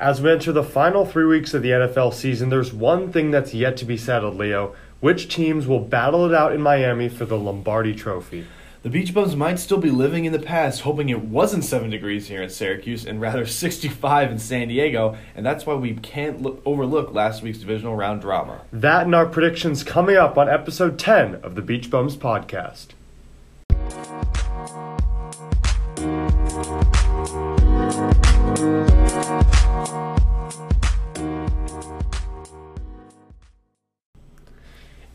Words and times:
As 0.00 0.22
we 0.22 0.30
enter 0.30 0.50
the 0.50 0.62
final 0.62 1.04
three 1.04 1.26
weeks 1.26 1.52
of 1.52 1.60
the 1.60 1.72
NFL 1.72 2.14
season, 2.14 2.48
there's 2.48 2.72
one 2.72 3.12
thing 3.12 3.30
that's 3.30 3.52
yet 3.52 3.76
to 3.76 3.84
be 3.84 3.98
settled, 3.98 4.34
Leo. 4.34 4.74
Which 5.00 5.28
teams 5.28 5.66
will 5.66 5.80
battle 5.80 6.24
it 6.24 6.34
out 6.34 6.54
in 6.54 6.62
Miami 6.62 7.10
for 7.10 7.26
the 7.26 7.36
Lombardi 7.36 7.94
Trophy? 7.94 8.46
The 8.82 8.88
Beach 8.88 9.12
Bums 9.12 9.36
might 9.36 9.58
still 9.58 9.76
be 9.76 9.90
living 9.90 10.24
in 10.24 10.32
the 10.32 10.38
past, 10.38 10.80
hoping 10.80 11.10
it 11.10 11.24
wasn't 11.24 11.64
7 11.64 11.90
degrees 11.90 12.28
here 12.28 12.42
in 12.42 12.48
Syracuse 12.48 13.04
and 13.04 13.20
rather 13.20 13.44
65 13.46 14.30
in 14.30 14.38
San 14.38 14.68
Diego, 14.68 15.18
and 15.36 15.44
that's 15.44 15.66
why 15.66 15.74
we 15.74 15.92
can't 15.92 16.40
look, 16.40 16.62
overlook 16.64 17.12
last 17.12 17.42
week's 17.42 17.58
divisional 17.58 17.94
round 17.94 18.22
drama. 18.22 18.62
That 18.72 19.04
and 19.04 19.14
our 19.14 19.26
predictions 19.26 19.84
coming 19.84 20.16
up 20.16 20.38
on 20.38 20.48
episode 20.48 20.98
10 20.98 21.34
of 21.42 21.56
the 21.56 21.62
Beach 21.62 21.90
Bums 21.90 22.16
podcast. 22.16 22.86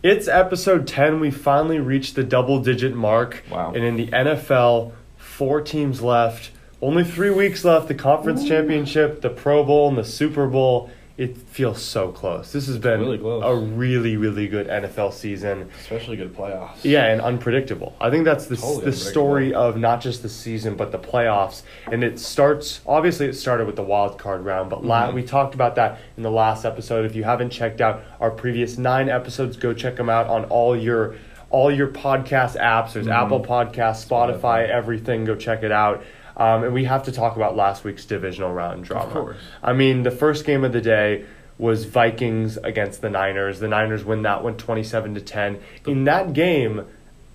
It's 0.06 0.28
episode 0.28 0.86
10. 0.86 1.20
We 1.20 1.32
finally 1.32 1.80
reached 1.80 2.14
the 2.14 2.24
double 2.24 2.60
digit 2.60 2.94
mark. 2.94 3.44
Wow. 3.50 3.74
And 3.74 3.84
in 3.84 3.96
the 3.96 4.06
NFL, 4.06 4.92
four 5.18 5.62
teams 5.62 6.04
left. 6.04 6.52
Only 6.80 7.04
three 7.04 7.32
weeks 7.32 7.66
left 7.66 7.88
the 7.88 7.96
conference 7.96 8.48
championship, 8.48 9.22
the 9.22 9.32
Pro 9.32 9.64
Bowl, 9.64 9.90
and 9.90 9.98
the 9.98 10.04
Super 10.04 10.46
Bowl. 10.46 10.92
It 11.18 11.38
feels 11.38 11.82
so 11.82 12.12
close. 12.12 12.52
This 12.52 12.68
has 12.68 12.78
been 12.78 13.00
Really 13.00 13.18
close. 13.18 13.42
a 13.46 13.56
really, 13.56 14.18
really 14.18 14.50
good 14.50 14.68
NFL 14.68 15.14
season. 15.14 15.70
Especially 15.80 16.18
good 16.18 16.36
playoffs. 16.36 16.84
Yeah, 16.84 17.06
and 17.06 17.22
unpredictable. 17.22 17.96
I 18.02 18.10
think 18.10 18.26
that's 18.26 18.48
the 18.48 18.58
Totally 18.58 18.86
the 18.86 18.92
story 18.92 19.54
of 19.54 19.78
not 19.78 20.02
just 20.02 20.24
the 20.24 20.30
season 20.30 20.76
but 20.76 20.92
the 20.92 21.00
playoffs. 21.00 21.62
And 21.90 22.04
it 22.04 22.20
starts 22.20 22.82
obviously 22.86 23.28
it 23.28 23.34
started 23.36 23.66
with 23.66 23.78
the 23.78 23.84
wild 23.84 24.18
card 24.20 24.44
round, 24.44 24.70
but 24.70 24.84
la- 24.84 25.10
Mhm. 25.10 25.14
we 25.14 25.24
talked 25.24 25.56
about 25.56 25.76
that 25.76 26.00
in 26.18 26.24
the 26.24 26.32
last 26.32 26.66
episode. 26.66 27.06
If 27.06 27.16
you 27.16 27.24
haven't 27.24 27.52
checked 27.52 27.80
out 27.80 28.02
our 28.20 28.30
previous 28.32 28.78
9 28.78 29.08
episodes, 29.08 29.56
go 29.56 29.74
check 29.74 29.96
them 29.96 30.10
out 30.10 30.28
on 30.28 30.44
all 30.46 30.76
your 30.76 31.16
all 31.52 31.72
your 31.72 31.88
podcast 31.88 32.58
apps. 32.60 32.94
There's 32.94 33.08
Mhm. 33.08 33.14
Apple 33.24 33.40
Podcasts, 33.40 34.06
Spotify. 34.06 34.68
everything. 34.68 35.24
Go 35.24 35.36
check 35.36 35.64
it 35.64 35.72
out. 35.72 36.04
Um, 36.38 36.64
and 36.64 36.74
we 36.74 36.84
have 36.86 37.04
to 37.04 37.12
talk 37.12 37.36
about 37.36 37.56
last 37.56 37.84
week's 37.84 38.06
divisional 38.06 38.52
round 38.54 38.86
drama. 38.86 39.12
course. 39.12 39.38
I 39.64 39.74
mean, 39.74 40.04
the 40.04 40.12
first 40.12 40.46
game 40.46 40.64
of 40.64 40.74
the 40.74 40.82
day 40.82 41.26
was 41.58 41.86
Vikings 41.86 42.58
against 42.58 43.02
the 43.02 43.10
Niners. 43.10 43.60
The 43.60 43.68
Niners 43.68 44.04
win 44.04 44.24
that 44.24 44.44
one 44.44 44.58
27 44.58 45.16
to 45.16 45.22
10. 45.22 45.60
In 45.88 46.04
that 46.04 46.34
game, 46.34 46.86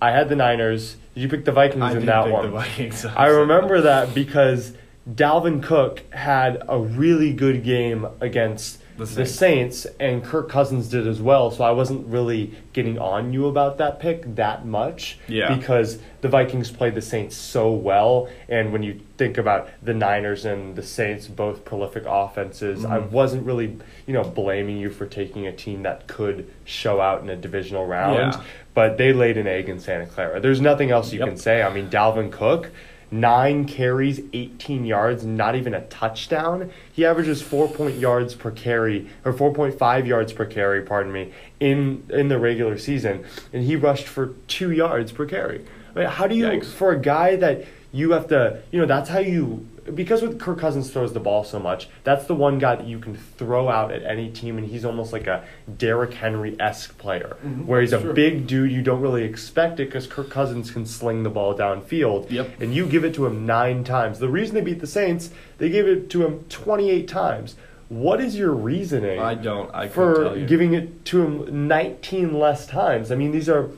I 0.02 0.10
had 0.10 0.28
the 0.28 0.36
Niners. 0.36 0.96
You 1.14 1.28
picked 1.28 1.46
the 1.46 1.52
Vikings 1.52 1.82
I 1.82 1.96
in 1.96 2.06
that 2.06 2.24
pick 2.24 2.32
one? 2.32 2.44
the 2.44 2.50
Vikings. 2.50 3.04
I 3.04 3.26
remember 3.28 3.80
that 3.82 4.14
because 4.14 4.74
Dalvin 5.08 5.62
Cook 5.62 6.02
had 6.12 6.62
a 6.68 6.78
really 6.78 7.32
good 7.32 7.64
game 7.64 8.06
against 8.20 8.79
The 9.00 9.06
the 9.06 9.26
Saints. 9.26 9.78
Saints, 9.80 9.86
and 9.98 10.22
Kirk 10.22 10.48
Cousins 10.50 10.88
did 10.88 11.06
as 11.06 11.22
well. 11.22 11.50
So 11.50 11.64
I 11.64 11.70
wasn't 11.70 12.06
really 12.06 12.52
getting 12.74 12.98
on 12.98 13.32
you 13.32 13.46
about 13.46 13.78
that 13.78 13.98
pick 13.98 14.34
that 14.36 14.66
much. 14.66 15.18
Yeah. 15.26 15.54
Because 15.56 15.98
the 16.20 16.28
Vikings 16.28 16.70
played 16.70 16.94
the 16.94 17.00
Saints 17.00 17.34
so 17.34 17.72
well, 17.72 18.28
and 18.48 18.72
when 18.72 18.82
you 18.82 19.00
think 19.16 19.38
about 19.38 19.70
the 19.82 19.94
Niners 19.94 20.44
and 20.44 20.76
the 20.76 20.82
Saints, 20.82 21.26
both 21.28 21.64
prolific 21.64 22.04
offenses, 22.06 22.84
I 22.84 22.98
Mhm. 22.98 23.10
wasn't 23.10 23.46
really, 23.46 23.76
you 24.06 24.12
know, 24.12 24.22
blaming 24.22 24.76
you 24.76 24.90
for 24.90 25.06
taking 25.06 25.46
a 25.46 25.52
team 25.52 25.82
that 25.84 26.06
could 26.06 26.46
show 26.64 27.00
out 27.00 27.22
in 27.22 27.30
a 27.30 27.36
divisional 27.36 27.86
round. 27.86 28.34
Yeah. 28.34 28.40
But 28.74 28.98
they 28.98 29.12
laid 29.12 29.36
an 29.38 29.46
egg 29.46 29.68
in 29.68 29.80
Santa 29.80 30.06
Clara. 30.06 30.40
There's 30.40 30.60
nothing 30.60 30.90
else 30.90 31.12
you 31.12 31.18
Yep. 31.20 31.28
can 31.28 31.36
say. 31.38 31.62
I 31.62 31.72
mean, 31.72 31.88
Dalvin 31.88 32.30
Cook, 32.30 32.70
nine 33.10 33.64
carries, 33.64 34.20
18 34.32 34.84
yards, 34.84 35.24
not 35.24 35.56
even 35.56 35.74
a 35.74 35.80
touchdown. 35.86 36.70
He 36.92 37.04
averages 37.04 37.42
four 37.42 37.68
point 37.68 37.96
yards 37.96 38.34
per 38.34 38.50
carry, 38.50 39.08
or 39.24 39.32
4.5 39.32 40.06
yards 40.06 40.32
per 40.32 40.46
carry, 40.46 40.82
pardon 40.82 41.12
me, 41.12 41.32
in 41.58 42.04
in 42.10 42.28
the 42.28 42.38
regular 42.38 42.78
season, 42.78 43.24
and 43.52 43.64
he 43.64 43.76
rushed 43.76 44.06
for 44.06 44.34
two 44.46 44.70
yards 44.70 45.12
per 45.12 45.26
carry. 45.26 45.64
I 45.94 45.98
mean, 45.98 46.08
how 46.08 46.26
do 46.26 46.34
you, 46.34 46.44
Yikes. 46.44 46.72
for 46.72 46.92
a 46.92 46.98
guy 46.98 47.36
that 47.36 47.64
you 47.92 48.12
have 48.12 48.28
to, 48.28 48.62
you 48.70 48.80
know, 48.80 48.86
that's 48.86 49.08
how 49.08 49.18
you. 49.18 49.66
Because 49.94 50.22
with 50.22 50.38
Kirk 50.38 50.58
Cousins 50.58 50.90
throws 50.90 51.12
the 51.12 51.20
ball 51.20 51.42
so 51.44 51.58
much, 51.58 51.88
that's 52.04 52.26
the 52.26 52.34
one 52.34 52.58
guy 52.58 52.76
that 52.76 52.86
you 52.86 52.98
can 52.98 53.16
throw 53.16 53.68
out 53.68 53.90
at 53.90 54.02
any 54.02 54.30
team, 54.30 54.58
and 54.58 54.66
he's 54.66 54.84
almost 54.84 55.12
like 55.12 55.26
a 55.26 55.42
Derrick 55.78 56.14
Henry 56.14 56.54
esque 56.60 56.96
player, 56.98 57.36
Mhm, 57.44 57.66
where 57.66 57.80
he's 57.80 57.92
a 57.92 58.00
true. 58.00 58.12
big 58.12 58.46
dude. 58.46 58.70
You 58.70 58.82
don't 58.82 59.00
really 59.00 59.24
expect 59.24 59.80
it 59.80 59.86
because 59.86 60.06
Kirk 60.06 60.28
Cousins 60.30 60.70
can 60.70 60.84
sling 60.86 61.22
the 61.22 61.30
ball 61.30 61.54
downfield. 61.56 62.30
Yep. 62.30 62.60
And 62.60 62.74
you 62.74 62.86
give 62.86 63.04
it 63.04 63.14
to 63.14 63.26
him 63.26 63.46
nine 63.46 63.82
times. 63.84 64.18
The 64.18 64.28
reason 64.28 64.54
they 64.54 64.60
beat 64.60 64.80
the 64.80 64.86
Saints, 64.86 65.30
they 65.58 65.68
gave 65.70 65.86
it 65.86 66.10
to 66.10 66.24
him 66.24 66.44
28 66.48 67.08
times. 67.08 67.56
What 67.88 68.20
is 68.20 68.36
your 68.38 68.52
reasoning 68.52 69.18
I 69.18 69.34
don't. 69.34 69.68
I 69.74 69.88
for 69.88 70.14
tell 70.24 70.36
you. 70.38 70.46
giving 70.46 70.74
it 70.74 71.04
to 71.06 71.22
him 71.22 71.66
19 71.66 72.38
less 72.38 72.66
times? 72.66 73.10
I 73.10 73.16
mean, 73.16 73.32
these 73.32 73.48
are 73.48 73.68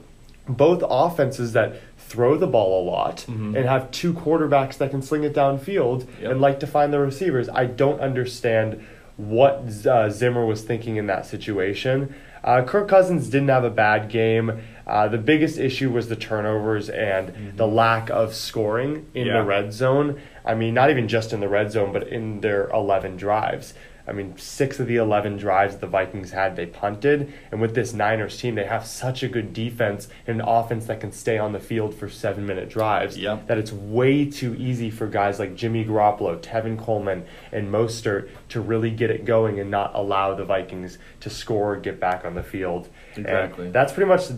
both 0.48 0.82
offenses 0.86 1.52
that 1.52 1.76
throw 2.12 2.36
the 2.36 2.46
ball 2.46 2.82
a 2.82 2.84
lot 2.84 3.24
Mhm. 3.28 3.56
and 3.56 3.64
have 3.66 3.90
two 3.90 4.12
quarterbacks 4.12 4.76
that 4.78 4.90
can 4.90 5.00
sling 5.00 5.24
it 5.24 5.34
downfield 5.34 6.04
Yep. 6.20 6.30
and 6.30 6.40
like 6.42 6.60
to 6.60 6.66
find 6.66 6.92
the 6.92 6.98
receivers. 7.00 7.48
I 7.48 7.64
don't 7.64 8.00
understand 8.00 8.80
what 9.16 9.62
uh, 9.86 10.10
Zimmer 10.10 10.44
was 10.44 10.62
thinking 10.62 10.96
in 10.96 11.06
that 11.06 11.24
situation. 11.26 12.14
Uh, 12.44 12.62
Kirk 12.62 12.88
Cousins 12.88 13.28
didn't 13.30 13.48
have 13.48 13.64
a 13.64 13.70
bad 13.70 14.08
game. 14.08 14.58
Uh, 14.86 15.06
the 15.08 15.18
biggest 15.18 15.58
issue 15.58 15.90
was 15.90 16.08
the 16.08 16.16
turnovers 16.16 16.88
and 16.90 17.32
the 17.56 17.66
lack 17.68 18.10
of 18.10 18.34
scoring 18.34 19.06
in 19.14 19.26
Yeah. 19.28 19.38
the 19.38 19.44
red 19.44 19.72
zone. 19.72 20.16
I 20.44 20.54
mean, 20.54 20.74
not 20.74 20.90
even 20.90 21.06
just 21.08 21.32
in 21.32 21.40
the 21.40 21.48
red 21.48 21.70
zone, 21.70 21.92
but 21.92 22.08
in 22.08 22.40
their 22.40 22.68
11 22.70 23.16
drives. 23.16 23.74
I 24.06 24.12
mean, 24.12 24.36
six 24.36 24.80
of 24.80 24.86
the 24.86 24.96
11 24.96 25.36
drives 25.36 25.76
the 25.76 25.86
Vikings 25.86 26.32
had, 26.32 26.56
they 26.56 26.66
punted. 26.66 27.32
And 27.50 27.60
with 27.60 27.74
this 27.74 27.92
Niners 27.92 28.38
team, 28.40 28.54
they 28.56 28.64
have 28.64 28.84
such 28.86 29.22
a 29.22 29.28
good 29.28 29.52
defense 29.52 30.08
and 30.26 30.40
an 30.40 30.46
offense 30.48 30.86
that 30.86 31.00
can 31.00 31.12
stay 31.12 31.38
on 31.38 31.52
the 31.52 31.60
field 31.60 31.94
for 31.94 32.08
seven 32.08 32.44
minute 32.46 32.68
drives 32.68 33.16
Yep. 33.16 33.46
that 33.46 33.58
it's 33.58 33.72
way 33.72 34.24
too 34.24 34.54
easy 34.56 34.90
for 34.90 35.06
guys 35.06 35.38
like 35.38 35.54
Jimmy 35.54 35.84
Garoppolo, 35.84 36.40
Tevin 36.40 36.78
Coleman, 36.78 37.24
and 37.52 37.68
Mostert 37.72 38.28
to 38.48 38.60
really 38.60 38.90
get 38.90 39.10
it 39.10 39.24
going 39.24 39.60
and 39.60 39.70
not 39.70 39.92
allow 39.94 40.34
the 40.34 40.44
Vikings 40.44 40.98
to 41.20 41.30
score 41.30 41.74
or 41.74 41.76
get 41.76 42.00
back 42.00 42.24
on 42.24 42.34
the 42.34 42.42
field. 42.42 42.88
And 43.16 43.72
that's 43.72 43.92
pretty 43.92 44.08
much 44.08 44.28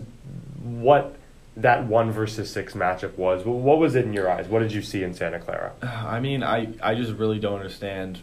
what 0.61 1.15
that 1.57 1.85
one 1.85 2.11
versus 2.11 2.51
six 2.51 2.73
matchup 2.73 3.15
was. 3.17 3.45
What 3.45 3.79
was 3.79 3.95
it 3.95 4.05
in 4.05 4.13
your 4.13 4.29
eyes? 4.29 4.47
What 4.47 4.59
did 4.59 4.73
you 4.73 4.81
see 4.81 5.03
in 5.03 5.13
Santa 5.13 5.39
Clara? 5.39 5.71
I 5.81 6.19
mean, 6.19 6.43
I, 6.43 6.67
I 6.83 6.95
just 6.95 7.13
really 7.13 7.39
don't 7.39 7.55
understand. 7.55 8.19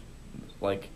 Like, 0.61 0.89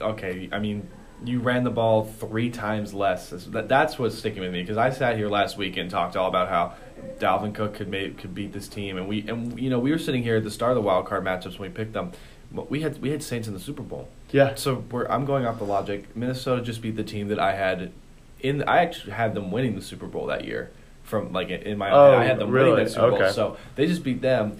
okay, 0.00 0.48
I 0.52 0.58
mean, 0.58 0.88
you 1.24 1.40
ran 1.40 1.64
the 1.64 1.70
ball 1.70 2.04
three 2.04 2.50
times 2.50 2.92
less. 2.92 3.32
That's 3.48 3.98
what's 3.98 4.18
sticking 4.18 4.42
with 4.42 4.52
me 4.52 4.62
because 4.62 4.76
I 4.76 4.90
sat 4.90 5.16
here 5.16 5.28
last 5.28 5.56
week 5.56 5.76
and 5.76 5.90
talked 5.90 6.16
all 6.16 6.28
about 6.28 6.48
how 6.48 6.74
Dalvin 7.18 7.54
Cook 7.54 7.74
could 7.74 7.88
make, 7.88 8.18
could 8.18 8.34
beat 8.34 8.52
this 8.52 8.68
team, 8.68 8.96
and 8.96 9.08
we 9.08 9.26
and 9.28 9.58
you 9.58 9.70
know 9.70 9.78
we 9.78 9.90
were 9.90 9.98
sitting 9.98 10.22
here 10.22 10.36
at 10.36 10.44
the 10.44 10.50
start 10.50 10.72
of 10.72 10.76
the 10.76 10.82
wild 10.82 11.06
card 11.06 11.24
matchups 11.24 11.58
when 11.58 11.70
we 11.70 11.74
picked 11.74 11.92
them. 11.92 12.12
We 12.52 12.82
had 12.82 13.00
we 13.00 13.10
had 13.10 13.22
Saints 13.22 13.48
in 13.48 13.54
the 13.54 13.60
Super 13.60 13.82
Bowl. 13.82 14.08
Yeah. 14.30 14.54
So 14.54 14.84
we're, 14.90 15.06
I'm 15.06 15.24
going 15.24 15.46
off 15.46 15.58
the 15.58 15.64
logic. 15.64 16.14
Minnesota 16.16 16.62
just 16.62 16.82
beat 16.82 16.96
the 16.96 17.04
team 17.04 17.28
that 17.28 17.38
I 17.38 17.54
had 17.54 17.92
in. 18.40 18.62
I 18.64 18.78
actually 18.78 19.12
had 19.12 19.34
them 19.34 19.50
winning 19.50 19.74
the 19.74 19.82
Super 19.82 20.06
Bowl 20.06 20.26
that 20.26 20.44
year. 20.44 20.70
From 21.02 21.32
like 21.32 21.50
in 21.50 21.76
my 21.78 21.90
Oh, 21.90 22.16
I 22.16 22.24
had 22.24 22.38
them 22.38 22.50
winning 22.50 22.72
really? 22.72 22.84
that 22.84 22.90
Super 22.90 23.10
Bowl. 23.10 23.22
Okay. 23.22 23.32
So 23.32 23.56
they 23.76 23.86
just 23.86 24.02
beat 24.02 24.22
them. 24.22 24.58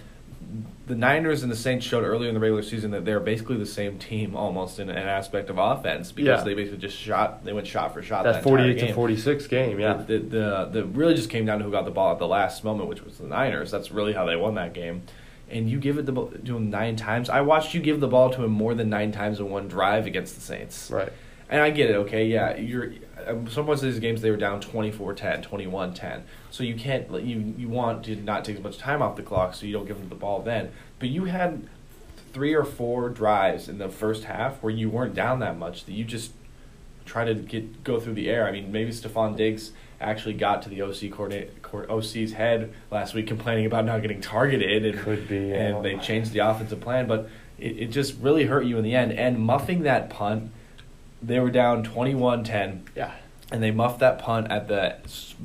The 0.86 0.94
Niners 0.94 1.42
and 1.42 1.50
the 1.50 1.56
Saints 1.56 1.86
showed 1.86 2.04
earlier 2.04 2.28
in 2.28 2.34
the 2.34 2.40
regular 2.40 2.62
season 2.62 2.90
that 2.90 3.06
they're 3.06 3.18
basically 3.20 3.56
the 3.56 3.64
same 3.64 3.98
team 3.98 4.36
almost 4.36 4.78
in 4.78 4.90
an 4.90 4.96
aspect 4.98 5.48
of 5.48 5.56
offense 5.56 6.12
because 6.12 6.40
Yeah. 6.40 6.44
they 6.44 6.52
basically 6.52 6.78
just 6.78 6.96
shot. 6.98 7.42
They 7.42 7.54
went 7.54 7.66
shot 7.66 7.94
for 7.94 8.02
shot. 8.02 8.24
That 8.24 8.32
that 8.32 8.38
entire 8.40 8.58
48 8.58 8.74
to 8.80 8.86
game. 8.86 8.94
46 8.94 9.46
game, 9.46 9.80
yeah. 9.80 9.94
The, 9.94 10.18
the, 10.18 10.18
the, 10.18 10.64
the 10.72 10.84
really 10.84 11.14
just 11.14 11.30
came 11.30 11.46
down 11.46 11.58
to 11.60 11.64
who 11.64 11.70
got 11.70 11.86
the 11.86 11.90
ball 11.90 12.12
at 12.12 12.18
the 12.18 12.28
last 12.28 12.64
moment, 12.64 12.90
which 12.90 13.02
was 13.02 13.16
the 13.16 13.26
Niners. 13.26 13.70
That's 13.70 13.90
really 13.92 14.12
how 14.12 14.26
they 14.26 14.36
won 14.36 14.56
that 14.56 14.74
game. 14.74 15.02
And 15.50 15.70
you 15.70 15.78
give 15.78 15.96
it 15.98 16.04
the 16.06 16.12
to 16.12 16.56
him 16.56 16.68
nine 16.70 16.96
times. 16.96 17.30
I 17.30 17.40
watched 17.40 17.72
you 17.74 17.80
give 17.80 18.00
the 18.00 18.08
ball 18.08 18.28
to 18.30 18.42
him 18.44 18.50
more 18.50 18.74
than 18.74 18.90
nine 18.90 19.10
times 19.12 19.40
in 19.40 19.48
one 19.50 19.68
drive 19.68 20.06
against 20.06 20.34
the 20.34 20.40
Saints. 20.40 20.90
Right. 20.90 21.12
And 21.48 21.60
I 21.62 21.70
get 21.70 21.90
it, 21.90 21.96
okay, 21.96 22.26
yeah. 22.26 22.56
You're 22.56 22.92
um, 23.26 23.48
some 23.48 23.66
points 23.66 23.82
of 23.82 23.90
these 23.90 24.00
games 24.00 24.22
they 24.22 24.30
were 24.30 24.36
down 24.36 24.60
24-10, 24.60 25.46
21-10. 25.46 26.22
So 26.50 26.62
you 26.62 26.74
can't 26.74 27.10
you 27.24 27.54
you 27.56 27.68
want 27.68 28.04
to 28.06 28.16
not 28.16 28.44
take 28.44 28.56
as 28.56 28.62
much 28.62 28.78
time 28.78 29.02
off 29.02 29.16
the 29.16 29.22
clock 29.22 29.54
so 29.54 29.66
you 29.66 29.72
don't 29.72 29.86
give 29.86 29.98
them 29.98 30.08
the 30.08 30.14
ball 30.14 30.42
then. 30.42 30.72
But 30.98 31.08
you 31.08 31.24
had 31.24 31.66
three 32.32 32.54
or 32.54 32.64
four 32.64 33.08
drives 33.08 33.68
in 33.68 33.78
the 33.78 33.88
first 33.88 34.24
half 34.24 34.62
where 34.62 34.72
you 34.72 34.90
weren't 34.90 35.14
down 35.14 35.38
that 35.40 35.56
much 35.56 35.84
that 35.84 35.92
you 35.92 36.04
just 36.04 36.32
try 37.04 37.24
to 37.24 37.34
get 37.34 37.84
go 37.84 38.00
through 38.00 38.14
the 38.14 38.28
air. 38.30 38.46
I 38.46 38.52
mean, 38.52 38.72
maybe 38.72 38.90
Stefon 38.90 39.36
Diggs 39.36 39.72
actually 40.00 40.34
got 40.34 40.62
to 40.62 40.68
the 40.68 40.82
OC 40.82 41.10
coordinate, 41.12 41.62
coor- 41.62 41.90
OC's 41.90 42.32
head 42.32 42.72
last 42.90 43.14
week 43.14 43.26
complaining 43.26 43.66
about 43.66 43.84
not 43.84 44.02
getting 44.02 44.20
targeted 44.20 44.84
and 44.84 44.98
Could 44.98 45.28
be, 45.28 45.36
yeah. 45.36 45.54
and 45.54 45.84
they 45.84 45.96
changed 45.98 46.32
the 46.32 46.40
offensive 46.40 46.80
plan, 46.80 47.06
but 47.06 47.28
it, 47.58 47.78
it 47.78 47.86
just 47.88 48.18
really 48.20 48.44
hurt 48.46 48.64
you 48.64 48.76
in 48.76 48.84
the 48.84 48.94
end. 48.94 49.12
And 49.12 49.38
muffing 49.38 49.82
that 49.84 50.10
punt, 50.10 50.50
they 51.26 51.40
were 51.40 51.50
down 51.50 51.84
21-10 51.84 52.80
Yeah. 52.94 53.12
and 53.52 53.62
they 53.62 53.70
muffed 53.70 54.00
that 54.00 54.18
punt 54.18 54.50
at 54.50 54.68
the 54.68 54.96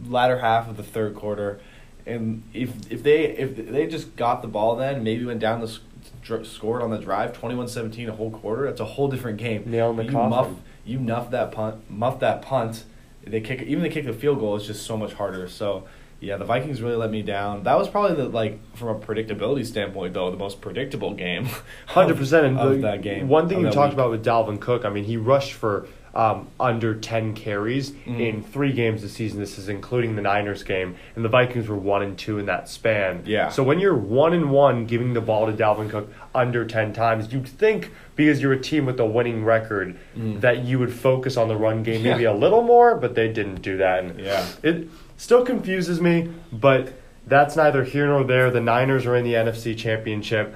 latter 0.07 0.39
half 0.39 0.69
of 0.69 0.77
the 0.77 0.83
third 0.83 1.15
quarter. 1.15 1.59
And 2.05 2.43
if 2.53 2.71
if 2.91 3.03
they 3.03 3.25
if 3.25 3.55
they 3.55 3.85
just 3.85 4.15
got 4.15 4.41
the 4.41 4.47
ball 4.47 4.75
then, 4.75 5.03
maybe 5.03 5.25
went 5.25 5.39
down 5.39 5.61
the 5.61 5.77
dr- 6.23 6.47
scored 6.47 6.81
on 6.81 6.89
the 6.89 6.97
drive, 6.97 7.33
21-17 7.39 8.07
a 8.07 8.13
whole 8.13 8.31
quarter. 8.31 8.65
That's 8.65 8.79
a 8.79 8.85
whole 8.85 9.07
different 9.09 9.37
game. 9.37 9.63
Nail 9.67 9.91
in 9.91 9.97
the 9.97 10.05
you 10.05 10.11
coffin. 10.11 10.29
muff 10.29 10.49
you 10.85 10.99
muff 10.99 11.29
that 11.31 11.51
punt, 11.51 11.75
muff 11.89 12.19
that 12.21 12.41
punt. 12.41 12.83
They 13.27 13.41
kick 13.41 13.61
even 13.61 13.83
they 13.83 13.89
kick 13.89 14.05
the 14.05 14.13
field 14.13 14.39
goal 14.39 14.55
is 14.55 14.65
just 14.65 14.85
so 14.87 14.97
much 14.97 15.13
harder. 15.13 15.47
So 15.47 15.83
yeah, 16.21 16.37
the 16.37 16.45
Vikings 16.45 16.81
really 16.81 16.95
let 16.95 17.09
me 17.11 17.21
down. 17.21 17.63
That 17.63 17.77
was 17.77 17.87
probably 17.89 18.15
the 18.17 18.29
like 18.29 18.59
from 18.75 18.89
a 18.89 18.95
predictability 18.99 19.65
standpoint 19.65 20.13
though 20.13 20.29
the 20.31 20.37
most 20.37 20.61
predictable 20.61 21.13
game. 21.13 21.47
Hundred 21.87 22.17
percent. 22.17 22.57
Of 22.59 22.81
that 22.81 23.01
game. 23.01 23.27
One 23.27 23.47
thing 23.49 23.59
you 23.61 23.69
talked 23.71 23.89
week. 23.91 23.93
about 23.93 24.11
with 24.11 24.25
Dalvin 24.25 24.59
Cook, 24.59 24.85
I 24.85 24.89
mean, 24.89 25.03
he 25.05 25.17
rushed 25.17 25.53
for 25.53 25.87
um, 26.15 26.47
under 26.59 26.95
ten 26.95 27.35
carries 27.35 27.91
Mhm. 27.91 28.19
in 28.19 28.43
three 28.43 28.73
games 28.73 29.03
this 29.03 29.13
season. 29.13 29.39
This 29.39 29.59
is 29.59 29.69
including 29.69 30.15
the 30.15 30.23
Niners 30.23 30.63
game, 30.63 30.95
and 31.15 31.23
the 31.23 31.29
Vikings 31.29 31.67
were 31.67 31.75
one 31.77 32.01
and 32.01 32.17
two 32.17 32.39
in 32.39 32.47
that 32.47 32.67
span. 32.67 33.21
Yeah. 33.27 33.49
So 33.49 33.61
when 33.61 33.79
you're 33.79 33.95
one 33.95 34.33
and 34.33 34.49
one, 34.49 34.87
giving 34.87 35.13
the 35.13 35.21
ball 35.21 35.45
to 35.45 35.53
Dalvin 35.53 35.87
Cook 35.89 36.11
under 36.33 36.65
ten 36.65 36.93
times, 36.93 37.31
you'd 37.31 37.47
think 37.47 37.91
because 38.15 38.41
you're 38.41 38.53
a 38.53 38.59
team 38.59 38.87
with 38.87 38.99
a 38.99 39.05
winning 39.05 39.45
record 39.45 39.97
Mm. 40.17 40.41
that 40.41 40.65
you 40.65 40.79
would 40.79 40.91
focus 40.91 41.37
on 41.37 41.47
the 41.47 41.55
run 41.55 41.83
game 41.83 42.01
maybe 42.01 42.23
Yeah. 42.23 42.31
a 42.31 42.33
little 42.33 42.63
more, 42.63 42.95
but 42.95 43.13
they 43.13 43.27
didn't 43.31 43.61
do 43.61 43.77
that. 43.77 44.03
And 44.03 44.19
Yeah. 44.19 44.45
it 44.63 44.87
still 45.19 45.45
confuses 45.45 45.99
me, 46.01 46.29
but 46.51 46.93
that's 47.27 47.55
neither 47.55 47.83
here 47.83 48.07
nor 48.07 48.23
there. 48.23 48.49
The 48.49 48.61
Niners 48.61 49.05
are 49.05 49.15
in 49.15 49.25
the 49.25 49.33
NFC 49.33 49.77
Championship, 49.77 50.55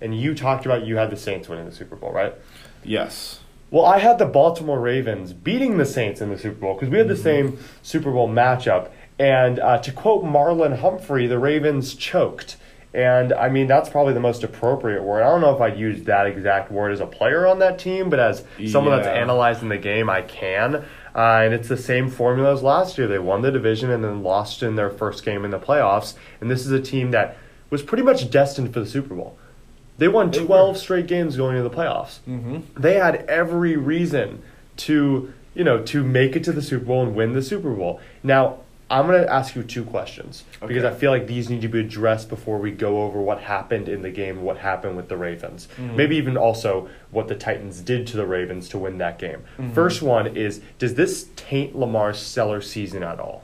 and 0.00 0.18
you 0.18 0.34
talked 0.34 0.64
about 0.64 0.86
you 0.86 0.96
had 0.96 1.10
the 1.10 1.16
Saints 1.16 1.48
winning 1.48 1.66
the 1.66 1.72
Super 1.72 1.96
Bowl, 1.96 2.12
right? 2.12 2.32
Yes. 2.84 3.40
Well, 3.70 3.84
I 3.84 3.98
had 3.98 4.18
the 4.18 4.26
Baltimore 4.26 4.78
Ravens 4.78 5.32
beating 5.32 5.78
the 5.78 5.84
Saints 5.84 6.20
in 6.20 6.30
the 6.30 6.38
Super 6.38 6.60
Bowl 6.60 6.74
because 6.74 6.90
we 6.90 6.98
had 6.98 7.08
the 7.08 7.16
same 7.16 7.58
Super 7.82 8.12
Bowl 8.12 8.28
matchup. 8.28 8.90
And 9.18 9.58
uh, 9.58 9.78
to 9.78 9.90
quote 9.90 10.24
Marlon 10.24 10.78
Humphrey, 10.78 11.26
the 11.26 11.38
Ravens 11.38 11.94
choked. 11.94 12.56
And 12.92 13.32
I 13.32 13.48
mean, 13.48 13.66
that's 13.66 13.88
probably 13.88 14.12
the 14.14 14.20
most 14.20 14.44
appropriate 14.44 15.02
word. 15.02 15.22
I 15.22 15.26
don't 15.26 15.40
know 15.40 15.52
if 15.52 15.60
I'd 15.60 15.76
use 15.76 16.04
that 16.04 16.26
exact 16.26 16.70
word 16.70 16.92
as 16.92 17.00
a 17.00 17.06
player 17.06 17.48
on 17.48 17.58
that 17.58 17.80
team, 17.80 18.10
but 18.10 18.20
as 18.20 18.44
someone 18.70 18.94
that's 18.94 19.08
analyzing 19.08 19.68
the 19.68 19.78
game, 19.78 20.08
I 20.08 20.22
can. 20.22 20.84
Uh, 21.14 21.42
and 21.44 21.54
it's 21.54 21.68
the 21.68 21.76
same 21.76 22.08
formula 22.10 22.52
as 22.52 22.62
last 22.62 22.98
year. 22.98 23.06
They 23.06 23.18
won 23.20 23.42
the 23.42 23.52
division 23.52 23.90
and 23.90 24.02
then 24.02 24.22
lost 24.22 24.62
in 24.62 24.74
their 24.76 24.90
first 24.90 25.24
game 25.24 25.44
in 25.44 25.50
the 25.52 25.60
playoffs. 25.60 26.14
And 26.40 26.50
this 26.50 26.66
is 26.66 26.72
a 26.72 26.80
team 26.80 27.12
that 27.12 27.36
was 27.70 27.82
pretty 27.82 28.02
much 28.02 28.30
destined 28.30 28.74
for 28.74 28.80
the 28.80 28.86
Super 28.86 29.14
Bowl. 29.14 29.38
They 29.98 30.08
won 30.08 30.30
They 30.32 30.40
were. 30.40 30.46
12 30.46 30.76
straight 30.76 31.06
games 31.06 31.36
going 31.36 31.56
into 31.56 31.68
the 31.68 31.74
playoffs 31.74 32.18
Mm-hmm. 32.28 32.60
they 32.76 32.94
had 32.94 33.24
every 33.28 33.76
reason 33.76 34.42
to 34.78 35.32
you 35.54 35.62
know 35.62 35.80
to 35.84 36.02
make 36.02 36.34
it 36.34 36.42
to 36.44 36.52
the 36.52 36.62
Super 36.62 36.84
Bowl 36.84 37.02
and 37.04 37.14
win 37.14 37.32
the 37.32 37.42
Super 37.42 37.70
Bowl. 37.72 38.00
Now 38.24 38.58
I'm 38.90 39.06
going 39.06 39.22
to 39.22 39.32
ask 39.32 39.56
you 39.56 39.62
two 39.62 39.82
questions 39.84 40.44
because 40.60 40.84
I 40.84 40.92
feel 40.92 41.10
like 41.10 41.26
these 41.26 41.48
need 41.48 41.62
to 41.62 41.68
be 41.68 41.80
addressed 41.80 42.28
before 42.28 42.58
we 42.58 42.70
go 42.70 43.02
over 43.02 43.18
what 43.20 43.40
happened 43.40 43.88
in 43.88 44.02
the 44.02 44.10
game, 44.10 44.42
what 44.42 44.58
happened 44.58 44.96
with 44.96 45.08
the 45.08 45.16
Ravens, 45.16 45.68
Mhm. 45.78 45.96
maybe 45.96 46.16
even 46.16 46.36
also 46.36 46.88
what 47.10 47.28
the 47.28 47.34
Titans 47.34 47.80
did 47.80 48.06
to 48.08 48.16
the 48.18 48.26
Ravens 48.26 48.68
to 48.68 48.78
win 48.78 48.98
that 48.98 49.18
game. 49.18 49.42
Mhm. 49.58 49.72
First 49.72 50.02
one 50.02 50.36
is 50.36 50.60
does 50.78 50.94
this 50.94 51.28
taint 51.34 51.74
Lamar's 51.74 52.18
stellar 52.18 52.60
season 52.60 53.02
at 53.02 53.18
all? 53.18 53.42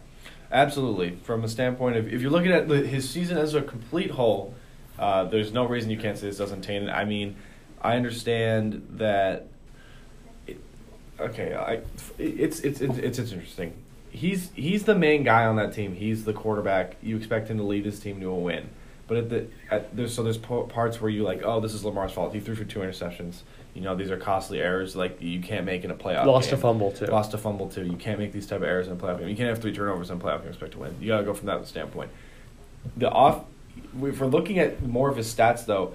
Absolutely. 0.53 1.17
From 1.23 1.43
a 1.43 1.49
standpoint 1.49 1.97
of 1.97 2.13
if 2.13 2.21
you're 2.21 2.31
looking 2.31 2.53
at 2.53 2.69
the, 2.69 2.77
his 2.87 3.09
season 3.09 3.39
as 3.39 3.55
a 3.55 3.63
complete 3.63 4.11
whole, 4.11 4.53
uh, 4.99 5.25
there's 5.25 5.53
no 5.53 5.65
reason 5.65 5.91
you 5.91 5.97
can't 5.97 6.19
say 6.19 6.27
this 6.27 6.37
doesn't 6.39 6.63
taint 6.63 6.85
it. 6.85 6.91
I 6.91 7.05
mean, 7.07 7.37
I 7.81 7.97
understand 7.97 8.87
that. 8.99 9.47
Okay, 11.19 11.55
I, 11.55 11.81
it's 12.19 12.61
it's 12.61 12.81
it's 12.81 12.97
it's 12.99 13.19
interesting. 13.19 13.73
He's 14.11 14.51
he's 14.55 14.85
the 14.85 14.95
main 14.95 15.23
guy 15.23 15.47
on 15.47 15.57
that 15.57 15.73
team. 15.73 15.95
He's 15.95 16.25
the 16.25 16.33
quarterback. 16.33 16.97
You 17.03 17.17
expect 17.17 17.49
him 17.49 17.59
to 17.59 17.63
lead 17.63 17.85
his 17.85 18.01
team 18.01 18.21
to 18.21 18.27
a 18.27 18.35
win. 18.35 18.69
But 19.07 19.17
at 19.17 19.29
the 19.31 19.47
at, 19.71 19.97
there's 19.97 20.15
so 20.15 20.23
there's 20.23 20.39
po- 20.39 20.65
parts 20.65 21.01
where 21.01 21.11
you 21.11 21.23
like, 21.23 21.43
oh, 21.45 21.61
this 21.61 21.75
is 21.75 21.85
Lamar's 21.85 22.13
fault. 22.13 22.33
He 22.33 22.41
threw 22.41 22.55
for 22.55 22.65
two 22.65 22.81
interceptions. 22.81 23.43
You 23.75 23.83
know, 23.83 23.95
these 23.95 24.11
are 24.11 24.17
costly 24.17 24.61
errors 24.61 24.97
like 24.97 25.21
you 25.21 25.41
can't 25.41 25.65
make 25.65 25.85
in 25.85 25.91
a 25.91 25.95
playoff. 25.95 26.27
Lost 26.27 26.51
game. 26.51 26.59
a 26.59 26.63
fumble 26.63 26.93
too. 26.93 27.07
Lost 27.07 27.35
a 27.35 27.39
fumble 27.39 27.69
too. 27.69 27.85
You 27.85 27.97
can't 27.97 28.19
make 28.19 28.33
these 28.33 28.47
type 28.47 28.59
of 28.59 28.65
errors 28.65 28.89
in 28.89 28.93
a 28.93 28.97
playoff 28.97 29.19
game. 29.19 29.29
You 29.29 29.37
can't 29.37 29.49
have 29.49 29.61
three 29.61 29.73
turnovers 29.73 30.11
in 30.11 30.19
a 30.19 30.21
playoff 30.21 30.43
game 30.43 30.51
expect 30.51 30.73
to 30.73 30.79
win. 30.79 30.95
You 31.01 31.09
gotta 31.09 31.25
go 31.25 31.35
from 31.35 31.47
that 31.47 31.67
standpoint. 31.67 32.11
The 32.97 33.11
off, 33.11 33.45
if 34.03 34.21
we're 34.21 34.27
looking 34.27 34.59
at 34.59 34.83
more 34.83 35.09
of 35.09 35.17
his 35.17 35.33
stats 35.33 35.67
though, 35.67 35.95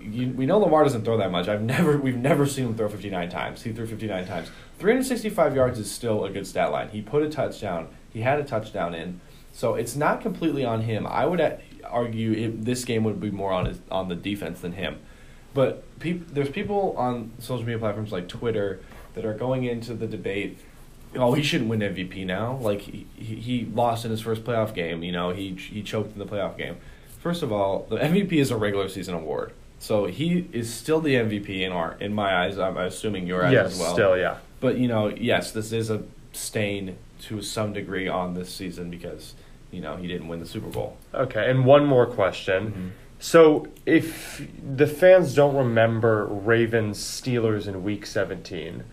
you, 0.00 0.28
we 0.28 0.46
know 0.46 0.58
Lamar 0.58 0.84
doesn't 0.84 1.04
throw 1.04 1.16
that 1.18 1.30
much. 1.30 1.48
I've 1.48 1.62
never, 1.62 1.98
we've 1.98 2.16
never 2.16 2.46
seen 2.46 2.66
him 2.66 2.74
throw 2.74 2.88
fifty 2.88 3.10
nine 3.10 3.30
times. 3.30 3.62
He 3.62 3.72
threw 3.72 3.86
fifty 3.86 4.06
nine 4.06 4.26
times. 4.26 4.50
Three 4.78 4.92
hundred 4.92 5.06
sixty 5.06 5.30
five 5.30 5.54
yards 5.54 5.78
is 5.78 5.90
still 5.90 6.24
a 6.24 6.30
good 6.30 6.46
stat 6.46 6.72
line. 6.72 6.88
He 6.88 7.02
put 7.02 7.22
a 7.22 7.28
touchdown. 7.28 7.88
He 8.12 8.20
had 8.20 8.38
a 8.38 8.44
touchdown 8.44 8.94
in, 8.94 9.20
so 9.52 9.74
it's 9.74 9.96
not 9.96 10.20
completely 10.20 10.64
on 10.64 10.82
him. 10.82 11.06
I 11.06 11.26
would 11.26 11.40
argue 11.84 12.32
it, 12.32 12.64
this 12.64 12.84
game 12.84 13.04
would 13.04 13.20
be 13.20 13.30
more 13.30 13.52
on 13.52 13.66
his 13.66 13.80
on 13.90 14.08
the 14.08 14.16
defense 14.16 14.60
than 14.60 14.72
him. 14.72 14.98
But 15.54 15.84
peop, 15.98 16.28
there's 16.28 16.50
people 16.50 16.94
on 16.96 17.32
social 17.38 17.64
media 17.64 17.78
platforms 17.78 18.12
like 18.12 18.28
Twitter 18.28 18.80
that 19.14 19.24
are 19.24 19.34
going 19.34 19.64
into 19.64 19.94
the 19.94 20.06
debate. 20.06 20.58
Oh, 21.14 21.34
he 21.34 21.42
shouldn't 21.42 21.68
win 21.68 21.80
MVP 21.80 22.24
now. 22.24 22.56
Like 22.56 22.80
he, 22.80 23.06
he, 23.16 23.36
he 23.36 23.64
lost 23.66 24.04
in 24.04 24.10
his 24.10 24.22
first 24.22 24.44
playoff 24.44 24.74
game. 24.74 25.02
You 25.02 25.12
know, 25.12 25.30
he 25.30 25.54
he 25.54 25.82
choked 25.82 26.12
in 26.12 26.18
the 26.18 26.26
playoff 26.26 26.56
game. 26.56 26.76
First 27.18 27.42
of 27.42 27.52
all, 27.52 27.86
the 27.88 27.96
MVP 27.96 28.32
is 28.32 28.50
a 28.50 28.56
regular 28.56 28.88
season 28.88 29.14
award, 29.14 29.52
so 29.82 30.04
he 30.04 30.46
is 30.52 30.72
still 30.72 31.00
the 31.00 31.16
MVP 31.16 31.60
in 31.62 31.72
our 31.72 31.96
in 31.98 32.14
my 32.14 32.44
eyes. 32.44 32.56
I'm 32.56 32.76
assuming 32.76 33.26
your 33.26 33.44
eyes 33.44 33.52
yes, 33.52 33.72
as 33.72 33.80
well. 33.80 33.92
still 33.92 34.16
yeah. 34.16 34.36
But 34.60 34.78
you 34.78 34.86
know, 34.86 35.08
yes, 35.08 35.50
this 35.50 35.72
is 35.72 35.90
a 35.90 36.04
stain 36.32 36.96
to 37.22 37.42
some 37.42 37.72
degree 37.72 38.06
on 38.06 38.34
this 38.34 38.54
season 38.54 38.90
because 38.90 39.34
you 39.72 39.80
know 39.80 39.96
he 39.96 40.06
didn't 40.06 40.28
win 40.28 40.38
the 40.38 40.46
Super 40.46 40.68
Bowl. 40.68 40.98
Okay, 41.12 41.50
and 41.50 41.64
one 41.64 41.84
more 41.84 42.06
question. 42.06 42.66
Mm-hmm. 42.66 42.88
So, 43.18 43.66
if 43.84 44.46
the 44.64 44.86
fans 44.86 45.34
don't 45.34 45.56
remember 45.56 46.26
Ravens 46.26 46.98
Steelers 46.98 47.66
in 47.66 47.82
Week 47.82 48.06
17, 48.06 48.84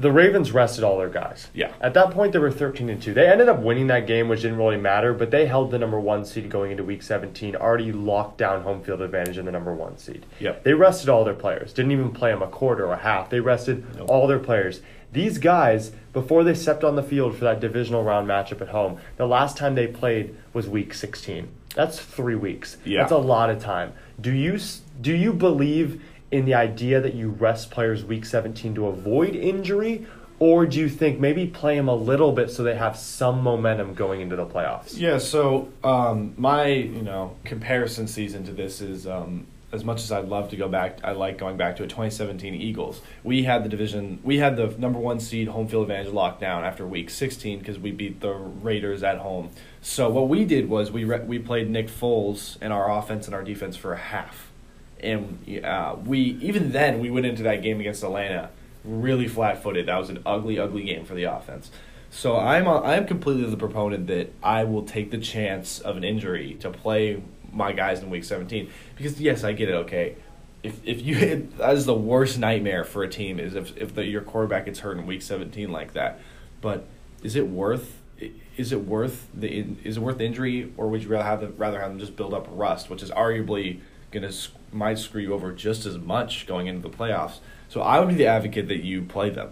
the 0.00 0.10
Ravens 0.12 0.52
rested 0.52 0.82
all 0.84 0.98
their 0.98 1.08
guys. 1.08 1.48
Yeah. 1.54 1.72
At 1.80 1.94
that 1.94 2.10
point, 2.10 2.32
they 2.32 2.38
were 2.38 2.50
13 2.50 2.88
and 2.88 3.02
2. 3.02 3.14
They 3.14 3.28
ended 3.28 3.48
up 3.48 3.60
winning 3.60 3.86
that 3.88 4.06
game, 4.06 4.28
which 4.28 4.42
didn't 4.42 4.58
really 4.58 4.76
matter, 4.76 5.12
but 5.12 5.30
they 5.30 5.46
held 5.46 5.70
the 5.70 5.78
number 5.78 6.00
one 6.00 6.24
seed 6.24 6.48
going 6.50 6.70
into 6.70 6.82
Week 6.84 7.02
17, 7.02 7.54
already 7.56 7.92
locked 7.92 8.38
down 8.38 8.62
home 8.62 8.82
field 8.82 9.02
advantage 9.02 9.38
in 9.38 9.44
the 9.44 9.52
number 9.52 9.74
one 9.74 9.96
seed. 9.98 10.26
Yep. 10.40 10.64
They 10.64 10.74
rested 10.74 11.08
all 11.08 11.24
their 11.24 11.34
players. 11.34 11.72
Didn't 11.72 11.92
even 11.92 12.10
play 12.12 12.30
them 12.30 12.42
a 12.42 12.48
quarter 12.48 12.86
or 12.86 12.94
a 12.94 12.98
half. 12.98 13.30
They 13.30 13.40
rested 13.40 13.84
Nope. 13.96 14.08
all 14.10 14.26
their 14.26 14.38
players. 14.38 14.80
These 15.12 15.38
guys, 15.38 15.90
before 16.12 16.44
they 16.44 16.54
stepped 16.54 16.84
on 16.84 16.94
the 16.96 17.02
field 17.02 17.34
for 17.36 17.44
that 17.44 17.60
divisional 17.60 18.04
round 18.04 18.28
matchup 18.28 18.60
at 18.60 18.68
home, 18.68 18.98
the 19.16 19.26
last 19.26 19.56
time 19.56 19.74
they 19.74 19.86
played 19.88 20.36
was 20.52 20.68
Week 20.68 20.94
16. 20.94 21.48
That's 21.74 21.98
three 21.98 22.36
weeks. 22.36 22.76
Yeah. 22.84 23.00
That's 23.00 23.12
a 23.12 23.18
lot 23.18 23.50
of 23.50 23.60
time. 23.62 23.92
Do 24.20 24.32
you 24.32 24.58
do 25.00 25.14
you 25.14 25.32
believe 25.32 26.02
in 26.30 26.44
the 26.44 26.54
idea 26.54 27.00
that 27.00 27.14
you 27.14 27.30
rest 27.30 27.70
players 27.70 28.04
Week 28.04 28.24
17 28.24 28.74
to 28.76 28.86
avoid 28.86 29.34
injury, 29.34 30.06
or 30.38 30.64
do 30.64 30.78
you 30.78 30.88
think 30.88 31.20
maybe 31.20 31.46
play 31.46 31.76
them 31.76 31.88
a 31.88 31.94
little 31.94 32.32
bit 32.32 32.50
so 32.50 32.62
they 32.62 32.76
have 32.76 32.96
some 32.96 33.42
momentum 33.42 33.94
going 33.94 34.20
into 34.20 34.36
the 34.36 34.46
playoffs? 34.46 34.98
Yeah, 34.98 35.18
so 35.18 35.68
um, 35.84 36.34
my 36.36 36.66
you 36.66 37.02
know 37.02 37.36
comparison 37.44 38.08
season 38.08 38.44
to 38.44 38.52
this 38.52 38.80
is 38.80 39.06
um, 39.06 39.46
as 39.72 39.84
much 39.84 40.02
as 40.02 40.10
I'd 40.10 40.28
love 40.28 40.50
to 40.50 40.56
go 40.56 40.68
back, 40.68 40.98
I 41.04 41.12
like 41.12 41.38
going 41.38 41.56
back 41.56 41.76
to 41.76 41.84
a 41.84 41.86
2017 41.86 42.54
Eagles. 42.54 43.00
We 43.22 43.44
had 43.44 43.64
the 43.64 43.68
division, 43.68 44.18
we 44.24 44.38
had 44.38 44.56
the 44.56 44.68
number 44.78 44.98
one 44.98 45.20
seed 45.20 45.48
home 45.48 45.68
field 45.68 45.82
advantage 45.82 46.12
locked 46.12 46.40
down 46.40 46.64
after 46.64 46.86
week 46.86 47.10
16 47.10 47.60
because 47.60 47.78
we 47.78 47.92
beat 47.92 48.20
the 48.20 48.32
Raiders 48.32 49.02
at 49.02 49.18
home. 49.18 49.50
So 49.80 50.10
what 50.10 50.28
we 50.28 50.44
did 50.44 50.68
was 50.68 50.90
we 50.90 51.04
re- 51.04 51.20
we 51.24 51.38
played 51.38 51.70
Nick 51.70 51.88
Foles 51.88 52.56
and 52.60 52.72
our 52.72 52.90
offense 52.90 53.26
and 53.26 53.34
our 53.34 53.44
defense 53.44 53.76
for 53.76 53.92
a 53.92 53.98
half, 53.98 54.49
and 55.02 55.64
uh, 55.64 55.96
we 56.04 56.18
even 56.40 56.72
then 56.72 57.00
we 57.00 57.10
went 57.10 57.26
into 57.26 57.42
that 57.44 57.62
game 57.62 57.80
against 57.80 58.02
Atlanta 58.02 58.50
really 58.84 59.28
flat 59.28 59.62
footed. 59.62 59.86
That 59.86 59.98
was 59.98 60.10
an 60.10 60.22
ugly, 60.24 60.58
ugly 60.58 60.84
game 60.84 61.04
for 61.04 61.14
the 61.14 61.24
offense. 61.24 61.70
So 62.10 62.36
I'm 62.36 62.66
a, 62.66 62.82
I'm 62.82 63.06
completely 63.06 63.48
the 63.48 63.56
proponent 63.56 64.08
that 64.08 64.32
I 64.42 64.64
will 64.64 64.82
take 64.82 65.10
the 65.10 65.18
chance 65.18 65.78
of 65.78 65.96
an 65.96 66.04
injury 66.04 66.56
to 66.60 66.70
play 66.70 67.22
my 67.52 67.72
guys 67.72 68.00
in 68.00 68.10
week 68.10 68.24
17 68.24 68.70
because 68.96 69.20
yes, 69.20 69.44
I 69.44 69.52
get 69.52 69.68
it. 69.68 69.74
Okay, 69.74 70.16
if 70.62 70.80
if 70.84 71.00
you 71.02 71.48
that 71.58 71.74
is 71.74 71.86
the 71.86 71.94
worst 71.94 72.38
nightmare 72.38 72.84
for 72.84 73.02
a 73.02 73.08
team 73.08 73.38
is 73.38 73.54
if 73.54 73.76
if 73.76 73.94
the, 73.94 74.04
your 74.04 74.22
quarterback 74.22 74.66
gets 74.66 74.80
hurt 74.80 74.98
in 74.98 75.06
week 75.06 75.22
17 75.22 75.70
like 75.70 75.92
that. 75.92 76.20
But 76.60 76.86
is 77.22 77.36
it 77.36 77.48
worth? 77.48 77.98
Is 78.56 78.72
it 78.72 78.84
worth 78.84 79.28
the 79.32 79.66
is 79.84 79.96
it 79.96 80.00
worth 80.00 80.18
the 80.18 80.24
injury, 80.24 80.72
or 80.76 80.88
would 80.88 81.02
you 81.02 81.08
rather 81.08 81.24
have 81.24 81.40
them, 81.40 81.54
rather 81.56 81.80
have 81.80 81.90
them 81.90 82.00
just 82.00 82.16
build 82.16 82.34
up 82.34 82.48
rust, 82.50 82.90
which 82.90 83.02
is 83.02 83.10
arguably 83.12 83.80
gonna 84.10 84.30
might 84.72 84.98
screw 84.98 85.20
you 85.22 85.32
over 85.34 85.52
just 85.52 85.86
as 85.86 85.98
much 85.98 86.46
going 86.46 86.66
into 86.66 86.82
the 86.88 86.94
playoffs? 86.94 87.38
So 87.68 87.80
I 87.82 87.98
would 88.00 88.08
be 88.08 88.14
the 88.14 88.26
advocate 88.26 88.68
that 88.68 88.82
you 88.84 89.02
play 89.02 89.30
them 89.30 89.50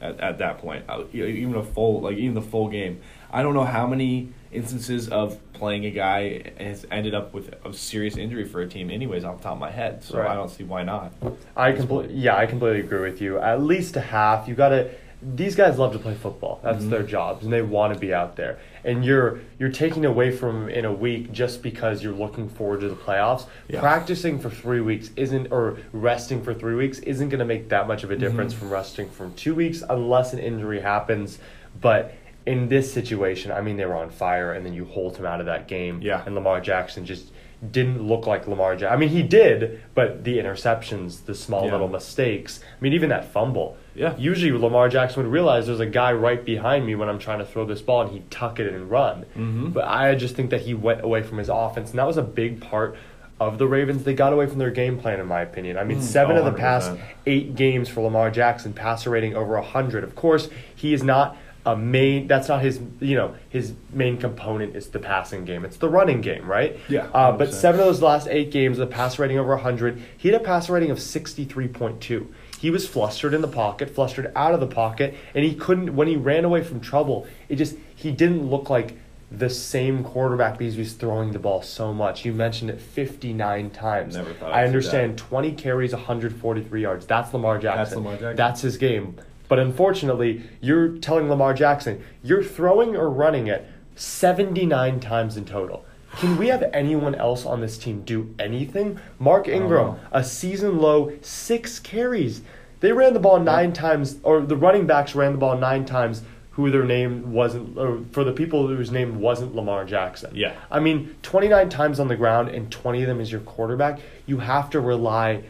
at, 0.00 0.18
at 0.20 0.38
that 0.38 0.58
point, 0.58 0.84
I 0.88 0.98
would- 0.98 1.08
you 1.12 1.22
know, 1.24 1.28
even 1.28 1.54
a 1.56 1.62
full 1.62 2.00
like 2.00 2.16
even 2.16 2.34
the 2.34 2.42
full 2.42 2.68
game. 2.68 3.00
I 3.30 3.42
don't 3.42 3.52
know 3.54 3.64
how 3.64 3.86
many 3.86 4.28
instances 4.50 5.08
of 5.10 5.36
playing 5.52 5.84
a 5.84 5.90
guy 5.90 6.50
has 6.58 6.86
ended 6.90 7.14
up 7.14 7.34
with 7.34 7.54
a 7.66 7.72
serious 7.74 8.16
injury 8.16 8.44
for 8.46 8.62
a 8.62 8.66
team, 8.66 8.90
anyways, 8.90 9.22
off 9.24 9.36
the 9.38 9.42
top 9.44 9.52
of 9.54 9.58
my 9.58 9.70
head. 9.70 10.02
So 10.02 10.18
Right. 10.18 10.30
I 10.30 10.34
don't 10.34 10.48
see 10.48 10.64
why 10.64 10.82
not. 10.84 11.12
I 11.54 11.72
completely, 11.72 12.14
yeah, 12.14 12.36
I 12.36 12.46
completely 12.46 12.80
agree 12.80 13.00
with 13.02 13.20
you. 13.20 13.38
At 13.38 13.62
least 13.62 13.96
a 13.96 14.00
half. 14.00 14.48
You 14.48 14.54
got 14.54 14.70
to. 14.70 14.88
These 15.20 15.56
guys 15.56 15.78
love 15.78 15.92
to 15.92 15.98
play 15.98 16.14
football. 16.14 16.60
That's 16.62 16.84
Mhm. 16.84 16.90
their 16.90 17.02
jobs, 17.02 17.44
and 17.44 17.52
they 17.52 17.62
want 17.62 17.92
to 17.92 17.98
be 17.98 18.14
out 18.14 18.36
there. 18.36 18.58
And 18.84 19.04
you're 19.04 19.40
you're 19.58 19.68
taking 19.70 20.04
away 20.04 20.30
from 20.30 20.60
them 20.60 20.68
in 20.68 20.84
a 20.84 20.92
week 20.92 21.32
just 21.32 21.62
because 21.62 22.02
you're 22.04 22.12
looking 22.12 22.48
forward 22.48 22.80
to 22.80 22.88
the 22.88 22.94
playoffs. 22.94 23.46
Yeah. 23.68 23.80
Practicing 23.80 24.38
for 24.38 24.48
three 24.50 24.80
weeks 24.80 25.10
isn't, 25.16 25.50
or 25.50 25.78
resting 25.92 26.42
for 26.42 26.54
three 26.54 26.76
weeks 26.76 27.00
isn't 27.00 27.28
going 27.30 27.40
to 27.40 27.44
make 27.44 27.68
that 27.70 27.88
much 27.88 28.04
of 28.04 28.10
a 28.12 28.16
difference 28.16 28.54
Mhm. 28.54 28.58
from 28.58 28.70
resting 28.70 29.08
from 29.08 29.34
two 29.34 29.54
weeks 29.54 29.82
unless 29.90 30.32
an 30.32 30.38
injury 30.38 30.80
happens. 30.80 31.40
But 31.80 32.14
in 32.46 32.68
this 32.68 32.92
situation, 32.92 33.50
I 33.50 33.60
mean, 33.60 33.76
they 33.76 33.84
were 33.84 33.96
on 33.96 34.10
fire, 34.10 34.52
and 34.52 34.64
then 34.64 34.72
you 34.72 34.84
hold 34.84 35.16
him 35.16 35.26
out 35.26 35.40
of 35.40 35.46
that 35.46 35.66
game. 35.66 35.98
Yeah. 36.00 36.22
And 36.24 36.34
Lamar 36.36 36.60
Jackson 36.60 37.04
just 37.04 37.32
didn't 37.72 38.06
look 38.06 38.26
like 38.26 38.46
Lamar 38.46 38.76
Jackson. 38.76 38.92
I 38.92 38.96
mean, 38.96 39.08
he 39.08 39.22
did, 39.22 39.80
but 39.94 40.22
the 40.24 40.38
interceptions, 40.38 41.24
the 41.24 41.34
small 41.34 41.64
Yeah. 41.66 41.72
little 41.72 41.88
mistakes. 41.88 42.60
I 42.62 42.80
mean, 42.80 42.92
even 42.92 43.08
that 43.08 43.24
fumble. 43.32 43.76
Yeah. 43.96 44.14
Usually, 44.16 44.52
Lamar 44.52 44.88
Jackson 44.88 45.22
would 45.24 45.32
realize 45.32 45.66
there's 45.66 45.80
a 45.80 45.86
guy 45.86 46.12
right 46.12 46.44
behind 46.44 46.86
me 46.86 46.94
when 46.94 47.08
I'm 47.08 47.18
trying 47.18 47.40
to 47.40 47.44
throw 47.44 47.64
this 47.64 47.82
ball, 47.82 48.02
and 48.02 48.10
he'd 48.12 48.30
tuck 48.30 48.60
it 48.60 48.72
and 48.72 48.88
run. 48.88 49.24
Mhm. 49.36 49.72
But 49.72 49.84
I 49.86 50.14
just 50.14 50.36
think 50.36 50.50
that 50.50 50.60
he 50.60 50.74
went 50.74 51.02
away 51.02 51.22
from 51.22 51.38
his 51.38 51.48
offense, 51.48 51.90
and 51.90 51.98
that 51.98 52.06
was 52.06 52.16
a 52.16 52.22
big 52.22 52.60
part 52.60 52.94
of 53.40 53.58
the 53.58 53.66
Ravens. 53.66 54.04
They 54.04 54.14
got 54.14 54.32
away 54.32 54.46
from 54.46 54.58
their 54.58 54.70
game 54.70 54.98
plan, 54.98 55.18
in 55.18 55.26
my 55.26 55.40
opinion. 55.42 55.78
I 55.78 55.84
mean, 55.84 55.98
Mm, 55.98 56.02
seven 56.02 56.36
oh, 56.36 56.40
of 56.40 56.44
the 56.44 56.52
past 56.58 56.92
eight 57.26 57.56
games 57.56 57.88
for 57.88 58.00
Lamar 58.02 58.30
Jackson, 58.30 58.72
passer 58.72 59.10
rating 59.10 59.34
over 59.36 59.56
100. 59.56 60.04
Of 60.04 60.14
course, 60.14 60.48
he 60.74 60.92
is 60.92 61.02
not 61.02 61.36
a 61.66 61.76
main. 61.76 62.26
That's 62.26 62.48
not 62.48 62.62
his. 62.62 62.80
You 63.00 63.16
know, 63.16 63.34
his 63.50 63.74
main 63.92 64.16
component 64.16 64.74
is 64.76 64.88
the 64.88 64.98
passing 64.98 65.44
game. 65.44 65.64
It's 65.64 65.76
the 65.76 65.88
running 65.88 66.20
game, 66.20 66.46
right? 66.46 66.78
Yeah, 66.88 67.08
Uh, 67.12 67.32
but 67.32 67.52
seven 67.52 67.80
of 67.80 67.86
those 67.86 68.00
last 68.02 68.28
eight 68.28 68.50
games, 68.50 68.78
the 68.78 68.86
passer 68.86 69.22
rating 69.22 69.38
over 69.38 69.54
100. 69.54 70.00
He 70.16 70.28
had 70.28 70.40
a 70.40 70.44
passer 70.44 70.72
rating 70.72 70.90
of 70.90 70.98
63.2. 70.98 72.26
He 72.60 72.70
was 72.70 72.88
flustered 72.88 73.34
in 73.34 73.40
the 73.40 73.48
pocket, 73.48 73.94
flustered 73.94 74.32
out 74.34 74.52
of 74.54 74.60
the 74.60 74.66
pocket, 74.66 75.14
and 75.34 75.44
he 75.44 75.54
couldn't. 75.54 75.94
When 75.94 76.08
he 76.08 76.16
ran 76.16 76.44
away 76.44 76.62
from 76.64 76.80
trouble, 76.80 77.26
it 77.48 77.56
just 77.56 77.76
he 77.94 78.10
didn't 78.10 78.48
look 78.48 78.68
like 78.70 78.96
the 79.30 79.50
same 79.50 80.02
quarterback 80.02 80.56
because 80.58 80.74
he 80.74 80.80
was 80.80 80.94
throwing 80.94 81.32
the 81.32 81.38
ball 81.38 81.60
so 81.62 81.92
much. 81.92 82.24
You 82.24 82.32
mentioned 82.32 82.70
it 82.70 82.80
59 82.80 83.70
times. 83.70 84.16
Never 84.16 84.32
thought 84.32 84.52
I 84.52 84.64
understand 84.64 85.18
that. 85.18 85.24
20 85.28 85.52
carries, 85.52 85.92
143 85.92 86.80
yards. 86.82 87.06
That's 87.06 87.32
Lamar 87.34 87.58
Jackson. 87.58 87.78
That's 87.84 87.94
Lamar 87.96 88.12
Jackson. 88.14 88.36
That's 88.36 88.60
his 88.62 88.76
game. 88.78 89.16
But 89.48 89.58
unfortunately, 89.58 90.42
you're 90.60 90.98
telling 90.98 91.28
Lamar 91.28 91.54
Jackson 91.54 92.04
you're 92.22 92.44
throwing 92.44 92.96
or 92.96 93.08
running 93.08 93.46
it 93.46 93.66
79 93.96 95.00
times 95.00 95.36
in 95.36 95.44
total. 95.44 95.84
Can 96.16 96.36
we 96.36 96.48
have 96.48 96.62
anyone 96.72 97.14
else 97.14 97.44
on 97.44 97.60
this 97.60 97.78
team 97.78 98.02
do 98.02 98.34
anything? 98.38 98.98
Mark 99.18 99.46
Ingram, 99.46 99.96
a 100.10 100.24
season 100.24 100.78
low 100.78 101.12
six 101.20 101.78
carries. 101.78 102.42
They 102.80 102.92
ran 102.92 103.12
the 103.12 103.20
ball 103.20 103.40
nine 103.40 103.72
times, 103.72 104.18
or 104.22 104.40
the 104.40 104.56
running 104.56 104.86
backs 104.86 105.14
ran 105.14 105.32
the 105.32 105.38
ball 105.38 105.58
nine 105.58 105.84
times. 105.84 106.22
Who 106.52 106.72
their 106.72 106.84
name 106.84 107.32
wasn't, 107.32 107.78
or 107.78 108.00
for 108.10 108.24
the 108.24 108.32
people 108.32 108.66
whose 108.66 108.90
name 108.90 109.20
wasn't 109.20 109.54
Lamar 109.54 109.84
Jackson. 109.84 110.34
Yeah. 110.34 110.56
I 110.72 110.80
mean, 110.80 111.14
29 111.22 111.68
times 111.68 112.00
on 112.00 112.08
the 112.08 112.16
ground 112.16 112.48
and 112.48 112.68
20 112.68 113.02
of 113.02 113.06
them 113.06 113.20
is 113.20 113.30
your 113.30 113.42
quarterback. 113.42 114.00
You 114.26 114.38
have 114.38 114.68
to 114.70 114.80
rely 114.80 115.44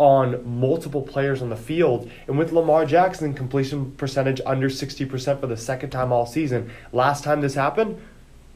on 0.00 0.58
multiple 0.58 1.02
players 1.02 1.42
on 1.42 1.50
the 1.50 1.56
field. 1.56 2.10
And 2.26 2.38
with 2.38 2.52
Lamar 2.52 2.86
Jackson, 2.86 3.34
completion 3.34 3.92
percentage 3.92 4.40
under 4.46 4.70
60% 4.70 5.40
for 5.40 5.46
the 5.46 5.58
second 5.58 5.90
time 5.90 6.10
all 6.10 6.24
season. 6.24 6.70
Last 6.90 7.22
time 7.22 7.42
this 7.42 7.54
happened, 7.54 8.00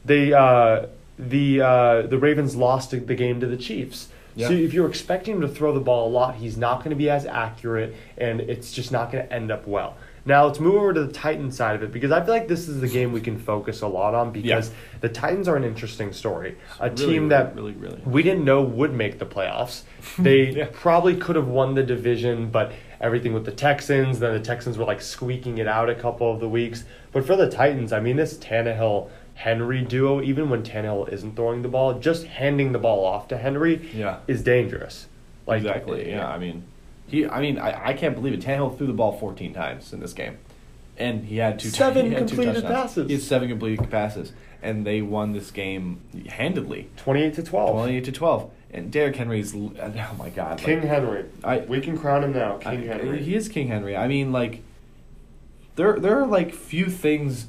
they 0.03 0.33
uh, 0.33 0.87
the 1.19 1.61
uh, 1.61 2.01
the 2.07 2.17
Ravens 2.17 2.55
lost 2.55 2.89
the 2.89 2.97
game 2.97 3.39
to 3.41 3.45
the 3.45 3.57
Chiefs. 3.57 4.09
Yeah. 4.33 4.47
So 4.47 4.53
if 4.55 4.73
you're 4.73 4.89
expecting 4.89 5.35
him 5.35 5.41
to 5.41 5.47
throw 5.47 5.71
the 5.71 5.79
ball 5.79 6.07
a 6.07 6.11
lot, 6.11 6.35
he's 6.35 6.57
not 6.57 6.79
going 6.79 6.89
to 6.89 6.95
be 6.95 7.11
as 7.11 7.27
accurate, 7.27 7.95
and 8.17 8.41
it's 8.41 8.73
just 8.73 8.91
not 8.91 9.11
going 9.11 9.27
to 9.27 9.31
end 9.31 9.51
up 9.51 9.67
well. 9.67 9.97
Now 10.27 10.45
let's 10.47 10.59
move 10.59 10.75
over 10.75 10.91
to 10.93 11.03
the 11.05 11.13
Titans 11.13 11.55
side 11.55 11.75
of 11.75 11.83
it 11.83 11.91
because 11.91 12.11
I 12.11 12.19
feel 12.23 12.33
like 12.33 12.47
this 12.47 12.67
is 12.67 12.81
the 12.81 12.87
game 12.87 13.11
we 13.11 13.21
can 13.21 13.37
focus 13.37 13.81
a 13.81 13.87
lot 13.87 14.15
on 14.15 14.31
because 14.31 14.69
Yeah. 14.69 14.75
the 15.01 15.09
Titans 15.09 15.47
are 15.47 15.55
an 15.55 15.63
interesting 15.63 16.11
story. 16.13 16.55
A 16.79 16.89
Really, 16.89 17.05
team 17.13 17.29
that 17.29 17.55
really, 17.55 17.73
really. 17.73 17.99
we 18.05 18.23
didn't 18.23 18.43
know 18.43 18.63
would 18.63 18.91
make 18.93 19.19
the 19.19 19.25
playoffs. 19.25 19.83
They 20.17 20.49
Yeah. 20.49 20.67
probably 20.71 21.15
could 21.15 21.35
have 21.35 21.47
won 21.47 21.75
the 21.75 21.83
division, 21.83 22.49
but 22.49 22.71
everything 22.99 23.33
with 23.33 23.45
the 23.45 23.51
Texans, 23.51 24.17
then 24.19 24.33
the 24.33 24.39
Texans 24.39 24.77
were 24.79 24.85
like 24.85 25.01
squeaking 25.01 25.59
it 25.59 25.67
out 25.67 25.89
a 25.91 25.95
couple 25.95 26.31
of 26.33 26.39
the 26.39 26.49
weeks. 26.49 26.85
But 27.11 27.23
for 27.25 27.35
the 27.35 27.49
Titans, 27.49 27.93
I 27.93 27.99
mean, 27.99 28.15
this 28.15 28.35
Tannehill 28.37 29.09
Henry 29.35 29.81
duo, 29.83 30.21
even 30.23 30.49
when 30.49 30.63
Tannehill 30.63 31.11
isn't 31.11 31.35
throwing 31.35 31.61
the 31.61 31.67
ball, 31.67 31.93
just 31.99 32.25
handing 32.25 32.71
the 32.71 32.79
ball 32.79 33.05
off 33.05 33.27
to 33.27 33.37
Henry 33.37 33.81
Yeah. 33.93 34.17
is 34.27 34.41
dangerous. 34.41 35.07
Like 35.45 35.57
exactly. 35.57 36.09
Yeah. 36.09 36.27
I 36.27 36.39
mean, 36.39 36.63
he. 37.07 37.27
I 37.27 37.41
mean, 37.41 37.57
I, 37.57 37.89
I 37.89 37.93
can't 37.93 38.15
believe 38.15 38.33
it. 38.33 38.41
Tannehill 38.41 38.77
threw 38.77 38.87
the 38.87 38.93
ball 38.93 39.17
14 39.17 39.53
times 39.53 39.93
in 39.93 39.99
this 39.99 40.13
game, 40.13 40.37
and 40.97 41.25
he 41.25 41.37
had 41.37 41.59
two. 41.59 41.69
Seven 41.69 42.07
he 42.07 42.11
had 42.13 42.27
completed 42.27 42.55
touchdowns. 42.55 42.73
passes. 42.73 43.07
He 43.07 43.13
had 43.13 43.23
seven 43.23 43.49
completed 43.49 43.89
passes, 43.89 44.33
and 44.61 44.85
they 44.85 45.01
won 45.01 45.33
this 45.33 45.51
game 45.51 46.01
handedly, 46.27 46.89
28 46.97 47.33
to 47.35 47.43
12. 47.43 47.69
28 47.71 48.03
to 48.05 48.11
12. 48.11 48.51
And 48.71 48.91
Derrick 48.91 49.15
Henry's. 49.15 49.55
Oh 49.55 50.15
my 50.17 50.29
God. 50.29 50.57
King 50.57 50.79
like, 50.79 50.87
Henry. 50.89 51.25
I- 51.43 51.59
we 51.59 51.79
can 51.79 51.97
crown 51.97 52.23
him 52.23 52.33
now, 52.33 52.57
I- 52.65 52.75
King 52.75 52.87
Henry. 52.87 53.23
He 53.23 53.35
is 53.35 53.47
King 53.47 53.67
Henry. 53.67 53.95
I 53.95 54.07
mean, 54.07 54.31
like, 54.31 54.63
there 55.75 55.97
there 55.99 56.19
are 56.19 56.25
like 56.27 56.53
few 56.53 56.89
things 56.89 57.47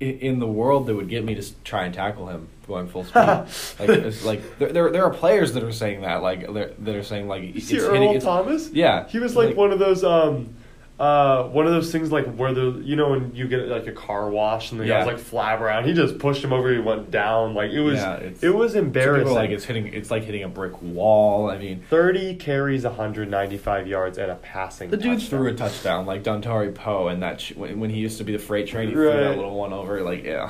in, 0.00 0.18
in 0.18 0.38
the 0.40 0.46
world 0.46 0.86
that 0.86 0.94
would 0.94 1.08
get 1.08 1.24
me 1.24 1.34
to 1.34 1.54
try 1.64 1.84
and 1.84 1.94
tackle 1.94 2.28
him 2.28 2.48
going 2.68 2.86
full 2.86 3.02
speed. 3.04 3.14
like, 3.80 3.88
it's 3.88 4.24
like 4.24 4.58
there, 4.58 4.72
there 4.72 4.90
there 4.92 5.04
are 5.04 5.12
players 5.12 5.52
that 5.54 5.64
are 5.64 5.72
saying 5.72 6.02
that, 6.02 6.22
like 6.22 6.52
they're, 6.52 6.72
that 6.78 6.94
are 6.94 7.02
saying 7.02 7.26
like 7.26 7.42
it's 7.42 7.66
see 7.66 7.74
hitting- 7.76 7.90
Earl 7.90 8.02
it's- 8.10 8.22
Thomas? 8.22 8.70
Yeah, 8.70 9.08
He 9.08 9.18
was 9.18 9.34
like, 9.34 9.48
Like- 9.48 9.56
one 9.56 9.72
of 9.72 9.78
those 9.80 10.04
um 10.04 10.54
uh 10.98 11.44
one 11.44 11.64
of 11.64 11.72
those 11.72 11.92
things 11.92 12.10
like 12.10 12.26
where 12.34 12.52
the 12.52 12.80
you 12.84 12.96
know 12.96 13.10
when 13.10 13.32
you 13.32 13.46
get 13.46 13.68
like 13.68 13.86
a 13.86 13.92
car 13.92 14.28
wash 14.30 14.72
and 14.72 14.80
the 14.80 14.86
Yeah. 14.86 14.98
guys 14.98 15.06
like 15.06 15.16
flab 15.18 15.60
around. 15.60 15.84
He 15.84 15.92
just 15.94 16.18
pushed 16.18 16.42
him 16.42 16.52
over. 16.52 16.72
He 16.72 16.78
went 16.80 17.10
down. 17.12 17.54
Like 17.54 17.70
it 17.70 17.80
was 17.80 17.98
Yeah, 17.98 18.16
it 18.40 18.52
was 18.54 18.72
people 18.72 18.86
embarrassing. 18.86 19.32
like 19.34 19.50
it's 19.50 19.64
hitting. 19.64 19.86
It's 19.88 20.10
like 20.10 20.24
hitting 20.24 20.42
a 20.42 20.48
brick 20.48 20.80
wall. 20.82 21.50
I 21.50 21.58
mean, 21.58 21.84
Thirty 21.88 22.34
carries, 22.34 22.84
195 22.84 23.86
yards, 23.86 24.18
and 24.18 24.30
a 24.30 24.34
passing. 24.36 24.90
the 24.90 24.96
dude 24.96 25.22
threw 25.22 25.46
a 25.48 25.54
touchdown 25.54 26.04
like 26.04 26.24
Dontari 26.24 26.74
Poe, 26.74 27.08
and 27.08 27.22
that 27.22 27.40
sh- 27.40 27.54
when, 27.54 27.78
when 27.78 27.90
he 27.90 27.98
used 28.00 28.18
to 28.18 28.24
be 28.24 28.32
the 28.32 28.38
freight 28.38 28.66
train, 28.66 28.88
he 28.88 28.94
threw 28.94 29.06
that 29.12 29.36
little 29.36 29.56
one 29.56 29.72
over. 29.72 30.00
Like, 30.02 30.24
yeah, 30.24 30.48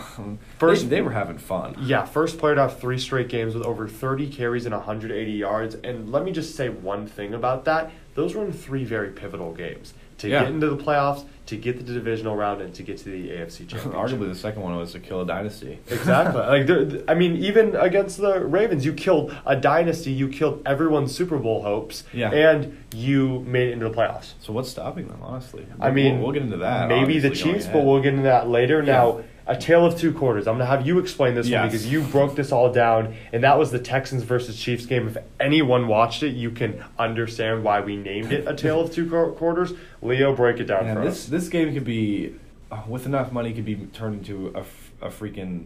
First- 0.58 0.84
they, 0.88 0.96
they 0.96 1.02
were 1.02 1.10
having 1.12 1.36
fun. 1.38 1.76
Yeah, 1.80 2.04
first 2.06 2.38
player 2.38 2.54
to 2.54 2.62
have 2.62 2.78
three 2.80 2.98
straight 2.98 3.28
games 3.28 3.54
with 3.54 3.64
over 3.64 3.86
30 3.86 4.28
carries 4.30 4.64
and 4.64 4.74
180 4.74 5.30
yards. 5.32 5.74
And 5.84 6.10
let 6.10 6.24
me 6.24 6.32
just 6.32 6.54
say 6.56 6.68
one 6.70 7.06
thing 7.06 7.34
about 7.34 7.64
that. 7.66 7.90
Those 8.14 8.34
were 8.34 8.44
in 8.44 8.52
three 8.52 8.84
very 8.84 9.10
pivotal 9.10 9.52
games. 9.52 9.94
To 10.18 10.28
Yeah. 10.28 10.40
get 10.44 10.52
into 10.52 10.68
the 10.68 10.76
playoffs, 10.76 11.24
to 11.46 11.56
get 11.56 11.78
the 11.86 11.92
divisional 11.92 12.34
round, 12.36 12.60
and 12.60 12.74
to 12.74 12.82
get 12.82 12.98
to 12.98 13.04
the 13.04 13.30
AFC 13.30 13.66
Championship. 13.68 13.92
Arguably, 13.92 14.28
the 14.28 14.34
second 14.34 14.62
one 14.62 14.76
was 14.76 14.92
to 14.92 14.98
kill 15.00 15.20
a 15.20 15.26
dynasty. 15.26 15.78
Exactly. 15.88 16.40
like, 16.54 16.66
there- 16.66 17.02
I 17.08 17.14
mean, 17.14 17.36
even 17.36 17.76
against 17.76 18.18
the 18.18 18.40
Ravens, 18.44 18.84
you 18.84 18.92
killed 18.92 19.34
a 19.46 19.54
dynasty. 19.56 20.10
You 20.10 20.28
killed 20.28 20.62
everyone's 20.66 21.14
Super 21.14 21.38
Bowl 21.38 21.62
hopes. 21.62 22.04
Yeah. 22.12 22.32
And 22.32 22.76
you 22.94 23.40
made 23.46 23.68
it 23.68 23.72
into 23.72 23.88
the 23.88 23.94
playoffs. 23.94 24.32
So 24.40 24.52
what's 24.52 24.68
stopping 24.68 25.06
them? 25.08 25.20
Honestly, 25.22 25.66
I 25.80 25.90
mean, 25.90 26.16
we'll, 26.16 26.24
we'll 26.24 26.32
get 26.32 26.42
into 26.42 26.56
that. 26.58 26.88
Maybe 26.88 27.18
the 27.20 27.30
Chiefs, 27.30 27.66
but 27.66 27.84
we'll 27.84 28.02
get 28.02 28.10
into 28.14 28.24
that 28.24 28.48
later. 28.48 28.78
Yeah. 28.82 28.92
Now, 28.92 29.20
a 29.48 29.56
tale 29.56 29.84
of 29.84 29.98
two 29.98 30.12
quarters. 30.12 30.46
I'm 30.46 30.54
gonna 30.54 30.66
have 30.66 30.86
you 30.86 30.98
explain 30.98 31.34
this 31.34 31.48
Yes. 31.48 31.60
one 31.60 31.68
because 31.68 31.90
you 31.90 32.02
broke 32.02 32.36
this 32.36 32.52
all 32.52 32.70
down, 32.72 33.14
and 33.32 33.42
that 33.42 33.58
was 33.58 33.70
the 33.70 33.78
Texans 33.78 34.22
versus 34.22 34.56
Chiefs 34.60 34.86
game. 34.86 35.08
If 35.08 35.16
anyone 35.40 35.88
watched 35.88 36.22
it, 36.22 36.34
you 36.34 36.50
can 36.50 36.84
understand 36.98 37.64
why 37.64 37.80
we 37.80 37.96
named 37.96 38.30
it 38.30 38.46
a 38.46 38.54
tale 38.54 38.80
of 38.80 38.92
two 38.92 39.08
quarters. 39.08 39.72
Leo, 40.02 40.36
break 40.36 40.60
it 40.60 40.64
down 40.64 40.84
Man, 40.84 40.96
for 40.96 41.04
this 41.04 41.24
us. 41.24 41.26
this 41.26 41.48
game 41.48 41.72
could 41.74 41.84
be, 41.84 42.34
uh, 42.70 42.82
with 42.86 43.06
enough 43.06 43.32
money, 43.32 43.52
could 43.52 43.64
be 43.64 43.74
turned 43.92 44.16
into 44.18 44.52
a, 44.54 45.06
a 45.06 45.08
freaking 45.10 45.64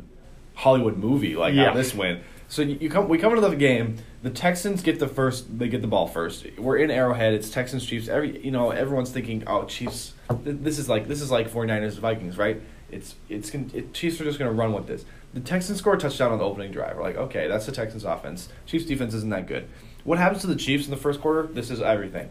Hollywood 0.55 0.97
movie 0.97 1.35
like 1.37 1.55
Yeah. 1.55 1.67
how 1.71 1.75
this 1.75 1.95
went. 1.95 2.21
So 2.49 2.61
you, 2.61 2.91
come, 2.91 3.09
we 3.09 3.17
come 3.17 3.35
into 3.35 3.49
the 3.49 3.57
game. 3.57 3.97
The 4.23 4.29
Texans 4.31 4.83
get 4.83 4.99
the 4.99 5.09
first. 5.09 5.59
They 5.59 5.69
get 5.69 5.81
the 5.81 5.89
ball 5.89 6.07
first. 6.07 6.47
We're 6.59 6.77
in 6.77 6.91
Arrowhead. 6.91 7.33
It's 7.33 7.49
Texans 7.49 7.85
Chiefs. 7.87 8.09
Every 8.09 8.45
you 8.45 8.51
know 8.51 8.71
everyone's 8.71 9.11
thinking, 9.11 9.43
oh 9.47 9.65
Chiefs. 9.65 10.13
th- 10.45 10.59
This 10.61 10.79
is 10.79 10.87
like 10.89 11.09
this 11.09 11.23
is 11.23 11.31
like 11.31 11.51
49ers 11.51 11.99
Vikings, 11.99 12.37
right? 12.37 12.61
It's 12.93 13.15
it's 13.29 13.53
it, 13.55 13.93
Chiefs 13.95 14.21
are 14.21 14.25
just 14.25 14.39
gonna 14.39 14.53
run 14.53 14.73
with 14.73 14.87
this. 14.87 15.05
The 15.35 15.41
Texans 15.41 15.79
score 15.79 15.95
a 15.95 15.99
touchdown 15.99 16.31
on 16.31 16.39
the 16.39 16.45
opening 16.45 16.71
drive. 16.73 16.97
We're 16.97 17.03
like, 17.03 17.17
okay, 17.17 17.49
that's 17.49 17.67
the 17.67 17.73
Texans 17.73 18.05
offense. 18.05 18.49
Chiefs 18.67 18.85
defense 18.85 19.15
isn't 19.15 19.31
that 19.31 19.47
good. 19.47 19.67
What 20.05 20.19
happens 20.19 20.43
to 20.43 20.47
the 20.47 20.57
Chiefs 20.57 20.85
in 20.85 20.91
the 20.91 20.97
first 20.97 21.21
quarter? 21.21 21.45
This 21.47 21.71
is 21.71 21.81
everything. 21.81 22.29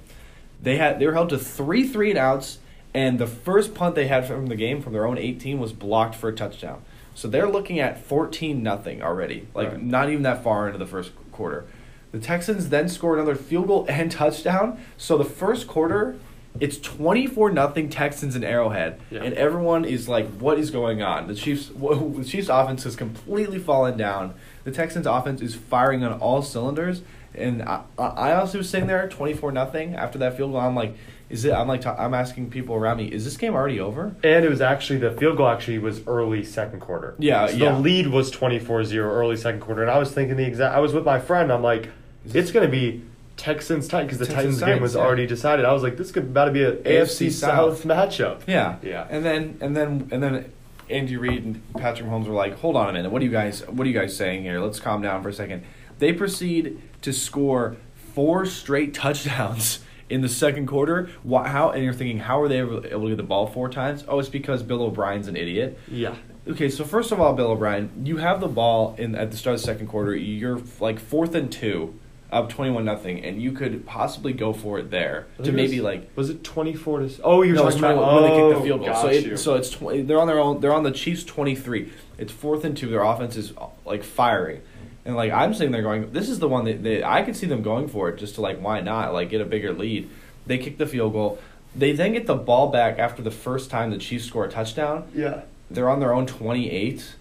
They 0.61 0.77
had 0.77 0.99
they 0.99 1.07
were 1.07 1.13
held 1.13 1.29
to 1.29 1.37
three 1.39 1.87
three 1.87 2.11
and 2.11 2.19
outs, 2.19 2.59
and 2.93 3.17
the 3.17 3.25
first 3.27 3.73
punt 3.73 3.95
they 3.95 4.07
had 4.07 4.27
from 4.27 4.47
the 4.47 4.55
game 4.55 4.81
from 4.81 4.93
their 4.93 5.05
own 5.07 5.17
18 5.17 5.59
was 5.59 5.73
blocked 5.73 6.13
for 6.15 6.29
a 6.29 6.33
touchdown. 6.35 6.83
So 7.15 7.27
they're 7.27 7.49
looking 7.49 7.79
at 7.79 7.99
14 8.05 8.61
nothing 8.63 9.01
already, 9.01 9.47
like 9.53 9.69
Right. 9.69 9.83
not 9.83 10.09
even 10.09 10.21
that 10.23 10.43
far 10.43 10.67
into 10.67 10.77
the 10.79 10.85
first 10.85 11.11
quarter. 11.31 11.65
The 12.11 12.19
Texans 12.19 12.69
then 12.69 12.87
score 12.89 13.15
another 13.15 13.35
field 13.35 13.67
goal 13.67 13.85
and 13.89 14.11
touchdown. 14.11 14.79
So 14.97 15.17
the 15.17 15.25
first 15.25 15.67
quarter, 15.67 16.15
it's 16.59 16.77
24 16.77 17.51
nothing 17.51 17.89
Texans 17.89 18.35
in 18.35 18.43
Arrowhead, 18.43 18.99
Yeah. 19.09 19.23
and 19.23 19.33
everyone 19.35 19.85
is 19.85 20.07
like, 20.09 20.27
"What 20.39 20.59
is 20.59 20.69
going 20.69 21.01
on?" 21.01 21.27
The 21.27 21.35
Chiefs, 21.35 21.69
the 21.69 22.25
Chiefs' 22.27 22.49
offense 22.49 22.83
has 22.83 22.95
completely 22.95 23.57
fallen 23.59 23.97
down. 23.97 24.33
The 24.63 24.71
Texans' 24.71 25.07
offense 25.07 25.41
is 25.41 25.55
firing 25.55 26.03
on 26.03 26.13
all 26.19 26.41
cylinders, 26.41 27.01
and 27.33 27.61
I, 27.63 27.81
I 27.97 28.33
also 28.33 28.59
was 28.59 28.69
sitting 28.69 28.87
there 28.87 29.07
24 29.07 29.51
nothing 29.51 29.95
after 29.95 30.19
that 30.19 30.35
field 30.37 30.51
goal. 30.51 30.61
I'm 30.61 30.75
like, 30.75 30.95
Is 31.29 31.45
it? 31.45 31.53
I'm 31.53 31.69
like 31.69 31.85
I'm 31.85 32.13
asking 32.13 32.49
people 32.49 32.75
around 32.75 32.97
me. 32.97 33.05
Is 33.05 33.23
this 33.23 33.37
game 33.37 33.53
already 33.55 33.79
over? 33.79 34.13
And 34.21 34.43
it 34.45 34.49
was 34.49 34.59
actually 34.59 34.99
the 34.99 35.11
field 35.11 35.37
goal 35.37 35.47
actually 35.47 35.79
was 35.79 36.05
early 36.05 36.43
second 36.43 36.81
quarter. 36.81 37.15
Yeah, 37.19 37.47
So 37.47 37.55
yeah. 37.55 37.71
The 37.71 37.79
lead 37.79 38.07
was 38.07 38.29
24-0 38.29 38.97
early 38.97 39.37
second 39.37 39.61
quarter, 39.61 39.81
and 39.81 39.89
I 39.89 39.97
was 39.97 40.11
thinking 40.11 40.35
the 40.35 40.43
exact. 40.45 40.75
I 40.75 40.79
was 40.81 40.93
with 40.93 41.05
my 41.05 41.19
friend. 41.19 41.49
I'm 41.49 41.63
like, 41.63 41.87
it's 42.33 42.51
gonna 42.51 42.67
be 42.67 43.03
Texans 43.41 43.87
Titans 43.87 44.17
because 44.17 44.19
the 44.19 44.25
Texans, 44.31 44.35
Titans 44.35 44.59
game 44.59 44.67
Titans, 44.67 44.81
was 44.81 44.95
yeah. 44.95 45.01
already 45.01 45.25
decided. 45.25 45.65
I 45.65 45.73
was 45.73 45.81
like, 45.81 45.97
this 45.97 46.11
could 46.11 46.25
about 46.25 46.45
to 46.45 46.51
be 46.51 46.63
an 46.63 46.77
AFC 46.77 47.27
AFC 47.27 47.31
South 47.31 47.83
matchup. 47.83 48.41
Yeah, 48.47 48.77
Yeah. 48.83 49.07
And 49.09 49.25
then 49.25 49.57
and 49.61 49.75
then 49.75 50.09
and 50.11 50.21
then 50.21 50.51
Andy 50.91 51.17
Reid 51.17 51.43
and 51.43 51.73
Patrick 51.73 52.07
Mahomes 52.07 52.27
were 52.27 52.35
like, 52.35 52.59
"Hold 52.59 52.75
on 52.75 52.89
a 52.89 52.93
minute. 52.93 53.11
What 53.11 53.23
are 53.23 53.25
you 53.25 53.31
guys? 53.31 53.67
What 53.67 53.87
are 53.87 53.89
you 53.89 53.99
guys 53.99 54.15
saying 54.15 54.43
here? 54.43 54.59
Let's 54.59 54.79
calm 54.79 55.01
down 55.01 55.23
for 55.23 55.29
a 55.29 55.33
second. 55.33 55.63
They 55.97 56.13
proceed 56.13 56.79
to 57.01 57.11
score 57.11 57.77
four 58.13 58.45
straight 58.45 58.93
touchdowns 58.93 59.79
in 60.09 60.21
the 60.21 60.29
second 60.29 60.67
quarter. 60.67 61.09
Why, 61.23 61.47
how? 61.47 61.71
And 61.71 61.83
you're 61.83 61.93
thinking, 61.93 62.19
how 62.19 62.39
are 62.41 62.47
they 62.47 62.59
able, 62.59 62.85
able 62.85 63.03
to 63.03 63.09
get 63.09 63.17
the 63.17 63.23
ball 63.23 63.47
four 63.47 63.69
times? 63.69 64.03
Oh, 64.07 64.19
it's 64.19 64.29
because 64.29 64.61
Bill 64.61 64.83
O'Brien's 64.83 65.27
an 65.27 65.35
idiot. 65.35 65.79
Yeah. 65.87 66.15
Okay, 66.47 66.69
so 66.69 66.83
first 66.83 67.11
of 67.11 67.19
all, 67.19 67.33
Bill 67.33 67.51
O'Brien, 67.51 68.03
you 68.03 68.17
have 68.17 68.39
the 68.39 68.47
ball 68.47 68.95
in 68.97 69.15
at 69.15 69.31
the 69.31 69.37
start 69.37 69.55
of 69.55 69.61
the 69.61 69.65
second 69.65 69.87
quarter. 69.87 70.15
You're 70.15 70.61
like 70.79 70.99
fourth 70.99 71.33
and 71.33 71.51
two, 71.51 71.99
up 72.31 72.49
twenty-one 72.49 72.85
nothing, 72.85 73.23
and 73.25 73.41
you 73.41 73.51
could 73.51 73.85
possibly 73.85 74.31
go 74.33 74.53
for 74.53 74.79
it 74.79 74.89
there 74.89 75.27
to 75.43 75.51
maybe 75.51 75.79
was- 75.79 75.83
like 75.83 76.11
Was 76.15 76.29
it 76.29 76.43
24 76.43 76.99
to? 76.99 77.09
Oh, 77.23 77.41
you're 77.41 77.55
no, 77.55 77.63
talking 77.63 77.79
20 77.79 77.93
about 77.97 78.13
when 78.13 78.23
they 78.23 78.29
kick 78.29 78.39
oh, 78.41 78.53
the 78.59 78.61
field 78.65 78.85
goal. 78.85 78.95
So 78.95 79.07
it, 79.07 79.37
so 79.37 79.55
it's 79.55 79.69
tw- 79.69 80.07
they're 80.07 80.19
on 80.19 80.27
their 80.27 80.39
own. 80.39 80.61
They're 80.61 80.73
on 80.73 80.83
the 80.83 80.91
Chiefs 80.91 81.23
twenty 81.23 81.55
three. 81.55 81.91
It's 82.17 82.31
fourth 82.31 82.63
and 82.63 82.77
two. 82.77 82.87
Their 82.89 83.03
offense 83.03 83.35
is 83.35 83.53
like 83.85 84.03
firing, 84.03 84.61
and 85.05 85.15
like 85.15 85.31
I'm 85.31 85.53
sitting 85.53 85.71
there 85.71 85.81
going, 85.81 86.11
this 86.13 86.29
is 86.29 86.39
the 86.39 86.47
one 86.47 86.65
that 86.65 86.83
they, 86.83 87.03
I 87.03 87.21
could 87.23 87.35
see 87.35 87.47
them 87.47 87.61
going 87.63 87.87
for 87.87 88.09
it 88.09 88.17
just 88.17 88.35
to 88.35 88.41
like 88.41 88.59
why 88.61 88.79
not 88.81 89.13
like 89.13 89.29
get 89.29 89.41
a 89.41 89.45
bigger 89.45 89.73
lead. 89.73 90.09
They 90.45 90.57
kick 90.57 90.77
the 90.77 90.85
field 90.87 91.13
goal. 91.13 91.39
They 91.75 91.91
then 91.93 92.13
get 92.13 92.27
the 92.27 92.35
ball 92.35 92.67
back 92.69 92.99
after 92.99 93.21
the 93.21 93.31
first 93.31 93.69
time 93.69 93.91
the 93.91 93.97
Chiefs 93.97 94.25
score 94.25 94.45
a 94.45 94.49
touchdown. 94.49 95.07
yeah. 95.13 95.41
They're 95.69 95.89
on 95.89 95.99
their 96.01 96.13
own 96.13 96.25
twenty 96.27 96.69
eight, 96.69 97.15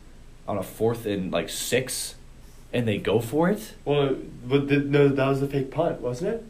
on 0.49 0.57
a 0.59 0.63
fourth 0.63 1.07
and 1.07 1.31
like 1.33 1.49
six, 1.49 2.17
and 2.73 2.87
they 2.87 2.99
go 2.99 3.21
for 3.21 3.49
it. 3.51 3.75
Well, 3.85 4.17
but 4.47 4.69
the, 4.69 4.79
no, 4.79 5.09
that 5.09 5.27
was 5.29 5.41
the 5.41 5.49
fake 5.49 5.71
punt, 5.71 6.01
wasn't 6.01 6.35
it? 6.35 6.45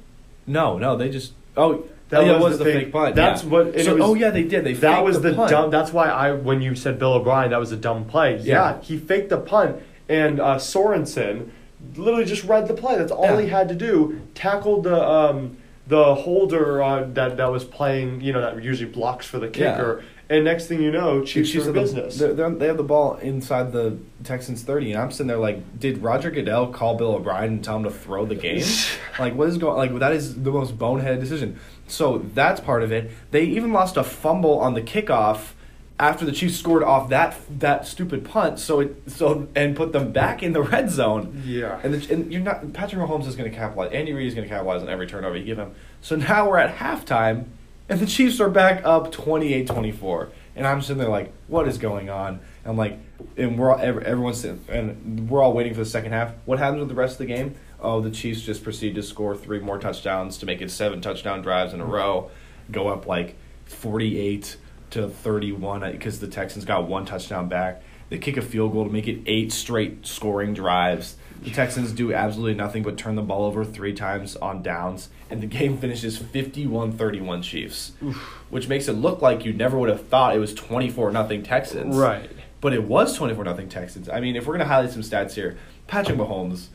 No, 0.47 0.79
no, 0.79 0.97
they 0.97 1.09
just 1.11 1.33
oh 1.57 1.85
That 2.11 2.23
oh, 2.23 2.25
yeah, 2.27 2.33
it 2.33 2.35
was 2.41 2.43
was 2.51 2.59
the 2.59 2.65
the 2.65 2.73
fake- 2.73 2.85
fake, 2.87 2.93
punt. 2.93 3.15
that's 3.15 3.43
yeah. 3.45 3.49
what- 3.51 3.81
So, 3.81 3.95
was- 3.95 4.03
oh 4.05 4.15
yeah, 4.15 4.31
they 4.31 4.43
did. 4.45 4.65
They 4.65 4.73
That 4.75 4.95
faked 4.97 5.05
was 5.05 5.21
the, 5.21 5.35
punt. 5.35 5.51
dumb. 5.51 5.71
That's 5.71 5.93
why 5.93 6.09
I 6.09 6.33
when 6.33 6.61
you 6.63 6.75
said 6.75 6.99
Bill 6.99 7.13
O'Brien, 7.15 7.51
that 7.51 7.61
was 7.61 7.73
a 7.73 7.77
dumb 7.77 8.05
play. 8.05 8.37
Yeah, 8.39 8.43
Yeah. 8.77 8.81
he 8.83 8.97
faked 8.99 9.29
the 9.31 9.39
punt, 9.39 9.77
and 10.09 10.41
uh, 10.41 10.57
Sorensen 10.57 11.51
literally 11.97 12.25
just 12.25 12.45
read 12.45 12.69
the 12.69 12.75
play. 12.75 12.97
That's 12.97 13.13
all 13.13 13.25
Yeah. 13.25 13.41
he 13.43 13.49
had 13.49 13.69
to 13.69 13.75
do. 13.75 14.21
Tackled 14.35 14.85
the 14.85 15.03
um, 15.09 15.57
the 15.87 16.15
holder 16.15 16.83
uh, 16.83 17.05
that 17.15 17.37
that 17.37 17.51
was 17.51 17.65
playing. 17.65 18.21
You 18.21 18.33
know 18.33 18.41
that 18.41 18.63
usually 18.63 18.91
blocks 18.91 19.27
for 19.27 19.39
the 19.39 19.47
Yeah. 19.47 19.53
kicker. 19.77 20.03
And 20.31 20.45
next 20.45 20.69
thing 20.69 20.81
you 20.81 20.93
know, 20.93 21.25
Chiefs, 21.25 21.57
are 21.57 21.63
the- 21.65 21.73
business. 21.73 22.17
They're, 22.17 22.33
they're, 22.33 22.51
they 22.51 22.69
have 22.69 22.77
the 22.77 22.85
ball 22.85 23.17
inside 23.17 23.73
the 23.73 23.99
Texans 24.23 24.63
thirty, 24.63 24.93
and 24.93 25.03
I'm 25.03 25.11
sitting 25.11 25.27
there 25.27 25.37
like, 25.37 25.81
did 25.81 25.99
Roger 25.99 26.31
Goodell 26.31 26.69
call 26.69 26.97
Bill 26.97 27.17
O'Brien 27.17 27.55
and 27.55 27.65
tell 27.65 27.77
him 27.77 27.83
to 27.83 27.91
throw 27.91 28.25
the 28.25 28.37
game? 28.37 28.65
like, 29.19 29.35
what 29.35 29.49
is 29.49 29.59
going? 29.59 29.77
Like, 29.77 29.99
that 29.99 30.13
is 30.13 30.41
the 30.41 30.53
most 30.53 30.79
boneheaded 30.79 31.19
decision. 31.19 31.59
So 31.89 32.19
that's 32.33 32.61
part 32.61 32.85
of 32.85 32.93
it. 32.93 33.11
They 33.33 33.43
even 33.43 33.73
lost 33.73 33.97
a 33.97 34.05
fumble 34.05 34.61
on 34.61 34.75
the 34.75 34.83
kickoff 34.83 35.55
after 35.99 36.25
the 36.25 36.33
Chiefs 36.33 36.57
scored 36.57 36.83
off 36.83 37.11
that 37.11 37.37
that 37.59 37.87
stupid 37.87 38.25
punt. 38.25 38.59
So 38.59 38.81
it 38.81 39.11
so 39.11 39.49
and 39.55 39.77
put 39.77 39.93
them 39.93 40.13
back 40.13 40.43
in 40.45 40.53
the 40.53 40.63
red 40.63 40.91
zone. 40.91 41.43
Yeah. 41.45 41.81
And, 41.83 41.95
the, 41.95 42.15
and 42.15 42.33
you're 42.33 42.41
not 42.41 42.73
Patrick 42.73 43.03
Mahomes 43.03 43.27
is 43.27 43.37
going 43.37 43.51
to 43.51 43.57
capitalize. 43.57 43.93
Andy 43.93 44.13
Reid 44.13 44.29
is 44.29 44.35
going 44.35 44.47
to 44.47 44.49
capitalize 44.49 44.83
on 44.83 44.89
every 44.89 45.07
turnover 45.07 45.37
you 45.37 45.45
give 45.45 45.59
him. 45.59 45.75
So 46.01 46.15
now 46.17 46.49
we're 46.49 46.59
at 46.59 46.77
halftime, 46.77 47.47
and 47.91 47.99
the 47.99 48.07
Chiefs 48.07 48.41
are 48.41 48.49
back 48.49 48.83
up 48.85 49.13
28-24. 49.13 50.31
And 50.55 50.67
I'm 50.67 50.81
sitting 50.81 50.99
there 50.99 51.09
like, 51.09 51.33
what 51.49 51.67
is 51.67 51.77
going 51.77 52.09
on? 52.09 52.41
I'm 52.65 52.77
like, 52.77 52.99
and 53.37 53.59
we're 53.59 53.73
all, 53.73 53.81
everyone's 53.81 54.45
and 54.45 55.29
we're 55.29 55.43
all 55.43 55.53
waiting 55.53 55.75
for 55.75 55.81
the 55.81 55.87
second 55.87 56.13
half. 56.13 56.33
What 56.45 56.61
happens 56.61 56.81
with 56.81 56.89
the 56.89 56.95
rest 56.95 57.15
of 57.15 57.19
the 57.19 57.27
game? 57.27 57.57
Oh, 57.81 58.01
the 58.01 58.11
Chiefs 58.11 58.43
just 58.43 58.63
proceed 58.63 58.95
to 58.95 59.03
score 59.03 59.37
three 59.37 59.59
more 59.59 59.79
touchdowns 59.79 60.39
to 60.39 60.47
make 60.47 60.63
it 60.63 60.71
seven 60.71 61.01
touchdown 61.01 61.43
drives 61.43 61.75
in 61.75 61.81
a 61.81 61.85
row, 61.85 62.31
go 62.71 62.89
up 62.89 63.07
like 63.07 63.37
48 63.65 64.57
to 64.91 65.09
31 65.09 65.83
uh, 65.83 65.91
because 65.91 66.21
the 66.21 66.29
Texans 66.29 66.65
got 66.65 66.87
one 66.87 67.05
touchdown 67.05 67.49
back. 67.49 67.83
They 68.09 68.19
kick 68.19 68.37
a 68.37 68.43
field 68.43 68.73
goal 68.73 68.85
to 68.85 68.91
make 68.91 69.09
it 69.09 69.21
eight 69.27 69.53
straight 69.53 70.07
scoring 70.07 70.55
drives. 70.55 71.17
The 71.43 71.51
Texans 71.51 71.93
do 71.93 72.13
absolutely 72.13 72.55
nothing 72.55 72.83
but 72.83 72.99
turn 72.99 73.15
the 73.15 73.23
ball 73.23 73.45
over 73.45 73.65
three 73.65 73.95
times 73.95 74.37
on 74.37 74.63
downs, 74.63 75.09
and 75.31 75.43
the 75.43 75.47
game 75.47 75.79
finishes 75.79 76.19
51 76.19 76.93
31 76.93 77.43
Chiefs, 77.43 77.93
which 78.51 78.69
makes 78.69 78.89
it 78.89 78.93
look 78.93 79.23
like 79.23 79.45
you 79.45 79.53
never 79.53 79.79
would 79.79 79.89
have 79.89 80.07
thought 80.07 80.37
it 80.37 80.39
was 80.39 80.53
24 80.53 81.11
nothing 81.13 81.43
Texans. 81.43 81.97
Right. 81.97 82.31
But 82.61 82.75
it 82.75 82.85
was 82.85 83.17
24 83.17 83.45
nothing 83.45 83.69
Texans. 83.71 84.09
I 84.09 84.21
mean, 84.21 84.37
if 84.37 84.47
we're 84.47 84.53
going 84.53 84.67
to 84.67 84.73
highlight 84.73 84.91
some 84.91 85.01
stats 85.01 85.33
here, 85.33 85.57
Patrick 85.87 86.19
Mahomes, 86.19 86.67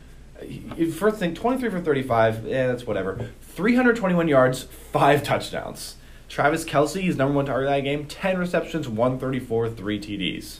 first 0.93 1.17
thing, 1.17 1.35
23 1.35 1.69
for 1.69 1.81
35, 1.81 2.47
yeah, 2.47 2.67
that's 2.67 2.87
whatever. 2.87 3.29
321 3.41 4.27
yards, 4.27 4.63
five 4.63 5.21
touchdowns. 5.21 5.95
Travis 6.27 6.65
Kelce, 6.65 7.01
his 7.01 7.17
number 7.17 7.35
one 7.35 7.45
target 7.45 7.69
of 7.69 7.75
that 7.75 7.81
game, 7.81 8.07
10 8.07 8.39
receptions, 8.39 8.89
134, 8.89 9.69
three 9.69 9.99
TDs. 9.99 10.59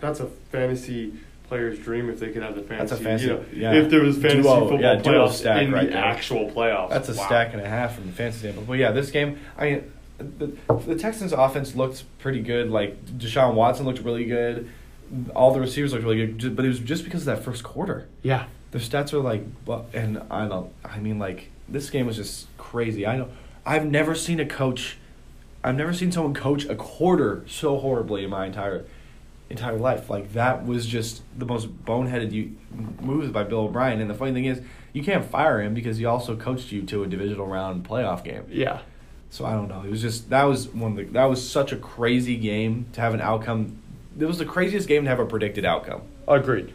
That's 0.00 0.20
a 0.20 0.26
fantasy 0.26 1.12
player's 1.52 1.78
dream 1.78 2.08
if 2.08 2.18
they 2.18 2.30
could 2.30 2.42
have 2.42 2.54
the 2.54 2.62
fantasy. 2.62 2.88
That's 2.88 2.92
a 2.92 3.04
fantasy- 3.04 3.26
you 3.26 3.32
know, 3.34 3.44
yeah. 3.52 3.72
If 3.74 3.90
there 3.90 4.00
was 4.02 4.16
fantasy 4.16 4.40
Duo, 4.42 4.60
football 4.60 4.80
yeah, 4.80 5.00
playoffs 5.02 5.32
stack 5.32 5.62
in 5.62 5.70
right 5.70 5.84
the 5.84 5.92
there. 5.92 6.02
actual 6.02 6.50
playoffs. 6.50 6.88
That's 6.88 7.10
a 7.10 7.14
Wow. 7.14 7.26
stack 7.26 7.52
and 7.52 7.60
a 7.60 7.68
half 7.68 7.94
from 7.96 8.06
the 8.06 8.12
fantasy 8.12 8.38
standpoint. 8.38 8.66
But 8.68 8.78
yeah, 8.78 8.90
this 8.92 9.10
game, 9.10 9.38
I 9.58 9.64
mean, 9.70 9.92
the, 10.38 10.52
the 10.86 10.94
Texans' 10.96 11.34
offense 11.34 11.74
looked 11.76 12.04
pretty 12.20 12.40
good. 12.40 12.70
Like 12.70 13.04
Deshaun 13.04 13.52
Watson 13.52 13.84
looked 13.84 13.98
really 14.00 14.24
good. 14.24 14.66
All 15.36 15.52
the 15.52 15.60
receivers 15.60 15.92
looked 15.92 16.04
really 16.04 16.26
good, 16.26 16.56
but 16.56 16.64
it 16.64 16.68
was 16.68 16.78
just 16.78 17.04
because 17.04 17.26
of 17.28 17.36
that 17.36 17.44
first 17.44 17.62
quarter. 17.62 18.08
Yeah. 18.22 18.46
Their 18.70 18.80
stats 18.80 19.12
are 19.12 19.18
like, 19.18 19.42
but 19.66 19.84
and 19.92 20.22
I 20.30 20.48
don't. 20.48 20.72
I 20.82 21.00
mean, 21.00 21.18
like 21.18 21.50
this 21.68 21.90
game 21.90 22.06
was 22.06 22.16
just 22.16 22.46
crazy. 22.56 23.06
I 23.06 23.18
know. 23.18 23.28
I've 23.66 23.84
never 23.84 24.14
seen 24.14 24.40
a 24.40 24.46
coach. 24.46 24.96
I've 25.62 25.76
never 25.76 25.92
seen 25.92 26.10
someone 26.10 26.32
coach 26.32 26.64
a 26.64 26.74
quarter 26.74 27.44
so 27.46 27.76
horribly 27.78 28.24
in 28.24 28.30
my 28.30 28.46
entire 28.46 28.84
entire 29.52 29.78
life. 29.78 30.10
Like 30.10 30.32
that 30.32 30.66
was 30.66 30.86
just 30.86 31.22
the 31.38 31.46
most 31.46 31.84
boneheaded 31.84 32.32
you, 32.32 32.56
moves 33.00 33.30
by 33.30 33.44
Bill 33.44 33.60
O'Brien. 33.60 34.00
And 34.00 34.10
the 34.10 34.14
funny 34.14 34.32
thing 34.32 34.46
is, 34.46 34.60
you 34.92 35.02
can't 35.02 35.24
fire 35.24 35.60
him 35.60 35.74
because 35.74 35.98
he 35.98 36.04
also 36.04 36.36
coached 36.36 36.72
you 36.72 36.82
to 36.82 37.04
a 37.04 37.06
divisional 37.06 37.46
round 37.46 37.88
playoff 37.88 38.24
game. 38.24 38.44
Yeah. 38.48 38.80
So 39.30 39.46
I 39.46 39.52
don't 39.52 39.68
know. 39.68 39.82
It 39.82 39.90
was 39.90 40.02
just 40.02 40.30
that 40.30 40.44
was 40.44 40.68
one 40.68 40.92
of 40.92 40.96
the 40.98 41.04
that 41.12 41.24
was 41.24 41.48
such 41.48 41.72
a 41.72 41.76
crazy 41.76 42.36
game 42.36 42.86
to 42.92 43.00
have 43.00 43.14
an 43.14 43.20
outcome. 43.20 43.78
It 44.18 44.26
was 44.26 44.38
the 44.38 44.44
craziest 44.44 44.88
game 44.88 45.04
to 45.04 45.10
have 45.10 45.20
a 45.20 45.26
predicted 45.26 45.64
outcome. 45.64 46.02
Agreed. 46.28 46.72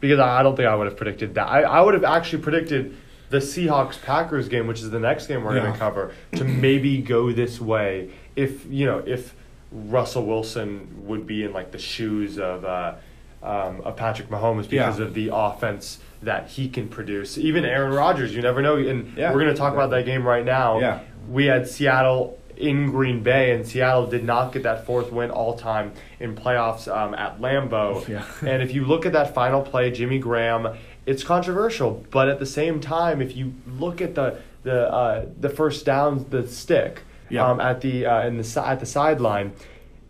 Because 0.00 0.18
I 0.18 0.42
don't 0.42 0.56
think 0.56 0.66
I 0.66 0.74
would 0.74 0.86
have 0.86 0.96
predicted 0.96 1.34
that. 1.34 1.46
I, 1.46 1.62
I 1.62 1.80
would 1.82 1.94
have 1.94 2.04
actually 2.04 2.42
predicted 2.42 2.96
the 3.28 3.36
Seahawks 3.36 4.00
Packers 4.02 4.48
game, 4.48 4.66
which 4.66 4.80
is 4.80 4.90
the 4.90 4.98
next 4.98 5.26
game 5.26 5.44
we're 5.44 5.54
going 5.54 5.72
to 5.72 5.78
cover, 5.78 6.12
to 6.34 6.42
maybe 6.44 7.00
go 7.00 7.32
this 7.32 7.60
way 7.60 8.10
if 8.34 8.66
you 8.66 8.86
know 8.86 8.98
if 8.98 9.34
Russell 9.72 10.24
Wilson 10.26 11.06
would 11.06 11.26
be 11.26 11.44
in 11.44 11.52
like 11.52 11.70
the 11.72 11.78
shoes 11.78 12.38
of 12.38 12.64
uh, 12.64 12.94
um, 13.42 13.80
of 13.82 13.96
Patrick 13.96 14.28
Mahomes 14.28 14.68
because 14.68 14.98
Yeah. 14.98 15.04
of 15.06 15.14
the 15.14 15.30
offense 15.32 15.98
that 16.22 16.48
he 16.48 16.68
can 16.68 16.88
produce. 16.88 17.38
Even 17.38 17.64
Aaron 17.64 17.92
Rodgers, 17.92 18.34
you 18.34 18.42
never 18.42 18.60
know. 18.60 18.76
And 18.76 19.16
Yeah. 19.16 19.32
we're 19.32 19.40
going 19.40 19.54
to 19.54 19.58
talk 19.58 19.72
about 19.72 19.90
that 19.90 20.04
game 20.04 20.26
right 20.26 20.44
now. 20.44 20.78
Yeah. 20.78 21.00
We 21.30 21.46
had 21.46 21.66
Seattle 21.66 22.38
in 22.58 22.90
Green 22.90 23.22
Bay, 23.22 23.52
and 23.54 23.66
Seattle 23.66 24.06
did 24.06 24.22
not 24.24 24.52
get 24.52 24.64
that 24.64 24.84
fourth 24.84 25.10
win 25.10 25.30
all 25.30 25.56
time 25.56 25.92
in 26.18 26.34
playoffs 26.34 26.94
um, 26.94 27.14
at 27.14 27.40
Lambeau. 27.40 28.06
Yeah. 28.08 28.24
and 28.46 28.62
if 28.62 28.74
you 28.74 28.84
look 28.84 29.06
at 29.06 29.12
that 29.14 29.34
final 29.34 29.62
play, 29.62 29.90
Jimmy 29.90 30.18
Graham, 30.18 30.76
it's 31.06 31.22
controversial, 31.24 32.04
but 32.10 32.28
at 32.28 32.38
the 32.38 32.44
same 32.46 32.78
time, 32.80 33.22
if 33.22 33.34
you 33.36 33.54
look 33.66 34.02
at 34.02 34.14
the 34.14 34.36
the 34.62 34.92
uh, 34.92 35.24
the 35.40 35.48
first 35.48 35.86
down, 35.86 36.26
the 36.28 36.46
stick 36.46 37.00
Yeah. 37.30 37.48
um, 37.48 37.60
at 37.60 37.80
the 37.80 38.06
uh, 38.06 38.26
in 38.26 38.36
the 38.36 38.62
at 38.64 38.80
the 38.80 38.86
sideline. 38.86 39.52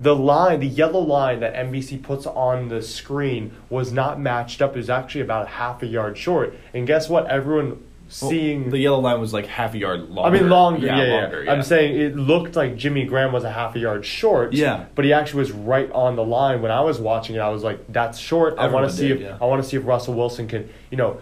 The 0.01 0.17
line, 0.17 0.61
the 0.61 0.67
yellow 0.67 1.01
line 1.01 1.41
that 1.41 1.53
NBC 1.53 2.03
puts 2.03 2.25
on 2.25 2.69
the 2.69 2.81
screen 2.81 3.55
was 3.69 3.93
not 3.93 4.19
matched 4.19 4.63
up. 4.63 4.75
It 4.75 4.79
was 4.79 4.89
actually 4.89 5.21
about 5.21 5.47
half 5.47 5.83
a 5.83 5.87
yard 5.87 6.17
short. 6.17 6.55
And 6.73 6.87
guess 6.87 7.11
what? 7.11 7.27
Everyone 7.27 7.85
seeing 8.11 8.71
the 8.71 8.79
yellow 8.79 8.99
line 8.99 9.21
was 9.21 9.33
like 9.33 9.47
half 9.47 9.75
a 9.75 9.79
yard 9.79 10.11
longer. 10.11 10.37
I 10.37 10.41
mean, 10.41 10.51
longer. 10.51 10.87
Yeah, 10.87 11.05
yeah. 11.05 11.21
longer, 11.21 11.45
I'm 11.49 11.63
saying 11.63 11.99
it 11.99 12.17
looked 12.17 12.57
like 12.57 12.77
Jimmy 12.77 13.05
Graham 13.05 13.33
was 13.33 13.45
a 13.45 13.51
half 13.51 13.77
a 13.77 13.79
yard 13.79 14.05
short. 14.05 14.53
Yeah. 14.53 14.87
but 14.95 15.05
he 15.05 15.13
actually 15.13 15.41
was 15.41 15.53
right 15.53 15.91
on 15.93 16.17
the 16.17 16.25
line 16.25 16.61
when 16.61 16.73
I 16.73 16.81
was 16.81 16.99
watching 16.99 17.37
it. 17.37 17.39
I 17.39 17.49
was 17.49 17.63
like, 17.63 17.81
"That's 17.89 18.19
short." 18.19 18.59
I 18.59 18.69
want 18.69 18.91
to 18.91 18.97
see 18.97 19.09
did, 19.09 19.19
if 19.19 19.23
yeah. 19.23 19.39
I 19.41 19.45
want 19.47 19.63
to 19.63 19.69
see 19.69 19.77
if 19.77 19.87
Russell 19.87 20.15
Wilson 20.15 20.49
can, 20.49 20.69
you 20.91 20.97
know, 20.97 21.21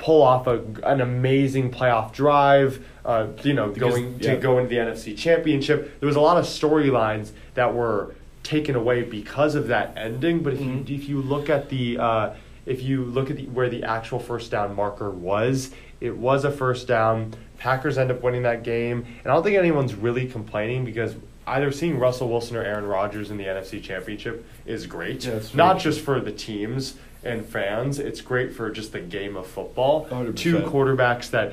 pull 0.00 0.22
off 0.22 0.46
a, 0.46 0.60
an 0.82 1.00
amazing 1.02 1.70
playoff 1.70 2.12
drive. 2.12 2.84
Uh, 3.04 3.26
you 3.44 3.52
know, 3.52 3.68
Because- 3.68 3.94
going 3.94 4.16
yeah. 4.18 4.34
to 4.34 4.40
go 4.40 4.58
into 4.58 4.68
the 4.70 4.76
NFC 4.76 5.16
Championship. 5.16 6.00
There 6.00 6.06
was 6.06 6.16
a 6.16 6.20
lot 6.20 6.38
of 6.38 6.44
storylines 6.46 7.30
that 7.54 7.74
were 7.74 8.14
taken 8.42 8.74
away 8.74 9.02
because 9.02 9.54
of 9.54 9.68
that 9.68 9.92
ending. 9.96 10.40
But 10.42 10.54
if 10.54 10.60
Mhm. 10.60 10.88
you 10.88 10.94
if 10.96 11.08
you 11.08 11.20
look 11.20 11.50
at 11.50 11.68
the 11.68 11.98
uh, 11.98 12.30
if 12.66 12.82
you 12.82 13.04
look 13.04 13.30
at 13.30 13.36
the, 13.36 13.44
where 13.46 13.68
the 13.68 13.84
actual 13.84 14.18
first 14.18 14.50
down 14.50 14.74
marker 14.74 15.10
was, 15.10 15.70
it 16.00 16.16
was 16.16 16.44
a 16.44 16.50
first 16.50 16.88
down. 16.88 17.34
Packers 17.58 17.98
end 17.98 18.10
up 18.10 18.22
winning 18.22 18.42
that 18.44 18.62
game, 18.62 19.04
and 19.22 19.26
I 19.30 19.34
don't 19.34 19.42
think 19.42 19.56
anyone's 19.58 19.94
really 19.94 20.26
complaining 20.26 20.84
because 20.86 21.14
either 21.46 21.70
seeing 21.72 21.98
Russell 21.98 22.28
Wilson 22.30 22.56
or 22.56 22.62
Aaron 22.62 22.86
Rodgers 22.86 23.30
in 23.30 23.36
the 23.36 23.44
NFC 23.44 23.82
Championship 23.82 24.46
is 24.64 24.86
great. 24.86 25.26
Yeah, 25.26 25.40
Not 25.52 25.78
just 25.78 26.00
for 26.00 26.20
the 26.20 26.32
teams 26.32 26.94
and 27.24 27.44
fans, 27.44 27.98
it's 27.98 28.20
great 28.20 28.52
for 28.54 28.70
just 28.70 28.92
the 28.92 29.00
game 29.00 29.36
of 29.36 29.46
football. 29.46 30.06
100%. 30.06 30.36
Two 30.36 30.58
quarterbacks 30.60 31.30
that 31.30 31.52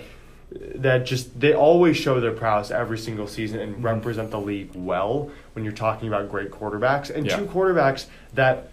that 0.76 1.06
just 1.06 1.38
they 1.42 1.54
always 1.54 1.98
show 1.98 2.22
their 2.22 2.32
prowess 2.32 2.72
every 2.72 2.98
single 2.98 3.28
season 3.28 3.60
and 3.60 3.76
Mhm. 3.76 3.84
represent 3.84 4.32
the 4.32 4.40
league 4.40 4.70
well 4.74 5.30
when 5.54 5.66
you're 5.66 5.74
talking 5.74 6.08
about 6.08 6.32
great 6.32 6.52
quarterbacks 6.52 7.14
and 7.14 7.26
Yeah. 7.26 7.36
two 7.36 7.46
quarterbacks 7.48 8.06
that 8.34 8.70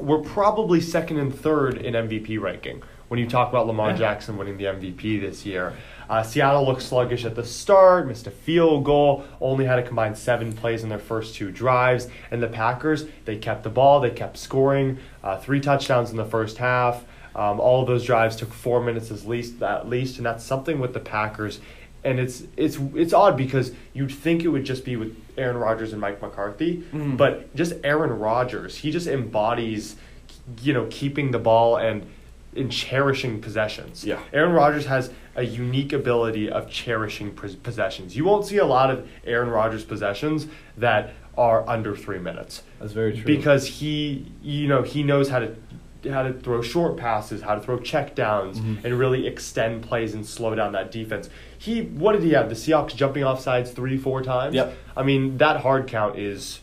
were 0.00 0.18
probably 0.20 0.80
second 0.80 1.18
and 1.18 1.34
third 1.34 1.78
in 1.78 1.96
MVP 1.96 2.38
ranking 2.38 2.80
when 3.08 3.18
you 3.18 3.26
talk 3.26 3.48
about 3.48 3.66
Lamar 3.66 3.92
Jackson 3.96 4.36
winning 4.36 4.56
the 4.56 4.66
MVP 4.68 5.18
this 5.18 5.44
year. 5.44 5.72
Uh, 6.10 6.24
Seattle 6.24 6.66
looked 6.66 6.82
sluggish 6.82 7.24
at 7.24 7.36
the 7.36 7.44
start, 7.44 8.08
missed 8.08 8.26
a 8.26 8.32
field 8.32 8.82
goal, 8.84 9.22
only 9.40 9.64
had 9.64 9.78
a 9.78 9.82
combined 9.84 10.18
seven 10.18 10.52
plays 10.52 10.82
in 10.82 10.88
their 10.88 10.98
first 10.98 11.36
two 11.36 11.52
drives. 11.52 12.08
And 12.32 12.42
the 12.42 12.48
Packers, 12.48 13.04
they 13.26 13.36
kept 13.36 13.62
the 13.62 13.70
ball, 13.70 14.00
they 14.00 14.10
kept 14.10 14.36
scoring, 14.36 14.98
uh, 15.22 15.38
three 15.38 15.60
touchdowns 15.60 16.10
in 16.10 16.16
the 16.16 16.24
first 16.24 16.58
half. 16.58 17.04
Um, 17.36 17.60
all 17.60 17.80
of 17.80 17.86
those 17.86 18.04
drives 18.04 18.34
took 18.34 18.52
four 18.52 18.82
minutes 18.82 19.12
at 19.12 19.24
least, 19.24 19.62
at 19.62 19.88
least, 19.88 20.16
and 20.16 20.26
that's 20.26 20.42
something 20.44 20.80
with 20.80 20.94
the 20.94 21.00
Packers. 21.00 21.60
And 22.02 22.18
it's 22.18 22.42
it's 22.56 22.76
it's 22.94 23.12
odd 23.12 23.36
because 23.36 23.70
you'd 23.92 24.10
think 24.10 24.42
it 24.42 24.48
would 24.48 24.64
just 24.64 24.84
be 24.84 24.96
with 24.96 25.14
Aaron 25.38 25.58
Rodgers 25.58 25.92
and 25.92 26.00
Mike 26.00 26.20
McCarthy, 26.20 26.82
Mhm. 26.92 27.16
but 27.18 27.54
just 27.54 27.74
Aaron 27.84 28.18
Rodgers, 28.18 28.74
he 28.78 28.90
just 28.90 29.06
embodies, 29.06 29.94
you 30.60 30.72
know, 30.72 30.86
keeping 30.90 31.30
the 31.30 31.38
ball 31.38 31.76
and 31.76 32.04
in 32.56 32.68
cherishing 32.68 33.40
possessions. 33.40 34.04
Yeah. 34.04 34.18
Aaron 34.32 34.52
Rodgers 34.52 34.86
has 34.86 35.10
a 35.36 35.42
unique 35.44 35.92
ability 35.92 36.50
of 36.50 36.68
cherishing 36.68 37.30
possessions. 37.32 38.16
You 38.16 38.24
won't 38.24 38.44
see 38.46 38.58
a 38.58 38.66
lot 38.66 38.90
of 38.90 39.08
Aaron 39.24 39.48
Rodgers 39.50 39.84
possessions 39.84 40.46
that 40.76 41.12
are 41.38 41.66
under 41.68 41.96
three 41.96 42.18
minutes 42.18 42.62
That's 42.80 42.92
very 42.92 43.12
true. 43.14 43.24
because 43.24 43.66
he, 43.66 44.32
you 44.42 44.66
know, 44.68 44.82
he 44.82 45.02
knows 45.02 45.28
how 45.28 45.38
to 45.38 45.54
how 46.10 46.22
to 46.22 46.32
throw 46.32 46.62
short 46.62 46.96
passes, 46.96 47.42
how 47.42 47.54
to 47.54 47.60
throw 47.60 47.78
check 47.78 48.14
downs, 48.14 48.58
Mhm. 48.58 48.84
and 48.84 48.98
really 48.98 49.26
extend 49.26 49.82
plays 49.82 50.14
and 50.14 50.24
slow 50.24 50.54
down 50.54 50.72
that 50.72 50.90
defense. 50.90 51.28
He, 51.58 51.82
what 51.82 52.12
did 52.12 52.22
he 52.22 52.30
have? 52.30 52.48
The 52.48 52.54
Seahawks 52.54 52.96
jumping 52.96 53.22
off 53.22 53.38
sides 53.42 53.70
three, 53.70 53.98
four 53.98 54.22
times. 54.22 54.54
Yep. 54.54 54.74
I 54.96 55.02
mean, 55.02 55.36
that 55.36 55.58
hard 55.60 55.86
count 55.88 56.18
is. 56.18 56.60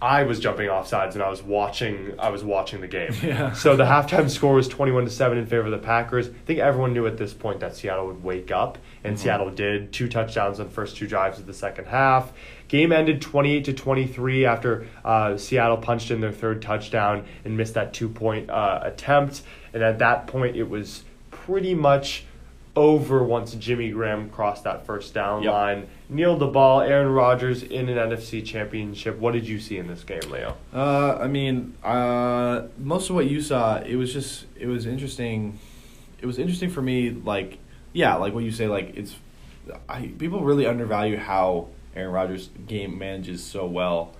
I 0.00 0.22
was 0.22 0.38
jumping 0.38 0.68
off 0.68 0.86
sides 0.86 1.16
and 1.16 1.24
I 1.24 1.28
was 1.28 1.42
watching. 1.42 2.14
I 2.20 2.28
was 2.30 2.44
watching 2.44 2.80
the 2.80 2.86
game. 2.86 3.12
Yeah. 3.20 3.52
So 3.52 3.74
the 3.74 3.84
halftime 3.84 4.30
score 4.30 4.54
was 4.54 4.68
twenty-one 4.68 5.04
to 5.04 5.10
seven 5.10 5.38
in 5.38 5.46
favor 5.46 5.64
of 5.64 5.72
the 5.72 5.78
Packers. 5.78 6.28
I 6.28 6.32
think 6.46 6.60
everyone 6.60 6.92
knew 6.92 7.06
at 7.08 7.16
this 7.18 7.34
point 7.34 7.58
that 7.60 7.74
Seattle 7.74 8.06
would 8.06 8.22
wake 8.22 8.52
up, 8.52 8.78
and 9.02 9.16
Mhm. 9.16 9.18
Seattle 9.18 9.50
did. 9.50 9.92
Two 9.92 10.08
touchdowns 10.08 10.60
on 10.60 10.66
the 10.66 10.72
first 10.72 10.96
two 10.96 11.08
drives 11.08 11.40
of 11.40 11.46
the 11.46 11.52
second 11.52 11.86
half. 11.86 12.32
Game 12.68 12.92
ended 12.92 13.20
twenty-eight 13.20 13.64
to 13.64 13.72
twenty-three 13.72 14.46
after 14.46 14.86
uh, 15.04 15.36
Seattle 15.36 15.78
punched 15.78 16.12
in 16.12 16.20
their 16.20 16.30
third 16.32 16.62
touchdown 16.62 17.24
and 17.44 17.56
missed 17.56 17.74
that 17.74 17.92
two-point 17.92 18.50
uh, 18.50 18.78
attempt. 18.84 19.42
And 19.72 19.82
at 19.82 19.98
that 19.98 20.28
point, 20.28 20.54
it 20.54 20.68
was 20.70 21.02
pretty 21.32 21.74
much 21.74 22.24
over 22.78 23.22
once 23.24 23.54
Jimmy 23.54 23.90
Graham 23.90 24.30
crossed 24.30 24.64
that 24.64 24.86
first 24.86 25.12
down 25.12 25.42
Yep. 25.42 25.52
line, 25.52 25.86
kneeled 26.08 26.38
the 26.38 26.46
ball. 26.46 26.80
Aaron 26.80 27.08
Rodgers 27.12 27.62
in 27.62 27.88
an 27.88 27.96
NFC 27.98 28.44
Championship. 28.44 29.18
What 29.18 29.32
did 29.32 29.46
you 29.48 29.58
see 29.58 29.76
in 29.78 29.88
this 29.88 30.04
game, 30.04 30.20
Leo? 30.30 30.56
Uh, 30.72 31.18
I 31.20 31.26
mean, 31.26 31.74
uh, 31.82 32.68
most 32.78 33.10
of 33.10 33.16
what 33.16 33.26
you 33.26 33.40
saw, 33.40 33.76
it 33.80 33.96
was 33.96 34.12
just, 34.12 34.46
it 34.58 34.66
was 34.66 34.86
interesting. 34.86 35.58
It 36.22 36.26
was 36.26 36.38
interesting 36.38 36.70
for 36.70 36.80
me, 36.82 37.10
like, 37.10 37.58
yeah, 37.92 38.14
like 38.14 38.32
what 38.34 38.44
you 38.44 38.52
say, 38.52 38.68
like 38.68 38.96
it's, 38.96 39.14
I 39.88 40.12
people 40.18 40.40
really 40.42 40.66
undervalue 40.66 41.16
how 41.18 41.68
Aaron 41.94 42.12
Rodgers' 42.12 42.48
game 42.66 42.96
manages 42.98 43.42
so 43.44 43.66
well. 43.66 44.14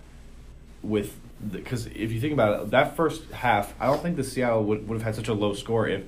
With 0.82 1.18
because 1.52 1.86
if 1.86 2.12
you 2.12 2.20
think 2.20 2.32
about 2.34 2.60
it, 2.62 2.70
that 2.70 2.96
first 2.96 3.30
half, 3.30 3.74
I 3.80 3.86
don't 3.86 4.02
think 4.02 4.16
the 4.16 4.24
Seattle 4.24 4.62
would 4.64 4.88
would 4.88 4.94
have 4.96 5.02
had 5.02 5.14
such 5.16 5.28
a 5.28 5.34
low 5.34 5.54
score 5.54 5.88
if 5.88 6.02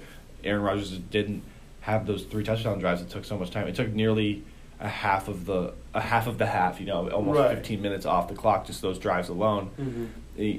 Aaron 0.45 0.63
Rodgers 0.63 0.91
didn't 0.97 1.43
have 1.91 2.07
those 2.07 2.25
three 2.25 2.45
touchdown 2.45 2.79
drives. 2.79 3.03
It 3.03 3.11
took 3.11 3.25
so 3.25 3.37
much 3.39 3.51
time. 3.51 3.67
It 3.69 3.75
took 3.75 3.93
nearly 3.93 4.45
a 4.79 4.89
half 4.89 5.29
of 5.29 5.45
the 5.45 5.75
a 5.93 6.01
half 6.01 6.27
of 6.27 6.39
the 6.39 6.47
half. 6.47 6.81
You 6.81 6.87
know, 6.87 7.11
almost 7.11 7.39
Right. 7.39 7.55
fifteen 7.57 7.83
minutes 7.83 8.07
off 8.07 8.29
the 8.29 8.35
clock. 8.35 8.67
Just 8.67 8.81
those 8.83 8.99
drives 8.99 9.29
alone. 9.29 9.71
Mm-hmm. 9.79 10.07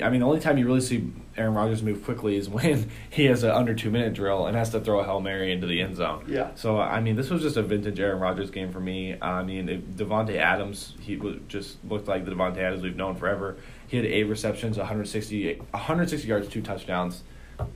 I 0.04 0.10
mean, 0.12 0.20
the 0.20 0.28
only 0.28 0.40
time 0.40 0.60
you 0.60 0.66
really 0.68 0.82
see 0.82 1.12
Aaron 1.36 1.56
Rodgers 1.56 1.82
move 1.82 2.04
quickly 2.04 2.36
is 2.36 2.48
when 2.58 2.92
he 3.10 3.26
has 3.26 3.42
an 3.44 3.50
under 3.50 3.74
two 3.74 3.90
minute 3.90 4.14
drill 4.14 4.46
and 4.46 4.56
has 4.56 4.70
to 4.72 4.80
throw 4.80 5.00
a 5.00 5.04
hail 5.04 5.20
mary 5.22 5.52
into 5.52 5.66
the 5.66 5.82
end 5.82 5.96
zone. 5.96 6.26
Yeah. 6.28 6.52
So 6.56 6.80
I 6.80 7.00
mean, 7.02 7.16
this 7.16 7.30
was 7.32 7.42
just 7.42 7.58
a 7.58 7.64
vintage 7.64 8.00
Aaron 8.00 8.20
Rodgers 8.20 8.52
game 8.52 8.72
for 8.72 8.80
me. 8.80 9.18
I 9.20 9.44
mean, 9.44 9.68
Davante 9.96 10.36
Adams, 10.38 10.94
he 11.00 11.20
just 11.48 11.84
looked 11.86 12.08
like 12.08 12.26
the 12.26 12.32
Davante 12.32 12.58
Adams 12.58 12.84
we've 12.84 12.96
known 12.96 13.16
forever. 13.16 13.58
He 13.88 13.98
had 13.98 14.06
eight 14.06 14.26
receptions, 14.26 14.78
160, 14.78 15.56
160 15.56 16.28
yards, 16.28 16.48
two 16.48 16.62
touchdowns. 16.62 17.24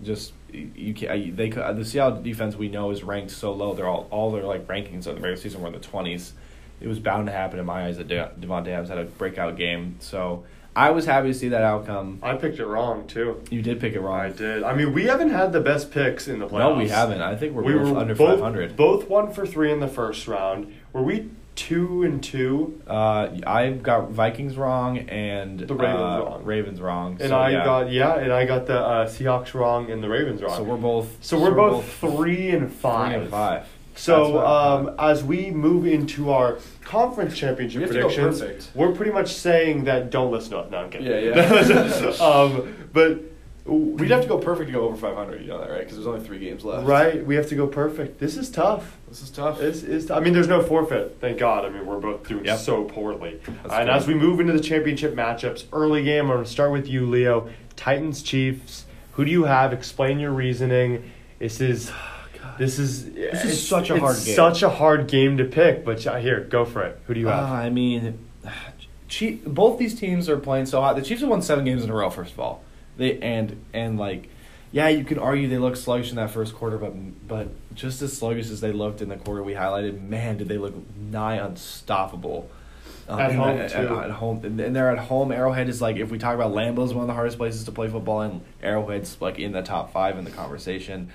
Just 0.04 0.34
you 0.76 0.94
can 0.94 1.36
they 1.36 1.50
could- 1.50 1.78
the 1.78 1.86
Seattle 1.86 2.22
defense 2.22 2.56
we 2.56 2.68
know 2.70 2.92
is 2.92 3.04
ranked 3.04 3.32
so 3.32 3.52
low. 3.54 3.74
They're 3.74 3.88
all 3.88 4.08
all 4.12 4.32
their 4.32 4.44
like 4.44 4.68
rankings 4.68 5.06
of 5.08 5.16
the 5.16 5.22
regular 5.22 5.36
season 5.38 5.62
were 5.62 5.68
in 5.68 5.74
the 5.74 5.80
twenties. 5.80 6.34
It 6.82 6.88
was 6.88 7.00
bound 7.00 7.28
to 7.28 7.32
happen 7.32 7.58
in 7.60 7.66
my 7.66 7.86
eyes 7.86 7.98
that 7.98 8.08
De- 8.08 8.32
Davante 8.40 8.68
Adams 8.68 8.90
had 8.90 8.98
a 8.98 9.06
breakout 9.06 9.56
game. 9.58 9.96
So 10.00 10.44
I 10.76 10.92
was 10.92 11.06
happy 11.06 11.30
to 11.30 11.34
see 11.34 11.48
that 11.50 11.62
outcome. 11.64 12.20
I 12.22 12.36
picked 12.36 12.60
it 12.60 12.66
wrong 12.66 13.08
too. 13.08 13.42
You 13.50 13.62
did 13.62 13.80
pick 13.80 13.94
it 13.94 14.02
wrong. 14.02 14.20
I 14.20 14.30
did. 14.30 14.62
I 14.64 14.76
mean, 14.76 14.92
we 14.94 15.06
haven't 15.06 15.30
had 15.30 15.54
the 15.54 15.62
best 15.62 15.90
picks 15.92 16.28
in 16.28 16.40
the 16.40 16.48
playoffs. 16.48 16.60
No, 16.60 16.76
we 16.76 16.90
haven't. 16.90 17.22
I 17.22 17.36
think 17.38 17.56
we're 17.56 17.64
we 17.64 17.74
both 17.74 17.92
were 17.92 17.98
under 18.00 18.16
five 18.16 18.40
hundred. 18.42 18.76
Both 18.76 19.08
one 19.10 19.32
for 19.32 19.46
three 19.46 19.72
in 19.72 19.80
the 19.80 19.88
first 19.88 20.28
round. 20.28 20.74
Were 20.92 21.02
we 21.02 21.30
two 21.56 22.04
and 22.04 22.24
two? 22.24 22.82
Uh, 22.88 23.30
I 23.46 23.72
got 23.72 24.12
Vikings 24.12 24.58
wrong 24.58 24.98
and 24.98 25.60
The 25.60 25.74
Ravens 25.74 26.00
uh, 26.00 26.24
wrong. 26.26 26.44
Ravens 26.44 26.82
wrong. 26.82 27.12
And 27.20 27.30
So, 27.30 27.38
I 27.38 27.50
yeah. 27.52 27.66
got 27.66 27.92
yeah, 27.92 28.16
and 28.16 28.32
I 28.34 28.46
got 28.46 28.66
the 28.68 28.80
uh, 28.80 29.08
Seahawks 29.08 29.54
wrong 29.54 29.90
and 29.90 30.04
the 30.04 30.10
Ravens 30.10 30.42
wrong. 30.42 30.56
So 30.56 30.64
we're 30.64 30.78
both. 30.78 31.18
So 31.22 31.40
we're 31.40 31.52
both 31.56 31.92
three 31.96 32.50
and 32.50 32.72
five. 32.72 33.14
Three 33.14 33.22
and 33.22 33.32
five. 33.32 33.68
So 33.98 34.46
um, 34.46 34.94
as 35.00 35.24
we 35.24 35.52
move 35.52 35.86
into 35.88 36.30
our 36.32 36.60
conference 36.84 37.38
championship 37.38 37.78
We 37.78 37.84
have 37.84 37.92
to 37.94 38.00
go 38.02 38.08
predictions, 38.08 38.42
perfect. 38.42 38.72
we're 38.76 38.92
pretty 38.92 39.12
much 39.12 39.34
saying 39.34 39.86
that 39.86 40.10
don't 40.10 40.32
listen 40.32 40.52
to 40.52 40.60
us. 40.60 40.72
No, 40.72 40.80
I'm 40.80 40.90
kidding. 40.90 41.08
Yeah, 41.08 41.64
yeah. 41.64 42.10
um, 42.20 42.76
but 42.92 43.22
We'd 43.66 44.12
have 44.12 44.22
to 44.22 44.28
go 44.28 44.38
perfect 44.38 44.68
to 44.68 44.74
go 44.74 44.82
over 44.82 44.96
500. 44.96 45.42
You 45.42 45.48
know 45.48 45.58
that, 45.60 45.72
right? 45.72 45.80
Because 45.80 45.96
there's 45.96 46.06
only 46.06 46.20
three 46.24 46.38
games 46.38 46.64
left. 46.64 46.86
right. 46.88 47.26
We 47.26 47.34
have 47.36 47.48
to 47.50 47.56
go 47.56 47.66
perfect. 47.66 48.20
This 48.20 48.38
is 48.38 48.52
tough. 48.52 48.96
This 49.10 49.24
is 49.24 49.32
tough. 49.32 49.60
It's, 49.60 49.82
it's, 49.82 50.12
I 50.12 50.20
mean, 50.20 50.34
there's 50.34 50.48
no 50.48 50.62
forfeit. 50.62 51.18
Thank 51.20 51.40
God. 51.40 51.66
I 51.66 51.70
mean, 51.70 51.84
we're 51.86 51.98
both 52.00 52.28
doing 52.28 52.46
Yep. 52.46 52.60
so 52.60 52.84
poorly. 52.84 53.40
That's 53.44 53.74
and 53.74 53.88
good. 53.88 53.90
as 53.90 54.06
we 54.08 54.14
move 54.14 54.40
into 54.40 54.54
the 54.54 54.60
championship 54.60 55.16
matchups, 55.16 55.66
early 55.74 56.04
game, 56.04 56.26
I'm 56.26 56.32
going 56.34 56.44
to 56.44 56.50
start 56.50 56.72
with 56.72 56.88
you, 56.88 57.08
Leo. 57.10 57.50
Titans, 57.76 58.22
Chiefs. 58.22 58.86
Who 59.14 59.26
do 59.26 59.32
you 59.32 59.46
have? 59.46 59.74
Explain 59.74 60.20
your 60.20 60.32
reasoning. 60.32 61.12
This 61.40 61.60
is. 61.62 61.92
This 62.60 62.78
is 62.80 63.12
This 63.12 63.34
is 63.40 63.46
it's- 63.46 63.60
such 63.64 63.90
a 63.90 63.96
it's 63.96 64.02
hard 64.02 64.16
game. 64.24 64.36
Such 64.36 64.62
a 64.64 64.70
hard 64.70 65.08
game 65.08 65.38
to 65.40 65.44
pick, 65.46 65.84
but 65.84 66.06
uh, 66.08 66.16
here, 66.18 66.40
go 66.42 66.64
for 66.64 66.84
it. 66.84 66.98
Who 67.08 67.14
do 67.16 67.20
you 67.20 67.28
Uh, 67.28 67.36
have? 67.36 67.50
I 67.50 67.70
mean, 67.70 68.20
Chief, 69.10 69.44
both 69.44 69.78
these 69.78 69.94
teams 70.00 70.30
are 70.30 70.38
playing 70.38 70.68
so 70.68 70.80
hot. 70.80 70.96
The 70.96 71.02
Chiefs 71.02 71.20
have 71.22 71.30
won 71.30 71.42
seven 71.42 71.66
games 71.66 71.84
in 71.84 71.90
a 71.90 71.94
row. 71.94 72.10
First 72.10 72.32
of 72.34 72.40
all, 72.40 72.64
they 72.98 73.20
and 73.20 73.64
and 73.74 73.98
like, 73.98 74.30
yeah, 74.72 74.88
you 74.90 75.04
could 75.04 75.18
argue 75.18 75.48
they 75.48 75.58
looked 75.58 75.78
sluggish 75.78 76.10
in 76.10 76.16
that 76.18 76.32
first 76.32 76.56
quarter, 76.56 76.78
but 76.78 77.28
but 77.28 77.50
just 77.76 78.02
as 78.02 78.18
sluggish 78.18 78.50
as 78.50 78.62
they 78.62 78.72
looked 78.72 79.02
in 79.02 79.10
the 79.10 79.18
quarter 79.18 79.44
we 79.44 79.54
highlighted, 79.54 80.02
man, 80.02 80.38
did 80.38 80.48
they 80.48 80.58
look 80.58 80.74
nigh 80.98 81.36
unstoppable. 81.36 82.50
Um, 83.08 83.20
At 83.20 83.34
home, 83.36 83.58
the- 83.60 83.68
too. 83.70 84.00
At, 84.00 84.12
home, 84.12 84.42
and 84.44 84.60
and 84.60 84.76
they're 84.76 84.90
at 84.90 84.98
home. 84.98 85.32
Arrowhead 85.32 85.70
is 85.70 85.82
like 85.82 85.98
if 85.98 86.10
we 86.10 86.18
talk 86.18 86.34
about 86.34 86.54
Lambeau 86.54 86.84
is 86.86 86.94
one 86.94 87.04
of 87.04 87.08
the 87.08 87.14
hardest 87.14 87.38
places 87.38 87.64
to 87.66 87.72
play 87.72 87.88
football, 87.88 88.22
and 88.22 88.42
Arrowhead's 88.64 89.22
like 89.22 89.38
in 89.38 89.52
the 89.52 89.62
top 89.62 89.94
five 89.94 90.18
in 90.18 90.26
the 90.26 90.32
conversation. 90.32 91.10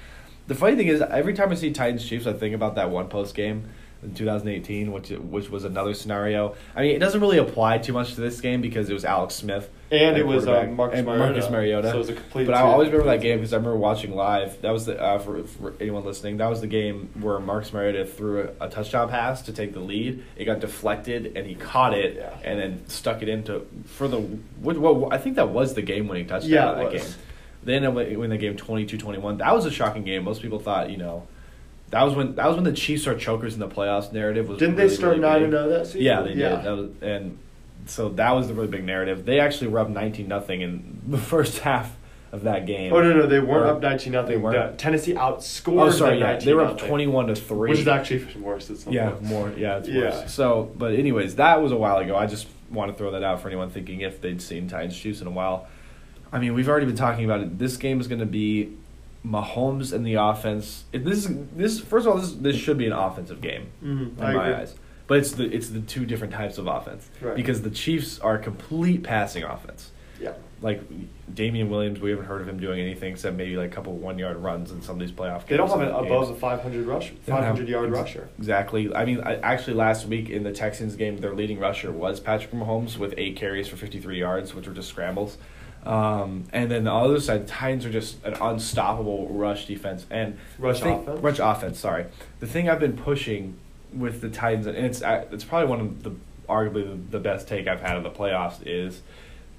The 0.47 0.55
funny 0.55 0.77
thing 0.77 0.89
is, 0.89 1.01
every 1.01 1.35
time 1.35 1.51
I 1.51 1.55
see 1.55 1.73
Titans 1.73 2.05
Chiefs, 2.09 2.27
I 2.27 2.33
think 2.33 2.55
about 2.55 2.77
that 2.77 2.91
one 2.91 3.09
post 3.09 3.35
game 3.35 3.69
in 4.03 4.15
2018, 4.15 4.93
which 4.93 5.11
which 5.11 5.51
was 5.51 5.65
another 5.65 5.93
scenario. 5.95 6.55
I 6.75 6.83
mean, 6.83 6.97
it 6.97 6.99
doesn't 7.01 7.21
really 7.21 7.39
apply 7.39 7.79
too 7.79 7.93
much 7.93 8.15
to 8.15 8.21
this 8.21 8.41
game 8.41 8.61
because 8.63 8.89
it 8.89 8.95
was 8.95 9.05
Alex 9.05 9.35
Smith 9.35 9.69
and 9.91 10.17
it 10.17 10.27
was 10.27 10.45
quarterback, 10.47 10.71
Marcus 10.73 10.99
and 10.99 11.07
Mariota. 11.07 11.33
Marcus 11.33 11.51
Mariota. 11.51 11.89
So 11.91 11.95
it 11.97 11.99
was 11.99 12.09
a 12.09 12.15
complete. 12.15 12.47
But 12.47 12.55
I 12.55 12.61
always 12.63 12.89
remember 12.91 13.11
that 13.11 13.21
game 13.21 13.39
because 13.39 13.53
I 13.53 13.57
remember 13.57 13.77
watching 13.77 14.15
live. 14.15 14.61
That 14.63 14.71
was 14.71 14.87
the 14.87 14.99
uh, 15.01 15.19
for, 15.19 15.43
for 15.45 15.75
anyone 15.81 16.05
listening. 16.05 16.39
That 16.39 16.49
was 16.49 16.61
the 16.63 16.67
game 16.67 17.11
where 17.21 17.39
Marcus 17.41 17.73
Mariota 17.73 18.07
threw 18.07 18.49
a, 18.61 18.67
a 18.67 18.69
touchdown 18.71 19.09
pass 19.11 19.43
to 19.43 19.53
take 19.53 19.75
the 19.75 19.81
lead. 19.81 20.25
It 20.37 20.47
got 20.47 20.61
deflected 20.61 21.37
and 21.37 21.47
he 21.47 21.55
caught 21.55 21.93
it 21.93 22.17
Yeah. 22.17 22.39
and 22.43 22.59
then 22.59 22.89
stuck 22.89 23.21
it 23.23 23.29
into 23.29 23.67
for 23.85 24.09
the 24.09 24.19
what, 24.61 24.79
what 24.79 25.13
I 25.13 25.19
think 25.19 25.37
that 25.37 25.51
was 25.51 25.75
the 25.75 25.83
game 25.83 26.09
winning 26.09 26.27
touchdown 26.27 26.51
Yeah, 26.51 26.73
it 26.73 26.77
that 26.85 26.93
was. 26.93 27.03
game. 27.03 27.15
Then 27.63 27.85
it 27.85 27.93
went- 27.93 28.19
when 28.19 28.31
the 28.31 28.39
game 28.39 28.57
22-21, 28.57 29.37
that 29.39 29.55
was 29.55 29.67
a 29.67 29.71
shocking 29.71 30.05
game. 30.05 30.25
Most 30.25 30.41
people 30.41 30.59
thought 30.59 30.89
you 30.91 30.97
know. 30.97 31.27
That 31.91 32.03
was 32.05 32.15
when 32.15 32.35
that 32.37 32.47
was 32.47 32.55
when 32.57 32.65
the 32.65 32.73
Chiefs 32.73 33.07
are 33.07 33.17
chokers 33.17 33.55
in 33.55 33.61
the 33.61 33.69
playoffs 33.69 34.13
narrative 34.13 34.49
was. 34.49 34.59
Didn't 34.59 34.77
they 34.77 34.89
start 34.89 35.11
really 35.17 35.21
nine 35.23 35.43
and 35.43 35.53
zero 35.53 35.69
that 35.69 35.87
season? 35.87 36.03
Yeah, 36.03 36.23
they 36.23 36.35
did. 36.35 36.39
That 36.63 36.71
was, 36.77 36.91
and 37.03 37.39
so 37.87 38.09
that 38.11 38.31
was 38.33 38.49
the 38.49 38.55
really 38.55 38.69
big 38.69 38.85
narrative. 38.85 39.25
They 39.25 39.41
actually 39.41 39.69
were 39.69 39.81
up 39.81 39.89
nineteen 39.89 40.29
nothing 40.29 40.61
in 40.61 41.01
the 41.09 41.19
first 41.35 41.59
half 41.61 41.97
of 42.33 42.45
that 42.45 42.65
game. 42.65 42.93
Oh 42.93 43.01
no, 43.03 43.13
no, 43.13 43.27
they 43.27 43.41
weren't 43.41 43.65
Or- 43.67 43.75
up 43.75 43.81
nineteen 43.83 44.13
nothing. 44.13 44.31
they 44.31 44.37
weren't? 44.37 44.79
Tennessee 44.79 45.15
outscored. 45.15 45.89
Oh, 45.89 45.91
sorry, 45.91 46.21
yeah, 46.21 46.37
they 46.39 46.55
were 46.55 46.63
up 46.65 46.79
twenty-one 46.79 47.27
to 47.27 47.35
three, 47.35 47.71
which 47.71 47.81
is 47.81 47.89
actually 47.89 48.25
worse. 48.41 48.71
At 48.71 48.77
some 48.77 48.93
yeah, 48.93 49.11
points. 49.11 49.29
more, 49.29 49.53
yeah, 49.57 49.79
it's 49.79 49.89
Yeah. 49.89 50.01
worse. 50.23 50.33
So, 50.33 50.71
but 50.77 50.95
anyways, 50.95 51.35
that 51.37 51.61
was 51.61 51.73
a 51.73 51.77
while 51.77 51.97
ago. 51.97 52.15
I 52.17 52.27
just 52.27 52.47
want 52.71 52.93
to 52.93 52.97
throw 52.97 53.11
that 53.11 53.25
out 53.25 53.41
for 53.41 53.49
anyone 53.49 53.69
thinking 53.71 54.03
if 54.03 54.21
they'd 54.21 54.41
seen 54.41 54.69
Titans 54.69 54.97
Chiefs 54.97 55.21
in 55.21 55.27
a 55.27 55.31
while. 55.33 55.67
I 56.33 56.39
mean, 56.39 56.55
we've 56.55 56.69
already 56.69 56.87
been 56.87 56.95
talking 56.95 57.25
about 57.25 57.41
it. 57.41 57.59
This 57.59 57.77
game 57.77 58.01
is 58.01 58.07
going 58.07 58.21
to 58.21 58.27
be 58.27 58.77
Mahomes 59.27 59.93
and 59.93 60.05
the 60.07 60.15
offense. 60.15 60.85
If 60.93 61.05
this 61.05 61.27
is 61.29 61.37
this 61.57 61.81
first 61.81 62.07
of 62.07 62.13
all, 62.15 62.19
this 62.19 62.33
this 62.33 62.57
should 62.57 62.79
be 62.79 62.87
an 62.87 62.93
offensive 62.93 63.41
game 63.41 63.69
Mhm, 63.83 64.19
in 64.19 64.25
I 64.25 64.33
my 64.33 64.45
agree. 64.45 64.55
eyes. 64.63 64.75
But 65.07 65.19
it's 65.19 65.33
the 65.33 65.45
it's 65.45 65.69
the 65.69 65.81
two 65.81 66.07
different 66.07 66.33
types 66.33 66.57
of 66.59 66.67
offense 66.67 67.09
Right. 67.21 67.37
because 67.37 67.63
the 67.63 67.71
Chiefs 67.71 68.19
are 68.21 68.37
a 68.37 68.39
complete 68.39 69.03
passing 69.03 69.43
offense. 69.45 69.91
Yeah. 70.21 70.33
Like 70.63 70.83
Damien 71.33 71.71
Williams, 71.71 72.01
we 72.01 72.11
haven't 72.11 72.27
heard 72.27 72.43
of 72.43 72.49
him 72.49 72.61
doing 72.61 72.79
anything 72.81 73.13
except 73.13 73.35
maybe 73.37 73.57
like 73.57 73.71
a 73.73 73.75
couple 73.75 73.95
one 73.95 74.19
yard 74.19 74.37
runs 74.37 74.71
in 74.71 74.83
some 74.83 74.97
of 74.97 75.01
these 75.01 75.11
playoff 75.13 75.39
games. 75.39 75.49
They 75.49 75.57
don't 75.57 75.71
have 75.71 75.81
an 75.81 75.89
above 75.89 76.27
games. 76.27 76.31
a 76.31 76.35
500 76.35 76.87
rush, 76.87 77.09
They 77.11 77.15
don't 77.33 77.37
have- 77.43 77.57
500 77.57 77.69
yard 77.69 77.89
ex- 77.89 77.97
rusher. 77.99 78.29
Exactly. 78.39 78.95
I 78.95 79.05
mean, 79.07 79.21
I, 79.23 79.37
actually, 79.37 79.75
last 79.75 80.07
week 80.07 80.29
in 80.29 80.43
the 80.43 80.53
Texans 80.53 80.97
game, 80.97 81.17
their 81.19 81.35
leading 81.35 81.59
rusher 81.59 81.91
was 81.91 82.21
Patrick 82.21 82.53
Mahomes 82.53 82.99
with 82.99 83.15
eight 83.17 83.37
carries 83.37 83.69
for 83.69 83.77
53 83.77 84.19
yards, 84.19 84.55
which 84.55 84.67
were 84.69 84.75
just 84.75 84.89
scrambles. 84.91 85.39
Um, 85.87 86.45
and 86.53 86.71
then 86.71 86.85
the 86.85 86.93
other 86.93 87.21
side, 87.21 87.45
the 87.47 87.49
Titans 87.49 87.87
are 87.87 87.91
just 87.91 88.23
an 88.25 88.35
unstoppable 88.35 89.29
rush 89.29 89.67
defense 89.67 90.05
and 90.11 90.37
Rush 90.59 90.81
thing- 90.81 91.01
offense? 91.01 91.21
Rush 91.21 91.39
offense. 91.39 91.79
Sorry, 91.79 92.07
the 92.39 92.47
thing 92.47 92.69
I've 92.69 92.81
been 92.81 92.97
pushing 92.97 93.57
with 93.93 94.21
the 94.21 94.29
Titans, 94.29 94.67
and 94.67 94.77
it's 94.77 95.03
uh, 95.03 95.25
it's 95.33 95.45
probably 95.45 95.69
one 95.69 95.81
of 95.81 96.03
the 96.03 96.13
arguably 96.49 96.85
the, 96.85 97.13
the 97.13 97.21
best 97.21 97.49
take 97.49 97.67
I've 97.67 97.81
had 97.81 97.97
in 97.97 98.03
the 98.03 98.11
playoffs 98.11 98.59
is 98.67 99.01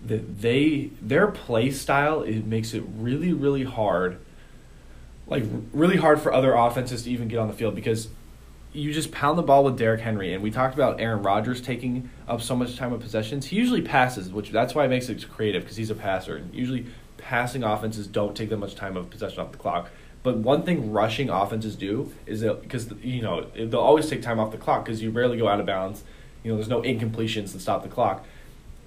that 0.05 0.41
they 0.41 0.89
their 1.01 1.27
play 1.27 1.71
style 1.71 2.21
it 2.23 2.45
makes 2.45 2.73
it 2.73 2.83
really 2.97 3.33
really 3.33 3.63
hard 3.63 4.17
like 5.27 5.43
really 5.73 5.97
hard 5.97 6.19
for 6.19 6.33
other 6.33 6.53
offenses 6.53 7.03
to 7.03 7.11
even 7.11 7.27
get 7.27 7.37
on 7.37 7.47
the 7.47 7.53
field 7.53 7.75
because 7.75 8.09
you 8.73 8.93
just 8.93 9.11
pound 9.11 9.37
the 9.37 9.43
ball 9.43 9.63
with 9.63 9.77
Derrick 9.77 10.01
Henry 10.01 10.33
and 10.33 10.41
we 10.41 10.49
talked 10.49 10.73
about 10.73 11.01
Aaron 11.01 11.21
Rodgers 11.23 11.61
taking 11.61 12.09
up 12.27 12.41
so 12.41 12.55
much 12.55 12.77
time 12.77 12.91
with 12.91 13.01
possessions. 13.01 13.47
He 13.47 13.57
usually 13.57 13.81
passes, 13.81 14.31
which 14.31 14.51
that's 14.51 14.73
why 14.73 14.85
it 14.85 14.89
makes 14.89 15.09
it 15.09 15.29
creative 15.29 15.63
because 15.63 15.77
he's 15.77 15.89
a 15.89 15.95
passer. 15.95 16.37
And 16.37 16.53
usually 16.53 16.85
passing 17.17 17.63
offenses 17.63 18.07
don't 18.07 18.35
take 18.35 18.49
that 18.49 18.57
much 18.57 18.75
time 18.75 18.95
of 18.95 19.09
possession 19.09 19.39
off 19.39 19.51
the 19.51 19.57
clock. 19.57 19.89
But 20.23 20.37
one 20.37 20.63
thing 20.63 20.91
rushing 20.91 21.29
offenses 21.29 21.75
do 21.75 22.13
is 22.25 22.41
that 22.41 22.61
because 22.61 22.91
you 23.01 23.21
know 23.21 23.47
they'll 23.55 23.79
always 23.79 24.09
take 24.09 24.21
time 24.21 24.39
off 24.39 24.51
the 24.51 24.57
clock 24.57 24.85
because 24.85 25.01
you 25.01 25.09
rarely 25.09 25.37
go 25.37 25.47
out 25.47 25.59
of 25.59 25.65
bounds. 25.65 26.03
You 26.43 26.51
know, 26.51 26.57
there's 26.57 26.69
no 26.69 26.81
incompletions 26.81 27.51
to 27.53 27.59
stop 27.59 27.83
the 27.83 27.89
clock. 27.89 28.25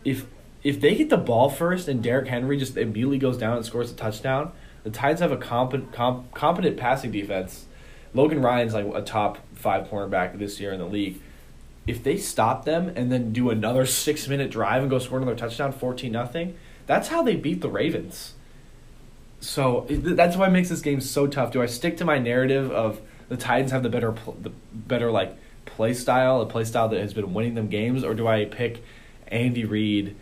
If 0.04 0.26
if 0.62 0.80
they 0.80 0.94
get 0.94 1.10
the 1.10 1.16
ball 1.16 1.50
first 1.50 1.88
and 1.88 2.02
Derrick 2.02 2.28
Henry 2.28 2.56
just 2.56 2.76
immediately 2.76 3.18
goes 3.18 3.36
down 3.36 3.56
and 3.56 3.66
scores 3.66 3.90
a 3.90 3.94
touchdown, 3.94 4.52
the 4.82 4.90
Titans 4.90 5.20
have 5.20 5.32
a 5.32 5.36
competent 5.36 5.92
comp, 5.92 6.32
competent 6.34 6.76
passing 6.76 7.10
defense. 7.10 7.66
Logan 8.14 8.40
Ryan's 8.40 8.72
like 8.72 8.86
a 8.94 9.02
top 9.02 9.38
five 9.54 9.88
cornerback 9.88 10.38
this 10.38 10.60
year 10.60 10.72
in 10.72 10.78
the 10.78 10.86
league. 10.86 11.20
If 11.86 12.02
they 12.02 12.16
stop 12.16 12.64
them 12.64 12.90
and 12.96 13.12
then 13.12 13.32
do 13.32 13.50
another 13.50 13.84
six 13.84 14.26
minute 14.26 14.50
drive 14.50 14.82
and 14.82 14.90
go 14.90 14.98
score 14.98 15.18
another 15.18 15.36
touchdown, 15.36 15.72
fourteen 15.72 16.12
nothing, 16.12 16.56
that's 16.86 17.08
how 17.08 17.22
they 17.22 17.36
beat 17.36 17.60
the 17.60 17.68
Ravens. 17.68 18.34
So 19.40 19.84
that's 19.90 20.36
why 20.36 20.46
it 20.46 20.52
makes 20.52 20.70
this 20.70 20.80
game 20.80 21.02
so 21.02 21.26
tough. 21.26 21.52
Do 21.52 21.60
I 21.60 21.66
stick 21.66 21.98
to 21.98 22.04
my 22.06 22.18
narrative 22.18 22.70
of 22.70 23.02
the 23.28 23.36
Titans 23.36 23.72
have 23.72 23.82
the 23.82 23.90
better 23.90 24.14
the 24.40 24.50
better 24.72 25.10
like 25.10 25.36
play 25.66 25.92
style, 25.92 26.40
a 26.40 26.46
play 26.46 26.64
style 26.64 26.88
that 26.88 27.00
has 27.00 27.12
been 27.12 27.34
winning 27.34 27.54
them 27.54 27.68
games, 27.68 28.04
or 28.04 28.14
do 28.14 28.26
I 28.26 28.46
pick 28.46 28.82
Andy 29.28 29.64
Reid 29.64 30.16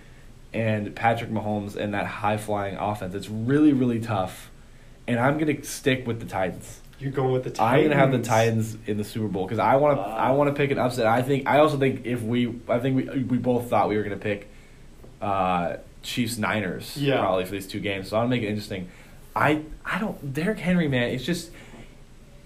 and 0.52 0.94
Patrick 0.94 1.31
Mahomes 1.31 1.76
and 1.76 1.94
that 1.94 2.07
high 2.07 2.37
flying 2.37 2.76
offense? 2.76 3.14
It's 3.14 3.28
really 3.28 3.72
really 3.72 4.00
tough, 4.00 4.50
and 5.07 5.20
I'm 5.20 5.38
gonna 5.38 5.62
stick 5.62 6.07
with 6.07 6.18
the 6.18 6.26
Titans. 6.26 6.81
You're 7.02 7.12
going 7.12 7.32
with 7.32 7.44
the 7.44 7.50
Titans. 7.50 7.60
I'm 7.60 7.70
Titans. 7.74 7.88
gonna 7.90 8.00
have 8.00 8.12
the 8.12 8.28
Titans 8.28 8.76
in 8.86 8.96
the 8.96 9.04
Super 9.04 9.28
Bowl 9.28 9.44
because 9.44 9.58
I 9.58 9.76
want 9.76 9.96
to. 9.98 10.02
I 10.02 10.30
want 10.32 10.48
to 10.48 10.54
pick 10.54 10.70
an 10.70 10.78
upset. 10.78 11.06
I 11.06 11.22
think. 11.22 11.46
I 11.48 11.58
also 11.58 11.76
think 11.78 12.06
if 12.06 12.22
we. 12.22 12.54
I 12.68 12.78
think 12.78 12.96
we 12.96 13.22
we 13.24 13.38
both 13.38 13.68
thought 13.68 13.88
we 13.88 13.96
were 13.96 14.02
gonna 14.02 14.16
pick 14.16 14.48
uh, 15.20 15.76
Chiefs 16.02 16.38
Niners 16.38 16.96
Yeah. 16.96 17.18
probably 17.18 17.44
for 17.44 17.52
these 17.52 17.66
two 17.66 17.80
games. 17.80 18.08
So 18.08 18.16
I'm 18.16 18.24
gonna 18.24 18.36
make 18.36 18.42
it 18.42 18.48
interesting. 18.48 18.88
I 19.34 19.62
I 19.84 19.98
don't. 19.98 20.32
Derrick 20.32 20.58
Henry, 20.58 20.88
man, 20.88 21.10
it's 21.10 21.24
just. 21.24 21.50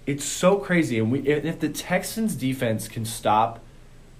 It's 0.05 0.23
so 0.23 0.57
crazy, 0.57 0.99
and 0.99 1.11
we 1.11 1.19
if 1.27 1.43
if 1.45 1.59
the 1.59 1.69
Texans 1.69 2.35
defense 2.35 2.87
can 2.87 3.05
stop. 3.05 3.59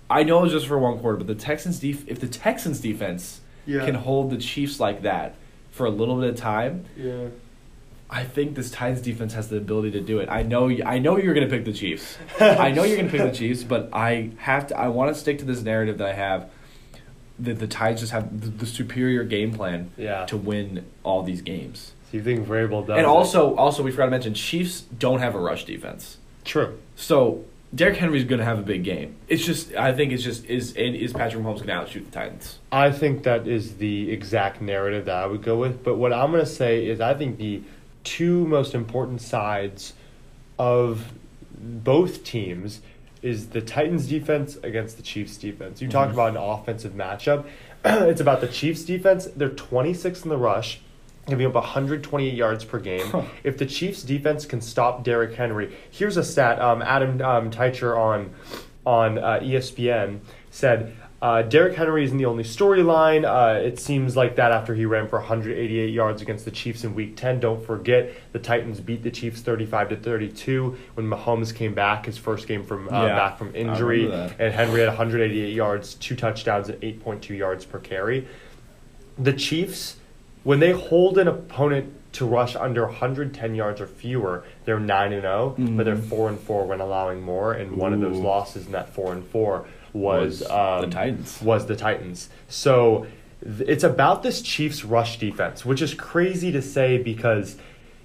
I 0.09 0.23
know 0.23 0.43
it's 0.45 0.53
just 0.53 0.67
for 0.67 0.77
one 0.79 0.99
quarter, 0.99 1.17
but 1.17 1.27
the 1.27 1.35
Texans 1.35 1.79
def- 1.79 2.07
if 2.07 2.19
the 2.21 2.27
Texans 2.29 2.79
defense 2.79 3.41
Yeah. 3.65 3.85
can 3.85 3.95
hold 3.95 4.29
the 4.29 4.37
Chiefs 4.37 4.79
like 4.79 5.01
that 5.01 5.35
for 5.71 5.85
a 5.85 5.89
little 5.89 6.19
bit 6.19 6.29
of 6.29 6.35
time, 6.37 6.85
Yeah. 6.97 7.27
I 8.09 8.23
think 8.23 8.55
this 8.55 8.71
Titans 8.71 9.01
defense 9.01 9.33
has 9.33 9.49
the 9.49 9.57
ability 9.57 9.91
to 9.91 10.01
do 10.01 10.19
it. 10.19 10.29
I 10.29 10.41
know. 10.43 10.69
I 10.85 10.97
know 10.99 11.17
you're 11.17 11.33
going 11.33 11.47
to 11.47 11.53
pick 11.53 11.65
the 11.65 11.73
Chiefs. 11.73 12.17
I 12.39 12.71
know 12.71 12.83
you're 12.83 12.95
going 12.97 13.09
to 13.09 13.17
pick 13.17 13.29
the 13.31 13.37
Chiefs, 13.37 13.63
but 13.63 13.89
I 13.91 14.31
have 14.37 14.67
to. 14.67 14.77
I 14.79 14.87
want 14.87 15.13
to 15.13 15.19
stick 15.19 15.39
to 15.39 15.45
this 15.45 15.61
narrative 15.61 15.97
that 15.97 16.07
I 16.09 16.13
have. 16.13 16.49
That 17.39 17.59
the 17.59 17.67
Titans 17.67 17.99
just 17.99 18.13
have 18.13 18.41
the, 18.41 18.47
the 18.49 18.65
superior 18.65 19.23
game 19.23 19.51
plan 19.53 19.91
Yeah. 19.97 20.25
to 20.25 20.37
win 20.37 20.85
all 21.03 21.21
these 21.21 21.41
games. 21.41 21.93
So 22.09 22.17
you 22.17 22.23
think 22.23 22.47
Vrabel 22.47 22.81
does? 22.87 22.91
and 22.97 22.99
it. 23.01 23.05
also, 23.05 23.55
also 23.55 23.83
we 23.83 23.91
forgot 23.91 24.05
to 24.05 24.11
mention, 24.11 24.33
Chiefs 24.33 24.81
don't 24.81 25.19
have 25.19 25.35
a 25.35 25.39
rush 25.39 25.65
defense, 25.65 26.17
true. 26.45 26.79
so 26.95 27.43
Derrick 27.75 27.97
Henry's 27.97 28.23
going 28.23 28.39
to 28.39 28.45
have 28.45 28.57
a 28.57 28.63
big 28.63 28.85
game. 28.85 29.17
It's 29.27 29.45
just, 29.45 29.75
I 29.75 29.91
think 29.93 30.13
it's 30.13 30.23
just 30.23 30.45
is 30.45 30.71
is 30.71 31.11
Patrick 31.11 31.43
Mahomes 31.43 31.55
going 31.57 31.67
to 31.67 31.73
outshoot 31.73 32.05
the 32.05 32.11
Titans? 32.11 32.59
I 32.71 32.91
think 32.91 33.23
that 33.23 33.45
is 33.45 33.75
the 33.75 34.09
exact 34.09 34.61
narrative 34.61 35.05
that 35.05 35.15
I 35.17 35.27
would 35.27 35.43
go 35.43 35.57
with. 35.59 35.83
But 35.83 35.97
what 35.97 36.13
I'm 36.13 36.31
going 36.31 36.43
to 36.45 36.49
say 36.49 36.87
is 36.87 37.01
I 37.01 37.13
think 37.13 37.37
the 37.37 37.61
two 38.07 38.47
most 38.47 38.73
important 38.73 39.21
sides 39.21 39.93
of 40.57 41.11
both 41.59 42.23
teams 42.23 42.79
is 43.21 43.49
the 43.49 43.59
Titans 43.61 44.07
defense 44.07 44.57
against 44.63 44.95
the 44.95 45.03
Chiefs 45.03 45.37
defense. 45.37 45.81
You 45.81 45.89
talk 45.89 46.09
Mhm. 46.09 46.13
about 46.13 46.29
an 46.31 46.37
offensive 46.37 46.93
matchup. 46.93 47.45
it's 47.85 48.21
about 48.21 48.39
the 48.41 48.47
Chiefs 48.47 48.83
defense. 48.85 49.25
They're 49.35 49.49
26 49.49 50.23
in 50.23 50.29
the 50.29 50.37
rush, 50.37 50.79
giving 51.27 51.45
up 51.45 51.55
128 51.55 52.33
yards 52.33 52.63
per 52.63 52.79
game. 52.79 53.07
Huh. 53.07 53.23
if 53.43 53.57
the 53.57 53.65
Chiefs 53.65 54.03
defense 54.03 54.45
can 54.45 54.61
stop 54.61 55.03
Derrick 55.03 55.35
Henry, 55.35 55.75
here's 55.91 56.15
a 56.15 56.23
stat. 56.23 56.61
Um, 56.61 56.81
Adam 56.81 57.21
um, 57.21 57.51
Teicher 57.51 57.97
on 57.97 58.33
on 58.85 59.17
uh, 59.17 59.39
ESPN 59.43 60.19
said 60.49 60.95
uh, 61.19 61.41
Derrick 61.41 61.75
Henry 61.75 62.03
isn't 62.03 62.17
the 62.17 62.25
only 62.25 62.43
storyline. 62.43 63.25
Uh, 63.25 63.59
it 63.59 63.79
seems 63.79 64.15
like 64.15 64.35
that 64.35 64.51
after 64.51 64.75
he 64.75 64.85
ran 64.85 65.07
for 65.07 65.17
188 65.17 65.89
yards 65.91 66.21
against 66.21 66.45
the 66.45 66.51
Chiefs 66.51 66.83
in 66.83 66.93
Week 66.93 67.15
10. 67.15 67.39
Don't 67.39 67.65
forget 67.65 68.11
the 68.33 68.39
Titans 68.39 68.79
beat 68.79 69.01
the 69.01 69.09
Chiefs 69.09 69.41
35 69.41 69.89
to 69.89 69.95
32 69.95 70.77
when 70.93 71.07
Mahomes 71.07 71.53
came 71.55 71.73
back 71.73 72.05
his 72.05 72.19
first 72.19 72.47
game 72.47 72.63
from 72.63 72.87
uh, 72.89 73.07
Yeah, 73.07 73.15
back 73.15 73.37
from 73.39 73.55
injury, 73.55 74.11
and 74.37 74.53
Henry 74.53 74.81
had 74.81 74.89
188 74.89 75.53
yards, 75.53 75.95
two 75.95 76.15
touchdowns, 76.15 76.69
and 76.69 76.79
8.2 76.81 77.35
yards 77.35 77.65
per 77.65 77.79
carry. 77.79 78.27
The 79.17 79.33
Chiefs, 79.33 79.97
when 80.43 80.59
they 80.59 80.71
hold 80.71 81.17
an 81.17 81.27
opponent 81.27 81.93
to 82.13 82.25
rush 82.25 82.55
under 82.55 82.85
110 82.85 83.55
yards 83.55 83.81
or 83.81 83.87
fewer, 83.87 84.43
they're 84.65 84.79
9 84.79 85.13
and 85.13 85.21
0, 85.23 85.55
but 85.57 85.83
they're 85.85 85.95
Mhm. 85.95 86.03
4 86.09 86.29
and 86.29 86.39
4 86.39 86.65
when 86.65 86.79
allowing 86.79 87.21
more, 87.23 87.53
and 87.53 87.75
one 87.75 87.93
of 87.93 88.01
those 88.01 88.17
losses 88.17 88.67
in 88.67 88.71
that 88.73 88.89
4 88.93 89.13
and 89.13 89.23
4 89.25 89.65
was, 89.93 90.41
Was 90.41 90.49
um, 90.49 90.81
the 90.89 90.95
Titans. 90.95 91.41
Was 91.41 91.65
the 91.65 91.75
Titans. 91.75 92.29
So 92.47 93.07
th- 93.43 93.67
it's 93.69 93.83
about 93.83 94.23
this 94.23 94.41
Chiefs 94.41 94.83
rush 94.83 95.19
defense, 95.19 95.65
which 95.65 95.81
is 95.81 95.93
crazy 95.93 96.51
to 96.51 96.61
say 96.61 96.97
because 96.97 97.57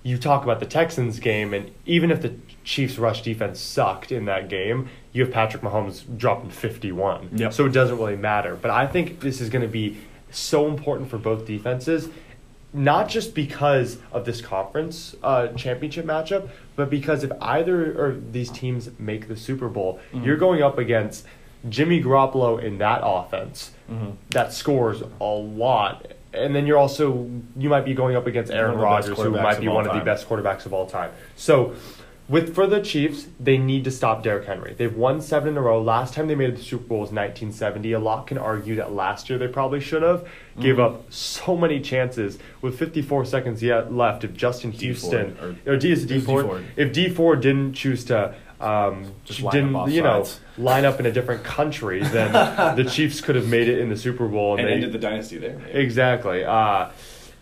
you 0.04 0.18
talk 0.18 0.42
about 0.42 0.58
the 0.58 0.66
Texans 0.66 1.20
game, 1.20 1.54
and 1.54 1.70
even 1.86 2.10
if 2.10 2.22
the 2.22 2.34
Chiefs 2.64 2.98
rush 2.98 3.22
defense 3.22 3.60
sucked 3.60 4.10
in 4.10 4.24
that 4.24 4.48
game, 4.48 4.88
you 5.12 5.22
have 5.24 5.32
Patrick 5.32 5.62
Mahomes 5.62 6.02
dropping 6.18 6.50
51. 6.50 7.30
Yep. 7.36 7.52
So 7.52 7.66
it 7.66 7.72
doesn't 7.72 7.96
really 7.98 8.16
matter. 8.16 8.56
But 8.60 8.70
I 8.72 8.86
think 8.86 9.20
this 9.20 9.40
is 9.40 9.48
going 9.48 9.62
to 9.62 9.68
be 9.68 9.98
so 10.30 10.66
important 10.66 11.08
for 11.10 11.18
both 11.18 11.46
defenses, 11.46 12.08
not 12.72 13.08
just 13.08 13.34
because 13.34 13.98
of 14.12 14.24
this 14.24 14.40
conference 14.40 15.14
uh, 15.22 15.48
championship 15.48 16.06
matchup, 16.06 16.48
but 16.74 16.88
because 16.90 17.22
if 17.22 17.30
either 17.40 17.92
of 18.06 18.32
these 18.32 18.50
teams 18.50 18.88
make 18.98 19.28
the 19.28 19.36
Super 19.36 19.68
Bowl, 19.68 20.00
Mhm. 20.12 20.24
you're 20.24 20.36
going 20.38 20.62
up 20.62 20.78
against 20.78 21.26
Jimmy 21.68 22.02
Garoppolo 22.02 22.62
in 22.62 22.78
that 22.78 23.00
offense 23.04 23.70
Mm-hmm. 23.90 24.10
that 24.30 24.52
scores 24.54 25.02
a 25.20 25.24
lot. 25.24 26.06
And 26.32 26.54
then 26.54 26.66
you're 26.66 26.78
also 26.78 27.28
you 27.58 27.68
might 27.68 27.84
be 27.84 27.92
going 27.92 28.16
up 28.16 28.26
against 28.26 28.50
Aaron 28.50 28.78
One 28.78 28.98
of 28.98 29.04
the 29.04 29.10
best 29.10 29.18
Rodgers, 29.18 29.24
who 29.26 29.42
might 29.42 29.60
be 29.60 29.68
all 29.68 29.74
one 29.74 29.86
of 29.86 29.94
the 29.94 30.00
best 30.02 30.26
quarterbacks 30.26 30.64
of 30.64 30.72
all 30.72 30.86
time. 30.86 31.10
So 31.36 31.74
with 32.28 32.54
for 32.54 32.66
the 32.66 32.80
Chiefs, 32.80 33.26
they 33.38 33.58
need 33.58 33.84
to 33.84 33.90
stop 33.90 34.22
Derrick 34.22 34.46
Henry. 34.46 34.72
They've 34.78 34.96
won 34.96 35.20
seven 35.20 35.50
in 35.50 35.56
a 35.58 35.60
row. 35.60 35.82
Last 35.82 36.14
time 36.14 36.28
they 36.28 36.34
made 36.34 36.56
the 36.56 36.62
Super 36.62 36.84
Bowl 36.84 37.00
was 37.00 37.10
1970. 37.10 37.92
A 37.92 37.98
lot 37.98 38.28
can 38.28 38.38
argue 38.38 38.76
that 38.76 38.92
last 38.94 39.28
year 39.28 39.38
they 39.38 39.48
probably 39.48 39.80
should 39.80 40.02
have. 40.02 40.26
Gave 40.58 40.76
Mhm. 40.76 40.84
up 40.86 41.12
so 41.12 41.54
many 41.54 41.78
chances 41.80 42.38
with 42.62 42.78
54 42.78 43.26
seconds 43.26 43.62
yet 43.62 43.92
left. 43.92 44.24
If 44.24 44.32
Justin 44.32 44.70
D 44.70 44.78
Houston 44.86 45.34
Ford, 45.34 45.56
or, 45.66 45.76
D 45.76 45.92
is 45.92 46.06
Dee 46.06 46.20
Ford, 46.20 46.46
Ford. 46.46 46.64
if 46.76 46.92
Dee 46.94 47.10
Ford 47.10 47.42
didn't 47.42 47.74
choose 47.74 48.04
to 48.06 48.34
um, 48.62 49.12
Just 49.24 49.40
didn't 49.50 49.90
you 49.90 50.02
know 50.02 50.22
sides. 50.24 50.40
line 50.58 50.84
up 50.84 51.00
in 51.00 51.06
a 51.06 51.12
different 51.12 51.44
country, 51.44 52.02
then 52.02 52.32
the 52.76 52.84
Chiefs 52.84 53.20
could 53.20 53.34
have 53.36 53.48
made 53.48 53.68
it 53.68 53.78
in 53.78 53.88
the 53.88 53.96
Super 53.96 54.28
Bowl 54.28 54.56
And 54.58 54.66
they, 54.68 54.72
ended 54.72 54.92
the 54.92 54.98
dynasty 54.98 55.38
there. 55.38 55.60
Exactly. 55.72 56.44
Uh, 56.44 56.90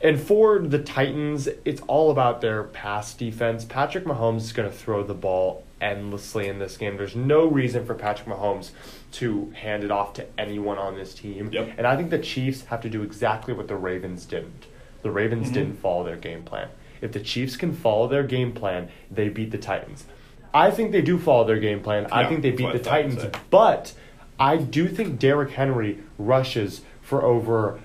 And 0.03 0.19
for 0.19 0.59
the 0.61 0.79
Titans, 0.79 1.47
it's 1.67 1.83
all 1.83 2.11
about 2.11 2.41
their 2.41 2.65
pass 2.65 3.13
defense. 3.13 3.67
Patrick 3.67 4.05
Mahomes 4.05 4.39
is 4.39 4.53
going 4.53 4.71
to 4.71 4.75
throw 4.75 5.03
the 5.05 5.13
ball 5.15 5.63
endlessly 5.81 6.49
in 6.49 6.59
this 6.59 6.77
game. 6.79 6.97
There's 6.97 7.15
no 7.17 7.45
reason 7.47 7.85
for 7.85 7.95
Patrick 7.95 8.27
Mahomes 8.29 8.71
to 9.13 9.51
hand 9.55 9.85
it 9.85 9.91
off 9.91 10.15
to 10.15 10.27
anyone 10.39 10.79
on 10.79 10.95
this 10.95 11.13
team. 11.15 11.51
Yep. 11.53 11.75
And 11.77 11.87
I 11.87 11.97
think 11.97 12.09
the 12.11 12.19
Chiefs 12.19 12.65
have 12.67 12.81
to 12.83 12.89
do 12.89 13.03
exactly 13.03 13.53
what 13.53 13.69
the 13.69 13.77
Ravens 13.77 14.25
didn't. 14.25 14.67
The 15.03 15.11
Ravens 15.11 15.51
Mhm. 15.51 15.55
didn't 15.55 15.75
follow 15.81 16.05
their 16.05 16.17
game 16.17 16.43
plan. 16.45 16.69
If 17.03 17.13
the 17.13 17.21
Chiefs 17.21 17.57
can 17.57 17.73
follow 17.73 18.09
their 18.09 18.23
game 18.23 18.53
plan, 18.53 18.89
they 19.11 19.29
beat 19.31 19.51
the 19.51 19.59
Titans. 19.59 20.05
I 20.53 20.71
think 20.71 20.93
they 20.93 21.03
do 21.03 21.19
follow 21.19 21.45
their 21.45 21.59
game 21.59 21.81
plan. 21.81 22.07
I 22.11 22.23
Yeah, 22.23 22.29
think 22.29 22.43
they 22.43 22.51
beat 22.51 22.73
the 22.73 22.79
I 22.79 22.79
thought 22.79 23.05
you'd 23.05 23.19
Titans. 23.19 23.37
But 23.51 23.93
I 24.39 24.57
do 24.57 24.89
think 24.89 25.19
Derrick 25.19 25.51
Henry 25.51 25.99
rushes 26.19 26.83
for 27.03 27.23
over 27.25 27.79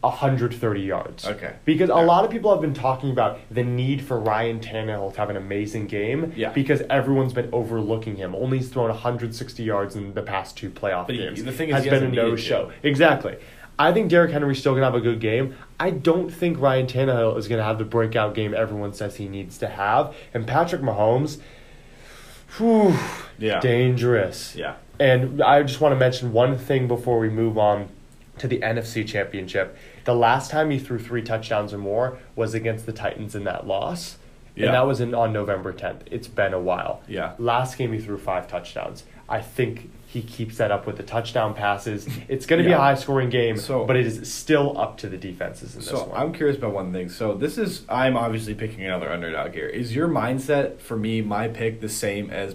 130 0.00 0.80
yards. 0.80 1.26
Okay. 1.26 1.54
Because 1.64 1.90
a 1.90 1.94
lot 1.94 2.24
of 2.24 2.30
people 2.30 2.52
have 2.52 2.60
been 2.60 2.72
talking 2.74 3.10
about 3.10 3.40
the 3.50 3.64
need 3.64 4.00
for 4.00 4.18
Ryan 4.18 4.60
Tannehill 4.60 5.12
to 5.14 5.18
have 5.20 5.28
an 5.30 5.36
amazing 5.36 5.86
game. 5.88 6.32
Yeah. 6.36 6.50
Because 6.52 6.82
everyone's 6.88 7.32
been 7.32 7.48
overlooking 7.52 8.16
him. 8.16 8.34
Only 8.34 8.58
he's 8.58 8.68
thrown 8.68 8.88
160 8.90 9.62
yards 9.62 9.96
in 9.96 10.14
the 10.14 10.22
past 10.22 10.56
two 10.56 10.70
playoff 10.70 11.06
But 11.06 11.16
he- 11.16 11.22
games. 11.22 11.42
the 11.44 11.52
thing 11.52 11.70
is 11.70 11.74
has 11.76 11.84
he 11.84 11.90
been 11.90 12.04
a 12.04 12.08
no 12.08 12.30
to. 12.32 12.36
show. 12.36 12.70
Exactly. 12.82 13.36
I 13.80 13.92
think 13.92 14.08
Derrick 14.10 14.32
Henry's 14.32 14.58
still 14.58 14.74
gonna 14.74 14.86
have 14.86 14.94
a 14.94 15.00
good 15.00 15.20
game. 15.20 15.54
I 15.78 15.90
don't 15.90 16.30
think 16.30 16.60
Ryan 16.60 16.86
Tannehill 16.86 17.36
is 17.38 17.46
gonna 17.48 17.62
have 17.62 17.78
the 17.78 17.84
breakout 17.84 18.34
game 18.34 18.52
everyone 18.54 18.92
says 18.92 19.16
he 19.16 19.28
needs 19.28 19.58
to 19.58 19.68
have. 19.68 20.14
And 20.34 20.46
Patrick 20.48 20.80
Mahomes, 20.82 21.38
whew, 22.56 22.94
Yeah. 23.38 23.60
dangerous. 23.60 24.54
Yeah. 24.56 24.74
And 25.00 25.42
I 25.42 25.62
just 25.62 25.80
want 25.80 25.92
to 25.92 25.98
mention 25.98 26.32
one 26.32 26.58
thing 26.58 26.88
before 26.88 27.18
we 27.18 27.28
move 27.28 27.56
on 27.56 27.88
to 28.38 28.48
the 28.48 28.58
NFC 28.60 29.06
Championship. 29.06 29.76
The 30.04 30.14
last 30.14 30.50
time 30.50 30.70
he 30.70 30.78
threw 30.78 30.98
three 30.98 31.22
touchdowns 31.22 31.72
or 31.72 31.78
more 31.78 32.18
was 32.36 32.54
against 32.54 32.86
the 32.86 32.92
Titans 32.92 33.34
in 33.34 33.44
that 33.44 33.66
loss. 33.66 34.16
Yeah. 34.54 34.66
And 34.66 34.74
that 34.74 34.86
was 34.86 35.00
in, 35.00 35.14
on 35.14 35.32
November 35.32 35.72
10th. 35.72 36.00
It's 36.10 36.26
been 36.28 36.52
a 36.52 36.58
while. 36.60 37.02
Yeah. 37.06 37.34
Last 37.38 37.78
game 37.78 37.92
he 37.92 38.00
threw 38.00 38.18
five 38.18 38.48
touchdowns. 38.48 39.04
I 39.28 39.40
think 39.40 39.90
he 40.10 40.22
keeps 40.22 40.56
that 40.56 40.70
up 40.70 40.86
with 40.86 40.96
the 40.96 41.02
touchdown 41.02 41.52
passes. 41.54 42.08
It's 42.28 42.46
going 42.46 42.62
to 42.62 42.66
be 42.66 42.72
a 42.72 42.78
high 42.78 42.94
scoring 42.94 43.28
game, 43.28 43.58
So- 43.58 43.84
but 43.84 43.94
it 43.94 44.06
is 44.06 44.32
still 44.32 44.78
up 44.78 44.96
to 44.98 45.08
the 45.08 45.18
defenses 45.18 45.74
in 45.74 45.80
this 45.80 45.90
So. 45.90 46.10
I'm 46.16 46.32
curious 46.32 46.56
about 46.56 46.72
one 46.72 46.92
thing. 46.94 47.10
So 47.10 47.34
this 47.34 47.58
is 47.58 47.82
I'm 47.90 48.16
obviously 48.16 48.54
picking 48.54 48.84
another 48.84 49.10
underdog 49.12 49.52
here. 49.52 49.66
Is 49.68 49.94
your 49.94 50.08
mindset 50.08 50.78
for 50.80 50.96
me 50.96 51.20
my 51.20 51.48
pick 51.48 51.82
the 51.82 51.90
same 51.90 52.30
as 52.30 52.54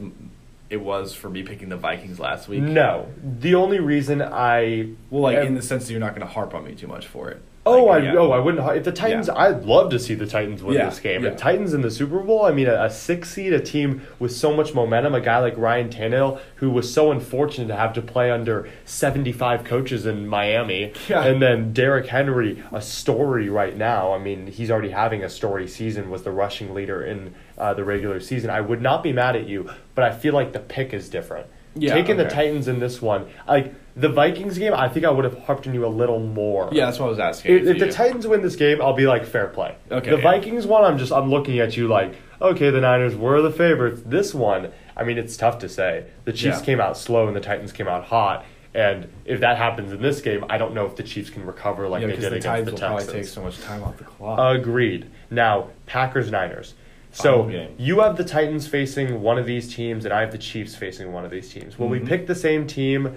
it 0.71 0.77
was 0.81 1.13
for 1.13 1.29
me 1.29 1.43
picking 1.43 1.69
the 1.69 1.77
Vikings 1.77 2.19
last 2.19 2.47
week? 2.47 2.63
no. 2.63 3.07
The 3.23 3.53
only 3.53 3.79
reason 3.79 4.23
I 4.23 4.89
Well, 5.11 5.21
like 5.21 5.37
am- 5.37 5.45
in 5.47 5.53
the 5.55 5.61
sense 5.61 5.85
that 5.85 5.91
you're 5.91 5.99
not 5.99 6.15
going 6.15 6.25
to 6.27 6.33
harp 6.33 6.55
on 6.55 6.63
me 6.65 6.73
too 6.73 6.87
much 6.87 7.05
for 7.05 7.29
it. 7.29 7.39
Oh, 7.65 7.85
Like, 7.85 8.03
I 8.03 8.05
yeah. 8.07 8.17
oh 8.17 8.31
I 8.31 8.39
wouldn't. 8.39 8.67
If 8.77 8.83
the 8.83 8.91
Titans, 8.91 9.27
Yeah. 9.27 9.35
I'd 9.41 9.63
love 9.63 9.89
to 9.91 9.99
see 9.99 10.15
the 10.15 10.25
Titans 10.27 10.61
win 10.61 10.75
Yeah, 10.75 10.89
this 10.89 10.99
game. 10.99 11.21
The 11.21 11.31
Titans 11.31 11.73
in 11.73 11.81
the 11.81 11.91
Super 11.91 12.19
Bowl. 12.19 12.45
I 12.45 12.51
mean, 12.51 12.67
a, 12.67 12.83
a 12.83 12.89
six 12.89 13.31
seed, 13.31 13.53
a 13.53 13.59
team 13.59 14.01
with 14.19 14.33
so 14.35 14.53
much 14.53 14.73
momentum, 14.73 15.15
a 15.15 15.21
guy 15.21 15.39
like 15.39 15.57
Ryan 15.57 15.89
Tannehill, 15.89 16.39
who 16.55 16.69
was 16.69 16.93
so 16.93 17.11
unfortunate 17.11 17.67
to 17.67 17.75
have 17.75 17.93
to 17.93 18.01
play 18.01 18.29
under 18.31 18.67
seventy 18.85 19.31
five 19.31 19.63
coaches 19.63 20.05
in 20.05 20.27
Miami, 20.27 20.93
and 21.09 21.41
then 21.41 21.71
Derrick 21.73 22.07
Henry, 22.07 22.61
a 22.71 22.81
story 22.81 23.49
right 23.49 23.77
now. 23.77 24.13
I 24.13 24.17
mean, 24.17 24.47
he's 24.47 24.69
already 24.69 24.91
having 24.91 25.23
a 25.23 25.29
story 25.29 25.67
season. 25.67 26.09
Was 26.09 26.23
the 26.23 26.31
rushing 26.31 26.73
leader 26.73 27.03
in 27.03 27.33
uh, 27.57 27.73
the 27.73 27.83
regular 27.83 28.19
season. 28.19 28.49
I 28.49 28.61
would 28.61 28.81
not 28.81 29.03
be 29.03 29.13
mad 29.13 29.35
at 29.35 29.47
you, 29.47 29.69
but 29.95 30.03
I 30.03 30.11
feel 30.11 30.33
like 30.33 30.51
the 30.53 30.59
pick 30.59 30.93
is 30.93 31.07
different. 31.09 31.47
Yeah, 31.75 31.93
Taking 31.93 32.17
the. 32.17 32.25
Titans 32.25 32.67
in 32.67 32.79
this 32.79 33.01
one, 33.01 33.27
like 33.47 33.73
the 33.95 34.09
Vikings 34.09 34.57
game, 34.57 34.73
I 34.73 34.89
think 34.89 35.05
I 35.05 35.09
would 35.09 35.23
have 35.25 35.37
harped 35.39 35.67
on 35.67 35.73
you 35.73 35.85
a 35.85 35.87
little 35.87 36.19
more. 36.19 36.69
Yeah, 36.71 36.85
that's 36.85 36.99
what 36.99 37.07
I 37.07 37.09
was 37.09 37.19
asking. 37.19 37.55
If, 37.55 37.63
if 37.67 37.79
the 37.79 37.91
Titans 37.91 38.27
win 38.27 38.41
this 38.41 38.55
game, 38.55 38.81
I'll 38.81 38.93
be 38.93 39.07
like 39.07 39.25
fair 39.25 39.47
play. 39.47 39.75
Okay, 39.91 40.09
The 40.09 40.17
yeah. 40.17 40.23
Vikings 40.23 40.65
one, 40.67 40.83
I'm 40.83 40.97
just 40.97 41.11
I'm 41.11 41.29
looking 41.29 41.59
at 41.59 41.75
you 41.77 41.87
like 41.87 42.15
okay, 42.41 42.69
the 42.69 42.81
Niners 42.81 43.15
were 43.15 43.41
the 43.41 43.51
favorites. 43.51 44.01
This 44.05 44.33
one, 44.33 44.71
I 44.97 45.03
mean, 45.03 45.17
it's 45.17 45.37
tough 45.37 45.59
to 45.59 45.69
say. 45.69 46.05
The 46.25 46.33
Chiefs 46.33 46.59
Yeah. 46.59 46.65
came 46.65 46.81
out 46.81 46.97
slow 46.97 47.27
and 47.27 47.35
the 47.35 47.39
Titans 47.41 47.71
came 47.71 47.87
out 47.87 48.03
hot. 48.05 48.45
And 48.75 49.07
if 49.25 49.39
that 49.41 49.57
happens 49.57 49.91
in 49.91 50.01
this 50.01 50.19
game, 50.19 50.43
I 50.49 50.57
don't 50.57 50.73
know 50.73 50.85
if 50.87 50.95
the 50.95 51.03
Chiefs 51.03 51.29
can 51.29 51.45
recover 51.45 51.87
like 51.87 52.01
yeah, 52.01 52.07
they 52.07 52.13
did 52.15 52.21
the 52.23 52.35
against 52.37 52.65
the 52.65 52.71
will 52.71 52.79
probably 52.79 53.05
take 53.05 53.25
so 53.25 53.43
much 53.43 53.59
time 53.61 53.83
off 53.83 53.97
the 53.97 54.03
clock. 54.03 54.39
Agreed. 54.57 55.09
Now, 55.29 55.69
Packers 55.85 56.31
Niners. 56.31 56.73
So 57.13 57.43
game. 57.43 57.75
you 57.77 57.99
have 57.99 58.17
the 58.17 58.23
Titans 58.23 58.67
facing 58.67 59.21
one 59.21 59.37
of 59.37 59.45
these 59.45 59.73
teams, 59.73 60.03
and 60.05 60.13
I 60.13 60.21
have 60.21 60.31
the 60.31 60.37
Chiefs 60.37 60.75
facing 60.75 61.13
one 61.13 61.23
of 61.25 61.31
these 61.31 61.51
teams. 61.51 61.77
Will 61.77 61.87
Mhm. 61.87 61.91
we 61.91 61.99
pick 61.99 62.27
the 62.27 62.35
same 62.35 62.65
team? 62.67 63.15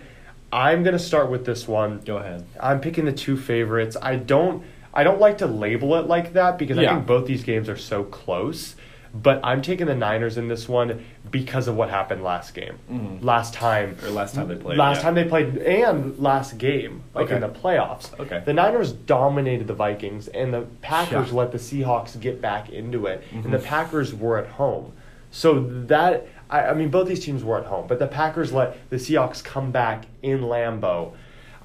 I'm 0.53 0.83
gonna 0.85 0.99
start 0.99 1.31
with 1.31 1.45
this 1.45 1.67
one. 1.67 2.01
Go 2.05 2.19
ahead. 2.19 2.45
I'm 2.61 2.81
picking 2.81 3.05
the 3.07 3.13
two 3.13 3.37
favorites. 3.37 3.97
I 4.01 4.17
don't 4.17 4.63
I 4.95 5.05
don't 5.05 5.21
like 5.21 5.37
to 5.39 5.47
label 5.47 5.95
it 5.97 6.07
like 6.07 6.33
that 6.33 6.57
because 6.57 6.79
I 6.79 6.87
think 6.87 7.05
both 7.07 7.27
these 7.27 7.45
games 7.45 7.69
are 7.69 7.77
so 7.77 8.03
close. 8.03 8.76
But 9.23 9.41
I'm 9.45 9.63
taking 9.63 9.87
the 9.87 9.95
Niners 9.95 10.37
in 10.37 10.49
this 10.49 10.69
one 10.69 11.05
because 11.31 11.69
of 11.69 11.77
what 11.77 11.89
happened 11.91 12.23
last 12.23 12.55
game. 12.55 12.79
Mhm. 12.91 13.23
Last 13.25 13.55
time 13.55 13.97
Or 14.05 14.11
last 14.11 14.35
time 14.35 14.49
they 14.49 14.57
played, 14.57 14.77
Last 14.79 14.97
yeah. 14.99 15.03
time 15.03 15.15
they 15.15 15.25
played 15.25 15.57
and 15.59 16.19
last 16.19 16.59
game, 16.59 17.03
like 17.15 17.31
in 17.31 17.41
the 17.41 17.49
playoffs. 17.49 18.19
Okay. 18.19 18.43
The 18.45 18.53
Niners 18.53 18.93
dominated 18.93 19.67
the 19.69 19.75
Vikings 19.75 20.29
and 20.29 20.53
the 20.53 20.63
Packers 20.83 21.31
Yeah. 21.31 21.39
let 21.39 21.53
the 21.53 21.59
Seahawks 21.59 22.19
get 22.21 22.41
back 22.43 22.71
into 22.71 23.07
it. 23.07 23.23
And 23.33 23.53
the 23.53 23.59
Mhm. 23.59 23.65
Packers 23.65 24.15
were 24.15 24.39
at 24.39 24.49
home. 24.49 24.93
So 25.31 25.61
that 25.87 26.27
I, 26.49 26.67
I 26.67 26.75
mean 26.75 26.91
both 26.91 27.09
these 27.09 27.25
teams 27.25 27.43
were 27.43 27.59
at 27.59 27.67
home, 27.67 27.87
but 27.89 27.99
the 27.99 28.07
Packers 28.07 28.53
let 28.53 28.77
the 28.91 28.97
Seahawks 28.97 29.43
come 29.43 29.73
back 29.73 30.05
in 30.23 30.43
Lambeau. 30.43 31.11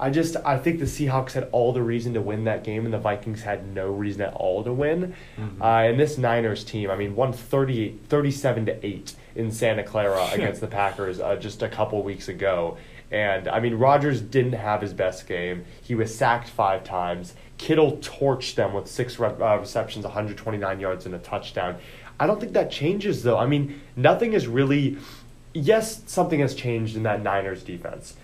I 0.02 0.10
just 0.10 0.36
I 0.44 0.58
think 0.58 0.80
the 0.80 0.84
Seahawks 0.84 1.32
had 1.32 1.48
all 1.52 1.72
the 1.72 1.80
reason 1.82 2.12
to 2.14 2.20
win 2.20 2.42
that 2.44 2.64
game, 2.64 2.84
and 2.84 2.92
the 2.92 2.98
Vikings 2.98 3.42
had 3.42 3.72
no 3.72 3.86
reason 3.92 4.22
at 4.22 4.34
all 4.34 4.64
to 4.64 4.72
win. 4.72 5.14
Mhm. 5.38 5.60
Uh, 5.60 5.88
and 5.90 6.00
this 6.00 6.18
Niners 6.18 6.64
team, 6.64 6.90
I 6.90 6.96
mean, 6.96 7.14
won 7.14 7.32
38, 7.32 8.00
37 8.08 8.66
to 8.66 8.84
eight 8.86 9.14
in 9.36 9.52
Santa 9.52 9.84
Clara 9.84 10.28
against 10.32 10.60
the 10.60 10.66
Packers 10.66 11.20
uh, 11.20 11.36
just 11.36 11.62
a 11.62 11.68
couple 11.68 12.02
weeks 12.02 12.26
ago. 12.28 12.76
And 13.12 13.46
I 13.46 13.60
mean, 13.60 13.74
Rodgers 13.74 14.20
didn't 14.20 14.54
have 14.54 14.80
his 14.82 14.92
best 14.92 15.28
game. 15.28 15.64
He 15.80 15.94
was 15.94 16.12
sacked 16.12 16.48
five 16.48 16.82
times. 16.82 17.34
Kittle 17.56 17.98
torched 17.98 18.56
them 18.56 18.74
with 18.74 18.88
six 18.88 19.20
re- 19.20 19.28
uh, 19.40 19.56
receptions, 19.58 20.04
129 20.04 20.80
yards, 20.80 21.06
and 21.06 21.14
a 21.14 21.18
touchdown. 21.18 21.76
I 22.18 22.26
don't 22.26 22.40
think 22.40 22.54
that 22.54 22.70
changes, 22.72 23.22
though. 23.22 23.38
I 23.38 23.46
mean, 23.46 23.80
nothing 23.94 24.32
is 24.32 24.48
really. 24.48 24.96
Yes, 25.54 26.02
something 26.06 26.40
has 26.40 26.54
changed 26.54 26.96
in 26.96 27.02
that 27.04 27.22
Niners 27.22 27.62
defense. 27.62 28.16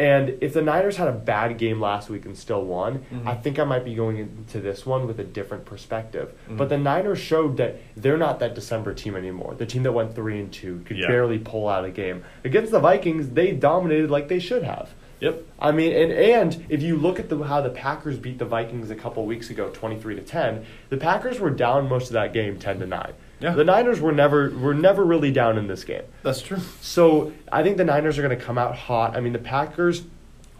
And 0.00 0.38
if 0.40 0.54
the 0.54 0.62
Niners 0.62 0.96
had 0.96 1.08
a 1.08 1.12
bad 1.12 1.58
game 1.58 1.78
last 1.78 2.08
week 2.08 2.24
and 2.24 2.34
still 2.36 2.64
won, 2.64 3.02
Mhm. 3.12 3.26
I 3.26 3.34
think 3.34 3.58
I 3.58 3.64
might 3.64 3.84
be 3.84 3.94
going 3.94 4.16
into 4.16 4.58
this 4.58 4.86
one 4.86 5.06
with 5.06 5.20
a 5.20 5.24
different 5.24 5.66
perspective. 5.66 6.32
Mhm. 6.48 6.56
But 6.56 6.70
the 6.70 6.78
Niners 6.78 7.18
showed 7.18 7.58
that 7.58 7.76
they're 7.96 8.16
not 8.16 8.38
that 8.40 8.54
December 8.54 8.94
team 8.94 9.14
anymore. 9.14 9.54
The 9.58 9.66
team 9.66 9.82
that 9.82 9.92
went 9.92 10.14
three 10.14 10.40
and 10.40 10.50
two 10.50 10.80
could 10.86 10.96
Yeah. 10.96 11.06
barely 11.08 11.38
pull 11.38 11.68
out 11.68 11.84
a 11.84 11.90
game 11.90 12.22
against 12.44 12.72
the 12.72 12.80
Vikings. 12.80 13.28
They 13.30 13.52
dominated 13.52 14.10
like 14.10 14.28
they 14.28 14.38
should 14.38 14.62
have. 14.62 14.94
Yep. 15.20 15.42
I 15.60 15.70
mean, 15.70 15.92
and 15.92 16.12
and 16.12 16.64
if 16.70 16.82
you 16.82 16.96
look 16.96 17.20
at 17.20 17.28
the, 17.28 17.36
how 17.42 17.60
the 17.60 17.68
Packers 17.68 18.16
beat 18.16 18.38
the 18.38 18.46
Vikings 18.46 18.90
a 18.90 18.94
couple 18.94 19.26
weeks 19.26 19.50
ago, 19.50 19.68
twenty 19.70 19.96
three 19.98 20.14
to 20.14 20.22
ten, 20.22 20.64
the 20.88 20.96
Packers 20.96 21.38
were 21.38 21.50
down 21.50 21.90
most 21.90 22.06
of 22.06 22.14
that 22.14 22.32
game, 22.32 22.56
ten 22.58 22.78
to 22.80 22.86
nine. 22.86 23.12
Yeah. 23.40 23.54
The 23.54 23.64
Niners 23.64 24.00
were 24.00 24.12
never 24.12 24.50
were 24.50 24.74
never 24.74 25.04
really 25.04 25.30
down 25.30 25.56
in 25.58 25.66
this 25.66 25.84
game. 25.84 26.02
That's 26.22 26.42
true. 26.42 26.60
So 26.80 27.32
I 27.50 27.62
think 27.62 27.78
the 27.78 27.84
Niners 27.84 28.18
are 28.18 28.22
going 28.22 28.38
to 28.38 28.44
come 28.44 28.58
out 28.58 28.76
hot. 28.76 29.16
I 29.16 29.20
mean, 29.20 29.32
the 29.32 29.38
Packers, 29.38 30.02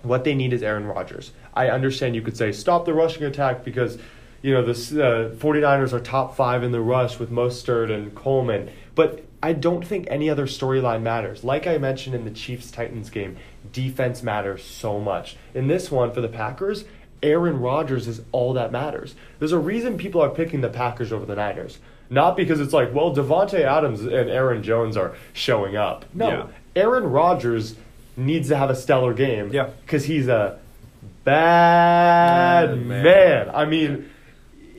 what 0.03 0.25
they 0.25 0.35
need 0.35 0.53
is 0.53 0.63
Aaron 0.63 0.87
Rodgers. 0.87 1.33
I 1.55 1.69
understand 1.69 2.15
you 2.15 2.23
could 2.23 2.37
say 2.37 2.53
stop 2.53 2.87
the 2.87 2.95
rushing 2.95 3.25
attack 3.25 3.65
because, 3.65 3.99
you 4.41 4.55
know, 4.55 4.63
the 4.65 4.73
uh, 4.73 5.35
49ers 5.37 5.93
are 5.93 6.01
top 6.01 6.37
five 6.37 6.63
in 6.63 6.73
the 6.73 6.81
rush 6.81 7.19
with 7.19 7.31
Mostert 7.31 7.93
and 7.93 8.15
Coleman. 8.15 8.71
But 8.95 9.25
I 9.43 9.53
don't 9.53 9.87
think 9.87 10.07
any 10.11 10.29
other 10.29 10.47
storyline 10.47 11.03
matters. 11.03 11.45
Like 11.45 11.67
I 11.67 11.79
mentioned 11.79 12.15
in 12.15 12.25
the 12.25 12.31
Chiefs 12.31 12.71
Titans 12.71 13.11
game, 13.11 13.37
defense 13.73 14.23
matters 14.23 14.63
so 14.63 15.01
much. 15.01 15.37
In 15.55 15.67
this 15.67 15.91
one, 15.91 16.13
for 16.13 16.21
the 16.21 16.29
Packers, 16.29 16.85
Aaron 17.23 17.61
Rodgers 17.61 18.09
is 18.09 18.23
all 18.33 18.55
that 18.55 18.73
matters. 18.73 19.15
There's 19.39 19.53
a 19.53 19.59
reason 19.59 19.99
people 19.99 20.21
are 20.23 20.31
picking 20.31 20.61
the 20.61 20.69
Packers 20.69 21.13
over 21.13 21.27
the 21.27 21.35
Niners. 21.37 21.79
Not 22.09 22.37
because 22.37 22.61
it's 22.61 22.73
like, 22.73 22.93
well, 22.95 23.15
Davante 23.15 23.61
Adams 23.61 24.01
and 24.01 24.13
Aaron 24.31 24.63
Jones 24.63 24.97
are 24.97 25.15
showing 25.33 25.77
up. 25.77 26.05
No, 26.15 26.29
Yeah. 26.29 26.47
Aaron 26.77 27.05
Rodgers 27.05 27.77
needs 28.17 28.49
to 28.49 28.57
have 28.57 28.71
a 28.71 28.75
stellar 28.77 29.15
game. 29.15 29.51
Yeah. 29.53 29.71
Because 29.85 30.05
he's 30.05 30.29
a 30.29 30.59
bad 31.25 32.71
man. 32.87 33.03
man. 33.05 33.51
I 33.55 33.65
mean, 33.65 34.11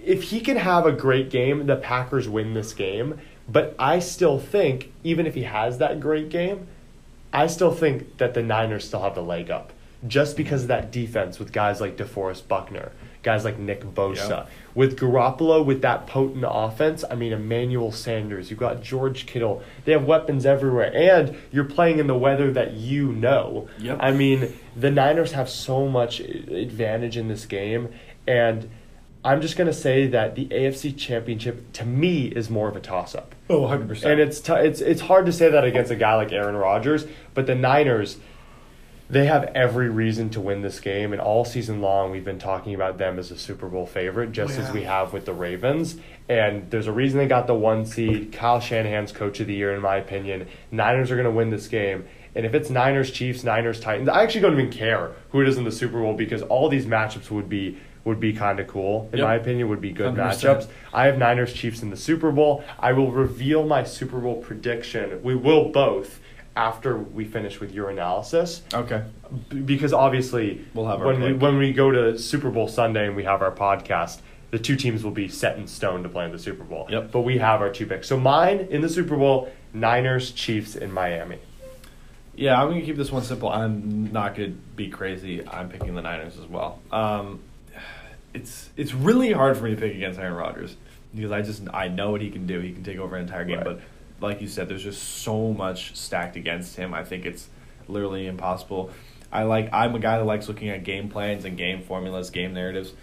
if 0.06 0.24
he 0.24 0.40
can 0.40 0.58
have 0.58 0.86
a 0.86 0.92
great 0.92 1.30
game, 1.30 1.68
the 1.68 1.76
Packers 1.76 2.28
win 2.28 2.54
this 2.54 2.74
game. 2.74 3.20
But 3.48 3.76
I 3.78 4.00
still 4.00 4.40
think, 4.40 4.92
even 5.04 5.26
if 5.28 5.36
he 5.36 5.44
has 5.44 5.78
that 5.80 6.00
great 6.00 6.30
game, 6.30 6.68
I 7.34 7.48
still 7.48 7.72
think 7.74 8.18
that 8.18 8.34
the 8.34 8.42
Niners 8.42 8.86
still 8.88 9.02
have 9.02 9.16
the 9.16 9.24
leg 9.24 9.50
up. 9.50 9.74
Just 10.08 10.36
because 10.36 10.64
of 10.64 10.68
that 10.70 10.92
defense 10.92 11.38
with 11.38 11.52
guys 11.52 11.80
like 11.80 11.96
DeForest 11.96 12.48
Buckner, 12.48 12.92
guys 13.24 13.46
like 13.46 13.60
Nick 13.60 13.84
Bosa. 13.84 14.30
Yeah. 14.30 14.46
With 14.74 14.98
Garoppolo, 14.98 15.64
with 15.64 15.82
that 15.84 16.08
potent 16.08 16.46
offense, 16.48 17.04
I 17.10 17.16
mean, 17.16 17.34
Emmanuel 17.34 17.92
Sanders, 17.92 18.50
you've 18.50 18.60
got 18.60 18.82
George 18.82 19.26
Kittle. 19.26 19.62
They 19.86 19.92
have 19.92 20.06
weapons 20.06 20.46
everywhere. 20.46 20.92
And 20.96 21.38
you're 21.52 21.66
playing 21.66 22.00
in 22.00 22.08
the 22.08 22.18
weather 22.18 22.52
that 22.54 22.74
you 22.74 23.12
know. 23.12 23.68
Yep. 23.80 23.98
I 24.02 24.12
mean, 24.12 24.58
the 24.76 24.90
Niners 24.90 25.34
have 25.34 25.50
so 25.50 25.88
much 25.88 26.20
advantage 26.20 27.18
in 27.18 27.28
this 27.28 27.46
game. 27.46 27.90
And 28.26 28.70
I'm 29.24 29.42
just 29.42 29.56
gonna 29.56 29.74
say 29.74 30.08
that 30.08 30.36
the 30.36 30.48
AFC 30.48 30.98
Championship 30.98 31.72
to 31.74 31.86
me 31.86 32.28
is 32.28 32.50
more 32.50 32.70
of 32.70 32.76
a 32.76 32.80
toss 32.80 33.14
up. 33.14 33.36
Oh, 33.50 33.62
100%. 33.62 34.04
And 34.04 34.20
it's 34.20 34.40
t- 34.40 34.54
it's 34.54 34.82
it's 34.82 35.02
hard 35.02 35.28
to 35.28 35.32
say 35.32 35.50
that 35.50 35.64
against 35.64 35.92
a 35.92 35.96
guy 35.96 36.16
like 36.16 36.32
Aaron 36.32 36.56
Rodgers, 36.56 37.06
but 37.36 37.46
the 37.46 37.54
Niners, 37.54 38.18
they 39.12 39.26
have 39.26 39.44
every 39.56 39.90
reason 39.90 40.30
to 40.32 40.40
win 40.42 40.62
this 40.62 40.80
game, 40.80 41.12
and 41.12 41.22
all 41.22 41.44
season 41.46 41.82
long 41.82 42.12
we've 42.12 42.24
been 42.26 42.40
talking 42.40 42.74
about 42.74 42.98
them 42.98 43.20
as 43.20 43.30
a 43.32 43.38
Super 43.38 43.68
Bowl 43.68 43.86
favorite, 43.86 44.32
just 44.32 44.58
Oh, 44.58 44.64
as 44.64 44.72
we 44.72 44.84
have 44.84 45.12
with 45.14 45.26
the 45.26 45.34
Ravens. 45.34 45.98
And 46.30 46.70
there's 46.72 46.88
a 46.88 46.92
reason 46.94 47.18
they 47.20 47.28
got 47.28 47.46
the 47.48 47.54
one 47.54 47.86
seed. 47.86 48.32
Kyle 48.32 48.60
Shanahan's 48.62 49.12
coach 49.12 49.40
of 49.42 49.48
the 49.48 49.54
year, 49.54 49.74
in 49.76 49.82
my 49.82 49.98
opinion. 49.98 50.48
Niners 50.72 51.12
are 51.12 51.16
going 51.16 51.26
to 51.26 51.32
win 51.32 51.50
this 51.50 51.68
game. 51.68 52.06
And 52.36 52.46
if 52.46 52.54
it's 52.54 52.70
Niners 52.70 53.12
Chiefs, 53.12 53.44
Niners 53.44 53.82
Titans, 53.82 54.08
I 54.08 54.24
actually 54.24 54.42
don't 54.42 54.54
even 54.54 54.72
care 54.72 55.12
who 55.32 55.42
it 55.42 55.50
is 55.50 55.58
in 55.58 55.66
the 55.66 55.72
Super 55.74 56.00
Bowl 56.00 56.14
because 56.14 56.42
all 56.44 56.70
these 56.70 56.86
matchups 56.86 57.30
would 57.30 57.50
be 57.50 57.78
would 58.04 58.20
be 58.20 58.34
kind 58.34 58.60
of 58.60 58.66
cool 58.68 59.10
in 59.12 59.20
Yep. 59.20 59.28
my 59.28 59.36
opinion. 59.36 59.68
Would 59.70 59.82
be 59.82 59.92
good 59.92 60.16
100%. 60.16 60.18
matchups. 60.18 60.68
I 60.94 61.06
have 61.08 61.18
Niners 61.18 61.52
Chiefs 61.54 61.84
in 61.84 61.90
the 61.90 61.98
Super 61.98 62.32
Bowl. 62.32 62.64
I 62.80 62.94
will 62.94 63.12
reveal 63.12 63.64
my 63.68 63.84
Super 63.84 64.20
Bowl 64.20 64.38
prediction. 64.42 65.22
We 65.22 65.36
will 65.36 65.70
both 65.70 66.21
after 66.56 66.98
we 66.98 67.24
finish 67.24 67.60
with 67.62 67.72
your 67.74 67.90
analysis 67.90 68.62
Okay. 68.74 69.04
B- 69.50 69.60
because 69.62 69.94
obviously 69.94 70.66
We'll 70.74 70.88
have 70.88 71.00
when 71.00 71.22
we 71.22 71.34
when 71.34 71.58
we 71.58 71.72
go 71.74 71.92
to 71.92 72.18
Super 72.20 72.50
Bowl 72.50 72.68
Sunday 72.68 73.08
and 73.08 73.16
we 73.16 73.24
have 73.24 73.42
our 73.42 73.52
podcast, 73.52 74.20
the 74.52 74.60
two 74.60 74.76
teams 74.76 75.04
will 75.04 75.12
be 75.12 75.30
set 75.30 75.58
in 75.58 75.66
stone 75.68 76.04
to 76.04 76.10
play 76.10 76.26
in 76.26 76.32
the 76.34 76.40
Super 76.40 76.66
Bowl. 76.66 76.88
Yep. 76.90 77.12
But 77.14 77.22
we 77.22 77.38
have 77.38 77.62
our 77.62 77.70
two 77.72 77.86
picks. 77.86 78.08
So 78.08 78.20
mine 78.20 78.68
in 78.70 78.82
the 78.82 78.90
Super 78.90 79.16
Bowl, 79.16 79.50
Niners, 79.74 80.32
Chiefs 80.32 80.76
in 80.76 80.92
Miami. 80.92 81.38
Yeah, 82.36 82.62
I'm 82.62 82.70
gonna 82.70 82.82
keep 82.82 82.98
this 82.98 83.12
one 83.12 83.24
simple. 83.24 83.50
I'm 83.50 84.12
not 84.12 84.36
gonna 84.36 84.50
be 84.76 84.90
crazy. 84.90 85.48
I'm 85.48 85.70
picking 85.70 85.96
the 85.96 86.02
Niners 86.02 86.38
as 86.38 86.46
well. 86.48 86.80
Um, 86.92 87.40
it's 88.34 88.70
it's 88.78 88.94
really 88.94 89.32
hard 89.32 89.58
for 89.58 89.66
me 89.66 89.72
to 89.72 89.78
pick 89.80 89.94
against 89.96 90.20
Aaron 90.20 90.34
Rodgers 90.34 90.76
because 91.14 91.32
I 91.32 91.42
just 91.42 91.64
I 91.74 91.88
know 91.90 92.12
what 92.12 92.22
he 92.22 92.30
can 92.30 92.46
do. 92.48 92.60
He 92.60 92.72
can 92.72 92.84
take 92.84 92.98
over 92.98 93.16
an 93.16 93.24
entire 93.24 93.44
game, 93.46 93.58
Right. 93.58 93.66
but 93.66 93.80
like 94.22 94.42
you 94.42 94.48
said, 94.48 94.70
there's 94.70 94.84
just 94.84 95.02
so 95.02 95.52
much 95.54 95.96
stacked 95.96 96.36
against 96.36 96.76
him. 96.76 96.94
I 96.94 97.04
think 97.04 97.26
it's 97.26 97.50
literally 97.88 98.28
impossible. 98.28 98.92
I 99.32 99.44
like 99.44 99.70
I'm 99.74 99.96
a 99.96 100.00
guy 100.00 100.18
that 100.18 100.26
likes 100.26 100.48
looking 100.48 100.70
at 100.70 100.84
game 100.84 101.10
plans 101.10 101.46
and 101.46 101.58
game 101.58 101.82
formulas, 101.84 102.30
game 102.30 102.54
narratives. 102.54 102.94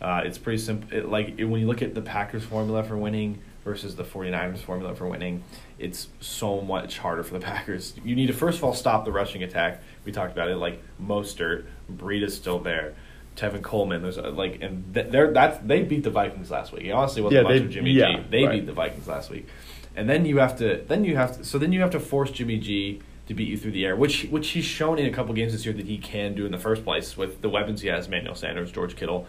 Uh, 0.00 0.22
it's 0.24 0.38
pretty 0.38 0.58
simple. 0.58 0.96
It, 0.96 1.08
like 1.08 1.34
it, 1.38 1.44
when 1.44 1.60
you 1.60 1.66
look 1.66 1.82
at 1.82 1.94
the 1.94 2.02
Packers 2.02 2.44
formula 2.44 2.82
for 2.82 2.96
winning 2.96 3.38
versus 3.64 3.94
the 3.94 4.02
49ers 4.02 4.58
formula 4.58 4.94
for 4.96 5.06
winning, 5.06 5.44
it's 5.78 6.08
so 6.20 6.60
much 6.60 6.98
harder 6.98 7.22
for 7.22 7.34
the 7.34 7.40
Packers. 7.44 7.94
You 8.04 8.16
need 8.16 8.26
to 8.26 8.32
first 8.32 8.58
of 8.58 8.64
all 8.64 8.74
stop 8.74 9.04
the 9.04 9.12
rushing 9.12 9.42
attack. 9.42 9.80
We 10.04 10.12
talked 10.12 10.32
about 10.32 10.48
it. 10.48 10.56
Like 10.56 10.82
Mostert, 11.00 11.66
is 12.00 12.34
still 12.36 12.58
there. 12.58 12.94
Tevin 13.36 13.62
Coleman, 13.62 14.02
there's 14.02 14.18
uh, 14.18 14.30
like, 14.30 14.60
and 14.60 14.84
they're 14.92 15.32
that's 15.32 15.58
they 15.66 15.82
beat 15.82 16.02
the 16.04 16.10
Vikings 16.10 16.50
last 16.50 16.70
week. 16.72 16.90
Honestly 16.92 17.22
wasn't 17.22 17.38
Yeah, 17.38 17.42
much 17.48 17.58
they- 17.60 17.64
of 17.64 17.70
Jimmy 17.70 17.90
yeah, 17.92 18.16
G. 18.18 18.24
They 18.30 18.44
right. 18.44 18.52
beat 18.60 18.66
the 18.66 18.72
Vikings 18.74 19.08
last 19.08 19.30
week, 19.30 19.48
and 19.96 20.08
then 20.08 20.24
you 20.24 20.38
have 20.38 20.56
to 20.58 20.84
then 20.88 21.04
you 21.04 21.16
have 21.16 21.36
to 21.38 21.44
so 21.44 21.58
then 21.58 21.72
you 21.72 21.80
have 21.80 21.90
to 21.90 22.00
force 22.00 22.30
Jimmy 22.30 22.58
G 22.58 23.00
to 23.28 23.34
beat 23.34 23.48
you 23.48 23.56
through 23.56 23.72
the 23.72 23.84
air, 23.86 23.94
which 23.96 24.24
which 24.24 24.50
he's 24.50 24.64
shown 24.64 24.98
in 24.98 25.06
a 25.06 25.10
couple 25.12 25.32
games 25.34 25.52
this 25.52 25.64
year 25.64 25.74
that 25.74 25.86
he 25.86 25.98
can 25.98 26.34
do 26.34 26.44
in 26.46 26.52
the 26.52 26.58
first 26.58 26.84
place 26.84 27.16
with 27.16 27.40
the 27.42 27.48
weapons 27.48 27.80
he 27.82 27.88
has: 27.88 28.06
Emmanuel 28.06 28.34
Sanders, 28.34 28.70
George 28.72 28.96
Kittle. 28.96 29.26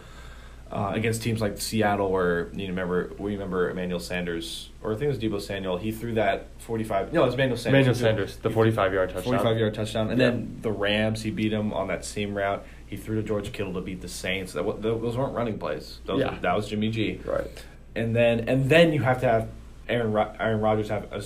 Uh, 0.72 0.90
against 0.94 1.22
teams 1.22 1.40
like 1.40 1.60
Seattle, 1.60 2.10
where 2.10 2.48
you 2.54 2.66
remember, 2.66 3.12
we 3.18 3.32
remember 3.34 3.70
Emmanuel 3.70 4.00
Sanders, 4.00 4.70
or 4.82 4.92
I 4.92 4.96
think 4.96 5.04
it 5.04 5.08
was 5.08 5.18
Deebo 5.18 5.40
Samuel. 5.40 5.76
He 5.76 5.92
threw 5.92 6.14
that 6.14 6.46
forty 6.58 6.82
five. 6.82 7.12
No, 7.12 7.22
it 7.22 7.26
was 7.26 7.34
Emmanuel 7.34 7.56
Sanders. 7.58 7.86
Emmanuel 7.86 7.94
Sanders, 7.94 8.36
the 8.38 8.50
forty 8.50 8.72
five 8.72 8.92
yard 8.92 9.10
touchdown. 9.10 9.34
45 9.38 9.58
yard 9.58 9.74
touchdown. 9.74 10.10
And 10.10 10.18
Yeah. 10.18 10.30
then 10.30 10.58
the 10.62 10.72
Rams, 10.72 11.22
he 11.22 11.30
beat 11.30 11.52
him 11.52 11.72
on 11.72 11.86
that 11.88 12.04
same 12.04 12.34
route. 12.34 12.64
He 12.86 12.96
threw 12.96 13.14
to 13.16 13.22
George 13.22 13.52
Kittle 13.52 13.74
to 13.74 13.82
beat 13.82 14.00
the 14.00 14.08
Saints. 14.08 14.52
That 14.54 14.64
those 14.82 15.16
weren't 15.16 15.34
running 15.34 15.58
plays. 15.58 16.00
Those 16.06 16.20
Yeah. 16.20 16.38
that 16.40 16.56
was 16.56 16.66
Jimmy 16.68 16.88
G. 16.90 17.20
Right. 17.24 17.46
And 17.94 18.16
then 18.16 18.40
and 18.48 18.68
then 18.68 18.92
you 18.92 19.02
have 19.02 19.20
to 19.20 19.26
have 19.28 19.48
Aaron 19.88 20.12
Ro- 20.12 20.32
Aaron 20.38 20.60
Rodgers 20.60 20.88
have 20.88 21.12
a 21.12 21.22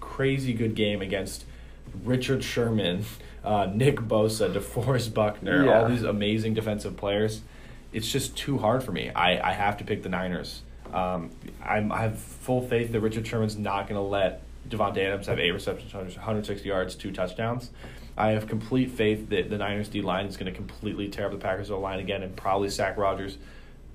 crazy 0.00 0.52
good 0.52 0.74
game 0.74 1.00
against 1.02 1.44
Richard 2.04 2.42
Sherman, 2.44 3.04
uh, 3.44 3.66
Nick 3.72 3.96
Bosa, 3.96 4.52
DeForest 4.52 5.14
Buckner, 5.14 5.64
Yeah. 5.64 5.82
all 5.82 5.88
these 5.88 6.02
amazing 6.02 6.54
defensive 6.54 6.96
players. 6.96 7.42
It's 7.92 8.10
just 8.10 8.36
too 8.36 8.58
hard 8.58 8.82
for 8.82 8.92
me. 8.92 9.10
I, 9.10 9.50
I 9.50 9.52
have 9.52 9.76
to 9.78 9.84
pick 9.84 10.02
the 10.02 10.08
Niners. 10.08 10.62
Um, 10.92 11.30
I'm, 11.64 11.92
I 11.92 12.02
have 12.02 12.18
full 12.18 12.66
faith 12.66 12.92
that 12.92 13.00
Richard 13.00 13.26
Sherman's 13.26 13.56
not 13.56 13.88
going 13.88 13.96
to 14.00 14.06
let 14.06 14.42
Davante 14.68 14.98
Adams 14.98 15.26
have 15.26 15.38
eight 15.38 15.50
receptions, 15.50 15.92
160 15.92 16.66
yards, 16.68 16.94
two 16.94 17.10
touchdowns. 17.12 17.70
I 18.16 18.30
have 18.30 18.46
complete 18.46 18.90
faith 18.90 19.28
that 19.30 19.48
the 19.50 19.56
Niners 19.58 19.88
D 19.88 20.02
line 20.02 20.26
is 20.26 20.36
going 20.36 20.50
to 20.50 20.56
completely 20.56 21.08
tear 21.08 21.26
up 21.26 21.32
the 21.32 21.38
Packers 21.38 21.70
O 21.70 21.80
line 21.80 21.98
again 21.98 22.22
and 22.22 22.36
probably 22.36 22.68
sack 22.70 22.96
Rodgers 22.98 23.38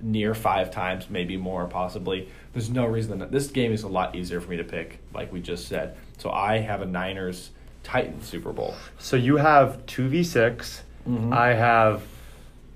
near 0.00 0.34
five 0.34 0.70
times, 0.70 1.08
maybe 1.10 1.36
more, 1.36 1.66
possibly. 1.66 2.28
There's 2.52 2.70
no 2.70 2.86
reason 2.86 3.18
that 3.18 3.30
this 3.32 3.48
game 3.48 3.72
is 3.72 3.82
a 3.82 3.88
lot 3.88 4.14
easier 4.14 4.40
for 4.40 4.50
me 4.50 4.56
to 4.56 4.64
pick, 4.64 4.98
like 5.14 5.32
we 5.32 5.40
just 5.40 5.68
said. 5.68 5.96
So 6.18 6.30
I 6.30 6.58
have 6.58 6.82
a 6.82 6.86
Niners 6.86 7.50
Titans 7.82 8.26
Super 8.26 8.52
Bowl. 8.52 8.74
So 8.98 9.16
you 9.16 9.36
have 9.36 9.84
2v6. 9.86 10.82
Mhm. 11.08 11.32
I 11.32 11.54
have 11.54 12.02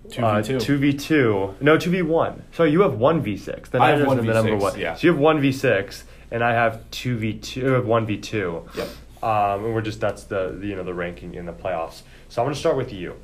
uh, 0.07 0.43
2v2. 0.43 0.57
2v2. 0.61 1.61
No, 1.61 1.77
2v1. 1.77 2.41
So 2.53 2.65
you 2.65 2.81
have 2.83 2.93
1v6. 2.93 3.71
The 3.71 3.81
I 3.81 3.91
have 3.91 3.99
Niners 4.01 4.13
are 4.19 4.23
the 4.23 4.35
number 4.35 4.53
1v6, 4.53 4.61
one. 4.61 4.79
yeah. 4.79 4.95
So 4.95 5.07
you 5.07 5.13
have 5.13 5.21
1v6, 5.23 6.03
and 6.31 6.43
I 6.43 6.53
have 6.53 6.85
2v2. 6.91 7.71
I 7.71 7.75
have 7.75 7.85
1v2. 7.85 8.77
Yep. 8.77 8.89
Um, 9.23 9.65
and 9.67 9.75
we're 9.75 9.83
just 9.83 10.01
that's 10.01 10.25
the, 10.25 10.57
the 10.59 10.67
you 10.67 10.75
know 10.75 10.83
the 10.83 10.95
ranking 10.95 11.35
in 11.35 11.47
the 11.47 11.53
playoffs. 11.53 12.03
So 12.29 12.43
I'm 12.43 12.47
going 12.47 12.55
to 12.55 12.59
start 12.61 12.77
with 12.77 12.93
you. 12.93 13.15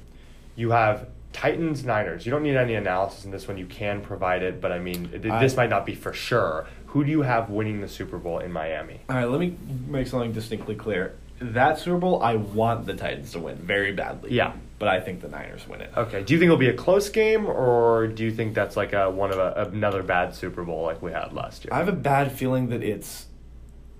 You 0.54 0.70
have 0.70 1.08
Titans 1.42 1.84
Niners. 1.84 2.26
You 2.26 2.32
don't 2.32 2.42
need 2.42 2.56
any 2.56 2.74
analysis 2.74 3.24
in 3.24 3.30
this 3.30 3.46
one. 3.46 3.58
You 3.58 3.66
can 3.66 4.00
provide 4.00 4.42
it, 4.42 4.60
but 4.60 4.72
I 4.72 4.80
mean 4.80 5.08
I- 5.30 5.40
this 5.40 5.56
might 5.56 5.70
not 5.70 5.86
be 5.86 5.94
for 5.94 6.12
sure. 6.12 6.66
Who 6.86 7.04
do 7.04 7.10
you 7.12 7.22
have 7.22 7.48
winning 7.48 7.80
the 7.80 7.86
Super 7.86 8.18
Bowl 8.18 8.40
in 8.40 8.50
Miami? 8.50 9.00
All 9.08 9.14
right, 9.16 9.28
let 9.28 9.38
me 9.38 9.56
make 9.86 10.08
something 10.08 10.32
distinctly 10.32 10.74
clear. 10.74 11.14
That 11.40 11.78
Super 11.78 11.98
Bowl, 11.98 12.20
I 12.22 12.34
want 12.34 12.86
the 12.86 12.94
Titans 12.94 13.30
to 13.32 13.38
win 13.38 13.56
very 13.58 13.92
badly. 13.92 14.32
Yeah. 14.32 14.54
But 14.80 14.88
I 14.88 15.00
think 15.00 15.20
the 15.20 15.28
Niners 15.28 15.68
win 15.68 15.80
it. 15.80 15.92
Okay. 15.96 16.22
Do 16.24 16.32
you 16.34 16.40
think 16.40 16.46
it'll 16.48 16.56
be 16.56 16.68
a 16.68 16.74
close 16.74 17.08
game, 17.08 17.46
or 17.46 18.08
do 18.08 18.24
you 18.24 18.32
think 18.32 18.54
that's 18.54 18.76
like 18.76 18.92
a 18.92 19.08
one 19.10 19.30
of 19.30 19.38
a, 19.38 19.68
another 19.72 20.02
bad 20.02 20.34
Super 20.34 20.64
Bowl 20.64 20.82
like 20.82 21.00
we 21.02 21.12
had 21.12 21.32
last 21.32 21.64
year? 21.64 21.72
I 21.72 21.78
have 21.78 21.88
a 21.88 21.92
bad 21.92 22.32
feeling 22.32 22.68
that 22.70 22.82
it's 22.82 23.26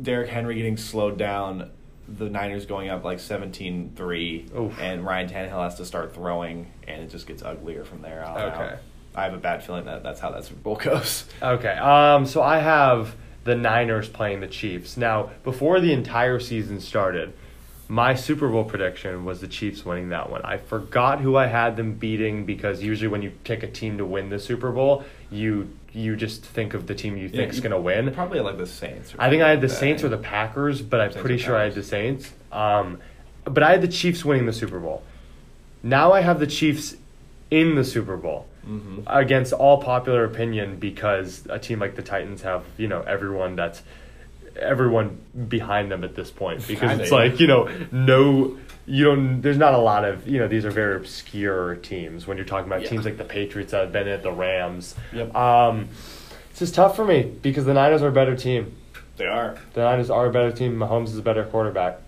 Derrick 0.03 0.31
Henry 0.31 0.55
getting 0.57 0.77
slowed 0.77 1.19
down, 1.19 1.71
the 2.09 2.29
Niners 2.31 2.65
going 2.67 2.89
up 2.89 3.05
like 3.05 3.19
17-3, 3.19 4.57
Oof. 4.57 4.79
and 4.81 5.05
Ryan 5.05 5.29
Tannehill 5.29 5.63
has 5.63 5.75
to 5.77 5.85
start 5.85 6.15
throwing, 6.15 6.71
and 6.87 7.03
it 7.03 7.11
just 7.11 7.27
gets 7.27 7.43
uglier 7.43 7.85
from 7.85 8.03
there 8.03 8.25
on 8.25 8.39
Okay. 8.41 8.63
out. 8.65 8.79
I 9.15 9.25
have 9.25 9.35
a 9.35 9.39
bad 9.39 9.65
feeling 9.65 9.85
that 9.87 10.03
that's 10.03 10.21
how 10.21 10.31
that 10.31 10.45
Super 10.45 10.61
Bowl 10.61 10.77
goes. 10.77 11.25
Okay. 11.43 11.73
Um. 11.73 12.25
So 12.27 12.43
I 12.43 12.59
have 12.59 13.15
the 13.45 13.55
Niners 13.57 14.09
playing 14.09 14.41
the 14.41 14.47
Chiefs. 14.47 14.97
Now, 14.97 15.31
before 15.45 15.81
the 15.81 15.93
entire 15.93 16.39
season 16.39 16.81
started, 16.81 17.33
my 17.89 18.15
Super 18.15 18.49
Bowl 18.49 18.65
prediction 18.65 19.25
was 19.25 19.41
the 19.41 19.49
Chiefs 19.49 19.85
winning 19.85 20.11
that 20.11 20.31
one. 20.31 20.43
I 20.45 20.59
forgot 20.59 21.21
who 21.21 21.37
I 21.37 21.47
had 21.47 21.77
them 21.77 21.95
beating 21.95 22.45
because 22.45 22.83
usually 22.83 23.09
when 23.09 23.23
you 23.23 23.33
pick 23.45 23.63
a 23.63 23.67
team 23.67 23.99
to 23.99 24.05
win 24.05 24.29
the 24.29 24.39
Super 24.39 24.71
Bowl, 24.71 25.05
you 25.31 25.71
you 25.93 26.17
just 26.17 26.45
think 26.45 26.75
of 26.75 26.87
the 26.87 26.95
team 26.95 27.17
you 27.17 27.29
think's 27.29 27.57
is 27.57 27.61
going 27.61 27.73
to 27.73 27.81
win. 27.81 28.11
Probably 28.13 28.41
like 28.41 28.59
the 28.59 28.67
Saints. 28.67 29.15
Or 29.15 29.21
I 29.21 29.31
think 29.31 29.43
I 29.43 29.49
had 29.51 29.61
the 29.61 29.69
Saints 29.69 30.05
or 30.05 30.09
the 30.09 30.19
Packers, 30.19 30.83
but 30.83 31.01
I'm 31.01 31.11
Saints 31.13 31.21
pretty 31.23 31.39
sure 31.39 31.57
I 31.57 31.65
had 31.65 31.75
the 31.75 31.83
Saints. 31.83 32.33
Um, 32.53 32.99
but 33.45 33.63
I 33.63 33.71
had 33.73 33.83
the 33.83 33.89
Chiefs 33.89 34.25
winning 34.25 34.47
the 34.47 34.53
Super 34.53 34.79
Bowl. 34.79 35.03
Now 35.83 36.13
I 36.13 36.21
have 36.21 36.41
the 36.41 36.47
Chiefs 36.47 36.97
in 37.51 37.75
the 37.77 37.85
Super 37.85 38.17
Bowl 38.17 38.47
Mhm. 38.69 39.05
against 39.07 39.55
all 39.55 39.81
popular 39.81 40.25
opinion 40.25 40.77
because 40.77 41.47
a 41.49 41.59
team 41.59 41.79
like 41.81 41.95
the 41.97 42.03
Titans 42.03 42.43
have 42.43 42.65
you 42.77 42.87
know 42.89 43.01
everyone 43.03 43.57
that's 43.57 43.83
everyone 44.61 45.19
behind 45.49 45.91
them 45.91 46.05
at 46.05 46.15
this 46.15 46.31
point 46.31 46.67
because 46.69 46.99
it's 46.99 47.11
like 47.13 47.41
you 47.41 47.47
know 47.47 47.69
no 47.93 48.59
you 48.89 49.05
don't 49.05 49.43
there's 49.43 49.59
not 49.59 49.75
a 49.75 49.79
lot 49.79 50.05
of 50.05 50.27
you 50.27 50.39
know 50.39 50.49
these 50.49 50.65
are 50.65 50.71
very 50.71 50.97
obscure 50.97 51.77
teams 51.77 52.27
when 52.27 52.37
you're 52.39 52.47
talking 52.47 52.67
about 52.67 52.83
Yeah. 52.83 52.89
teams 52.89 53.05
like 53.05 53.19
the 53.19 53.25
Patriots 53.25 53.73
that 53.73 53.83
have 53.83 53.93
been 53.93 54.09
at 54.09 54.23
the 54.23 54.33
Rams. 54.33 54.95
Yep. 55.13 55.35
Um, 55.37 55.89
it's 56.51 56.59
just 56.61 56.75
tough 56.75 56.97
for 56.97 57.05
me 57.05 57.23
because 57.43 57.65
the 57.67 57.75
Niners 57.75 58.03
are 58.03 58.09
a 58.09 58.13
better 58.13 58.35
team. 58.35 58.75
They 59.19 59.27
are. 59.27 59.59
The 59.75 59.83
Niners 59.83 60.11
are 60.11 60.27
a 60.27 60.33
better 60.33 60.51
team. 60.53 60.77
Mahomes 60.77 61.07
is 61.09 61.19
a 61.19 61.23
better 61.23 61.45
quarterback. 61.45 61.99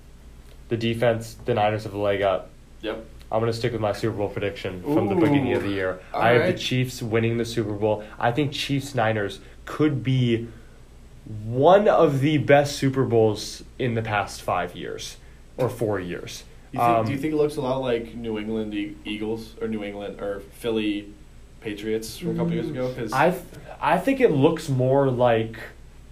The 0.68 0.76
defense, 0.76 1.34
the 1.44 1.54
Niners 1.54 1.84
have 1.84 1.94
a 1.94 1.98
leg 1.98 2.22
up. 2.22 2.50
Yep. 2.80 3.04
I'm 3.32 3.40
going 3.40 3.52
to 3.52 3.56
stick 3.56 3.72
with 3.72 3.80
my 3.80 3.92
Super 3.92 4.16
Bowl 4.16 4.28
prediction 4.28 4.82
from 4.82 5.08
the 5.08 5.14
beginning 5.14 5.52
of 5.52 5.62
the 5.62 5.68
year. 5.68 6.00
All 6.14 6.20
I 6.20 6.30
have 6.30 6.40
right. 6.42 6.52
the 6.52 6.58
Chiefs 6.58 7.00
winning 7.02 7.36
the 7.38 7.44
Super 7.44 7.72
Bowl. 7.74 8.02
I 8.18 8.32
think 8.32 8.52
Chiefs 8.52 8.94
Niners 8.94 9.38
could 9.66 10.02
be 10.02 10.48
one 11.44 11.86
of 11.88 12.20
the 12.20 12.38
best 12.38 12.76
Super 12.76 13.04
Bowls 13.04 13.62
in 13.78 13.94
the 13.94 14.02
past 14.02 14.42
five 14.42 14.74
years 14.74 15.16
or 15.56 15.68
four 15.68 16.00
years. 16.00 16.42
You 16.72 16.78
think, 16.78 16.88
Um, 16.98 17.06
do 17.06 17.12
you 17.12 17.18
think 17.18 17.34
it 17.34 17.36
looks 17.36 17.56
a 17.56 17.60
lot 17.60 17.78
like 17.78 18.14
New 18.14 18.38
England 18.38 18.74
Eagles 19.04 19.54
or 19.60 19.66
New 19.68 19.82
England 19.82 20.20
or 20.20 20.40
Philly 20.54 21.08
Patriots 21.60 22.16
from 22.18 22.30
a 22.30 22.34
couple 22.34 22.52
years 22.52 22.68
ago? 22.70 22.88
Because 22.88 23.12
I 23.12 23.30
th- 23.30 23.42
I 23.80 23.98
think 23.98 24.20
it 24.20 24.30
looks 24.30 24.68
more 24.68 25.10
like 25.10 25.56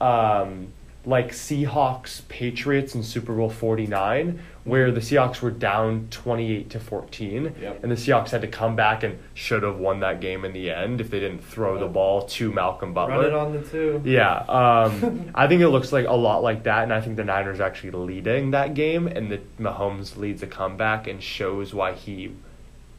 um, 0.01 0.73
like 1.09 1.31
Seahawks 1.33 2.21
Patriots 2.29 2.95
in 2.95 3.03
Super 3.03 3.35
Bowl 3.35 3.49
49 3.49 4.41
where 4.65 4.91
the 4.93 5.01
Seahawks 5.01 5.41
were 5.41 5.51
down 5.51 6.07
28 6.11 6.69
to 6.69 6.79
14 6.79 7.55
Yep. 7.63 7.83
and 7.83 7.91
the 7.91 7.97
Seahawks 7.97 8.31
had 8.33 8.43
to 8.43 8.47
come 8.49 8.77
back 8.77 9.03
and 9.03 9.19
should 9.33 9.63
have 9.63 9.79
won 9.79 10.01
that 10.01 10.21
game 10.21 10.45
in 10.45 10.53
the 10.53 10.71
end 10.71 11.01
if 11.01 11.09
they 11.11 11.19
didn't 11.19 11.43
throw 11.43 11.79
the 11.79 11.87
ball 11.87 12.27
to 12.27 12.53
Malcolm 12.53 12.93
Butler. 12.93 13.17
Run 13.17 13.25
it 13.25 13.33
on 13.33 13.53
the 13.55 13.63
two. 13.63 14.03
Yeah, 14.05 14.35
um, 14.41 15.31
I 15.35 15.47
think 15.47 15.63
it 15.63 15.69
looks 15.71 15.91
like 15.93 16.07
a 16.07 16.13
lot 16.13 16.43
like 16.43 16.65
that, 16.65 16.83
and 16.83 16.93
I 16.93 17.01
think 17.01 17.17
the 17.17 17.25
Niners 17.25 17.61
are 17.61 17.63
actually 17.63 17.93
leading 17.93 18.51
that 18.51 18.75
game, 18.75 19.07
and 19.07 19.31
the 19.33 19.41
Mahomes 19.59 20.19
leads 20.19 20.43
a 20.43 20.47
comeback 20.47 21.07
and 21.07 21.23
shows 21.23 21.73
why 21.73 21.95
he 21.95 22.33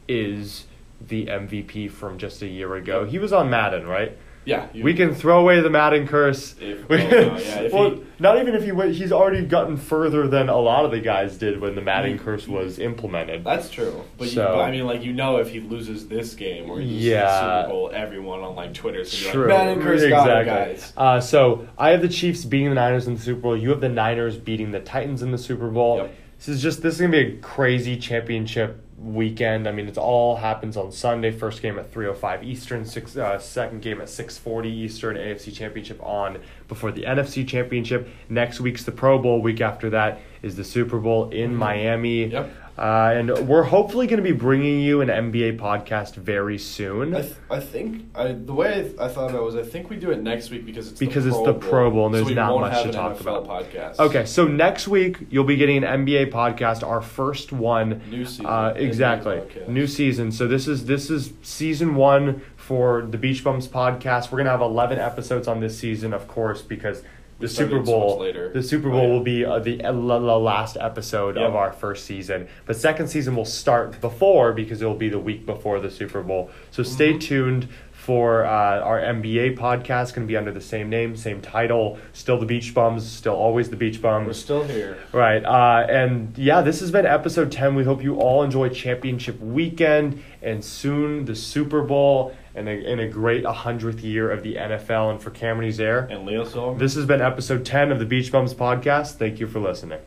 is 0.08 0.66
the 1.00 1.26
MVP 1.26 1.88
from 1.92 2.18
just 2.18 2.42
a 2.42 2.48
year 2.48 2.74
ago. 2.74 3.04
He 3.06 3.18
was 3.20 3.32
on 3.32 3.48
Madden, 3.48 3.86
right? 3.86 4.18
Yeah. 4.44 4.66
you- 4.72 4.82
We 4.84 4.94
can 4.94 5.14
throw 5.14 5.40
away 5.40 5.60
the 5.60 5.70
Madden 5.70 6.06
curse. 6.08 6.54
If- 6.60 6.88
We- 6.88 6.96
oh, 7.02 7.08
no, 7.10 7.38
yeah, 7.38 7.60
if 7.60 7.72
well, 7.72 7.90
he- 7.90 8.02
not 8.18 8.38
even 8.40 8.54
if 8.54 8.64
he 8.64 8.72
went, 8.72 8.94
he's 8.94 9.12
already 9.12 9.42
gotten 9.44 9.76
further 9.76 10.26
than 10.28 10.48
a 10.48 10.56
lot 10.56 10.84
of 10.84 10.90
the 10.90 10.98
guys 11.00 11.36
did 11.36 11.60
when 11.60 11.74
the 11.74 11.80
Madden 11.82 12.12
You- 12.12 12.18
curse 12.18 12.48
was 12.48 12.78
implemented. 12.78 13.44
That's 13.44 13.70
true, 13.70 14.02
but, 14.18 14.28
you, 14.30 14.36
but 14.36 14.58
I 14.60 14.70
mean, 14.70 14.86
like 14.86 15.04
you 15.04 15.12
know, 15.12 15.36
if 15.36 15.50
he 15.50 15.60
loses 15.60 16.08
this 16.08 16.34
game 16.34 16.70
or 16.70 16.80
he 16.80 16.86
loses 16.86 17.04
Yeah. 17.04 17.24
the 17.24 17.62
Super 17.62 17.68
Bowl, 17.70 17.90
everyone 17.94 18.40
on 18.40 18.56
like 18.56 18.72
Twitter 18.74 19.00
is 19.00 19.14
True. 19.14 19.48
like, 19.48 19.58
"Madden 19.58 19.82
curse 19.82 20.08
got 20.08 20.42
it, 20.42 20.46
guys." 20.46 20.92
Uh, 20.96 21.20
so 21.20 21.66
I 21.78 21.90
have 21.90 22.00
the 22.02 22.08
Chiefs 22.08 22.44
beating 22.44 22.70
the 22.70 22.74
Niners 22.76 23.06
in 23.06 23.14
the 23.14 23.20
Super 23.20 23.40
Bowl. 23.40 23.56
You 23.56 23.70
have 23.70 23.80
the 23.80 23.88
Niners 23.88 24.36
beating 24.38 24.70
the 24.70 24.80
Titans 24.80 25.22
in 25.22 25.30
the 25.32 25.38
Super 25.38 25.68
Bowl. 25.68 25.98
Yep. 25.98 26.14
This 26.38 26.48
is 26.48 26.62
just 26.62 26.82
this 26.82 26.94
is 26.94 27.00
gonna 27.02 27.12
be 27.12 27.18
a 27.18 27.36
crazy 27.38 27.96
championship 27.98 28.82
weekend. 29.00 29.66
I 29.66 29.72
mean, 29.72 29.88
it 29.88 29.96
all 29.96 30.36
happens 30.36 30.76
on 30.76 30.92
Sunday. 30.92 31.30
First 31.30 31.62
game 31.62 31.78
at 31.78 31.90
three 31.90 32.06
o 32.06 32.14
five 32.14 32.44
Eastern. 32.44 32.84
Six 32.84 33.16
uh, 33.16 33.38
second 33.38 33.82
game 33.82 34.00
at 34.00 34.08
six 34.08 34.36
forty 34.38 34.70
Eastern. 34.70 35.16
AFC 35.16 35.52
Championship 35.54 36.02
on 36.02 36.38
before 36.68 36.92
the 36.92 37.02
NFC 37.02 37.46
Championship. 37.46 38.08
Next 38.28 38.60
week's 38.60 38.84
the 38.84 38.92
Pro 38.92 39.18
Bowl. 39.18 39.40
Week 39.40 39.60
after 39.60 39.90
that 39.90 40.20
is 40.42 40.56
the 40.56 40.64
Super 40.64 40.98
Bowl 40.98 41.30
in 41.30 41.54
Miami. 41.54 42.26
Mm-hmm. 42.26 42.32
Yep. 42.32 42.56
Uh, 42.80 43.12
and 43.14 43.46
we're 43.46 43.62
hopefully 43.62 44.06
going 44.06 44.16
to 44.16 44.22
be 44.22 44.32
bringing 44.32 44.80
you 44.80 45.02
an 45.02 45.08
NBA 45.08 45.58
podcast 45.58 46.14
very 46.14 46.56
soon. 46.56 47.14
I, 47.14 47.20
th- 47.20 47.34
I 47.50 47.60
think 47.60 48.06
I, 48.14 48.32
the 48.32 48.54
way 48.54 48.70
I, 48.78 48.82
th- 48.84 48.98
I 48.98 49.08
thought 49.08 49.28
about 49.28 49.42
it 49.42 49.44
was 49.44 49.54
I 49.54 49.62
think 49.62 49.90
we 49.90 49.96
do 49.96 50.10
it 50.10 50.22
next 50.22 50.48
week 50.50 50.64
because 50.64 50.88
it's 50.90 50.98
Because 50.98 51.24
the 51.24 51.30
it's 51.30 51.36
Pro 51.38 51.52
the 51.52 51.58
Pro 51.58 51.90
Bowl 51.90 52.06
and 52.06 52.14
there's 52.14 52.24
we 52.24 52.32
not 52.32 52.58
much 52.58 52.82
to 52.84 52.90
talk 52.90 53.18
NFL 53.18 53.20
about. 53.20 53.46
Podcast. 53.46 53.98
Okay, 53.98 54.24
so 54.24 54.46
next 54.48 54.88
week 54.88 55.18
you'll 55.28 55.44
be 55.44 55.56
getting 55.56 55.84
an 55.84 56.06
NBA 56.06 56.30
podcast, 56.32 56.82
our 56.82 57.02
first 57.02 57.52
one. 57.52 58.00
New 58.10 58.24
season, 58.24 58.46
Uh, 58.46 58.72
exactly, 58.74 59.42
new 59.68 59.86
season. 59.86 60.32
So 60.32 60.48
this 60.48 60.66
is 60.66 60.86
this 60.86 61.10
is 61.10 61.34
season 61.42 61.96
one 61.96 62.40
for 62.56 63.02
the 63.02 63.18
Beach 63.18 63.44
Bums 63.44 63.68
podcast. 63.68 64.32
We're 64.32 64.38
gonna 64.38 64.50
have 64.50 64.62
eleven 64.62 64.98
episodes 64.98 65.46
on 65.48 65.60
this 65.60 65.78
season, 65.78 66.14
of 66.14 66.26
course, 66.26 66.62
because 66.62 67.02
the 67.40 67.48
Super 67.48 67.78
so 67.78 67.82
Bowl 67.82 68.18
later. 68.20 68.50
the 68.52 68.62
Super 68.62 68.88
Oh, 68.88 68.92
Bowl 68.92 69.02
yeah. 69.02 69.12
will 69.12 69.20
be 69.22 69.44
uh, 69.44 69.58
the 69.58 69.82
uh, 69.84 69.92
la- 69.92 70.16
la- 70.16 70.36
last 70.36 70.76
episode 70.80 71.36
of 71.36 71.54
our 71.54 71.72
first 71.72 72.04
season. 72.04 72.46
But 72.66 72.76
second 72.76 73.08
season 73.08 73.34
will 73.36 73.44
start 73.44 74.00
before 74.00 74.52
because 74.52 74.82
it 74.82 74.86
will 74.86 74.94
be 74.94 75.08
the 75.08 75.18
week 75.18 75.46
before 75.46 75.80
the 75.80 75.90
Super 75.90 76.22
Bowl. 76.22 76.50
So 76.70 76.82
stay 76.82 77.14
Mhm. 77.14 77.20
tuned 77.20 77.68
for 77.92 78.46
uh, 78.46 78.80
our 78.80 78.98
NBA 78.98 79.56
podcast. 79.58 80.14
Going 80.14 80.26
to 80.26 80.30
be 80.30 80.36
under 80.36 80.50
the 80.52 80.60
same 80.60 80.88
name, 80.88 81.16
same 81.16 81.40
title. 81.42 81.98
Still 82.14 82.38
the 82.38 82.46
Beach 82.46 82.72
Bums. 82.74 83.06
Still 83.06 83.34
always 83.34 83.68
the 83.68 83.76
Beach 83.76 84.00
Bums. 84.00 84.26
We're 84.26 84.32
still 84.32 84.64
here. 84.64 84.96
Right. 85.12 85.44
Uh, 85.44 85.86
and 85.88 86.36
yeah, 86.38 86.62
this 86.62 86.80
has 86.80 86.90
been 86.90 87.04
episode 87.04 87.52
10. 87.52 87.74
We 87.74 87.84
hope 87.84 88.02
you 88.02 88.16
all 88.16 88.42
enjoy 88.42 88.70
championship 88.70 89.38
weekend 89.40 90.22
and 90.42 90.64
soon 90.64 91.26
the 91.26 91.34
Super 91.36 91.82
Bowl 91.82 92.34
and 92.54 92.68
a, 92.68 92.72
and 92.72 93.00
a 93.00 93.08
great 93.08 93.44
100th 93.44 94.02
year 94.02 94.30
of 94.30 94.42
the 94.42 94.56
NFL. 94.56 95.10
And 95.12 95.22
for 95.22 95.30
Cameron 95.30 95.68
Ezeir, 95.70 96.10
And 96.10 96.26
Leo 96.26 96.44
Silverman. 96.44 96.78
this 96.78 96.94
has 96.94 97.06
been 97.06 97.20
episode 97.20 97.64
10 97.64 97.92
of 97.92 97.98
the 97.98 98.04
Beach 98.06 98.30
Bums 98.32 98.54
podcast. 98.54 99.12
Thank 99.14 99.40
you 99.40 99.46
for 99.46 99.60
listening. 99.60 100.00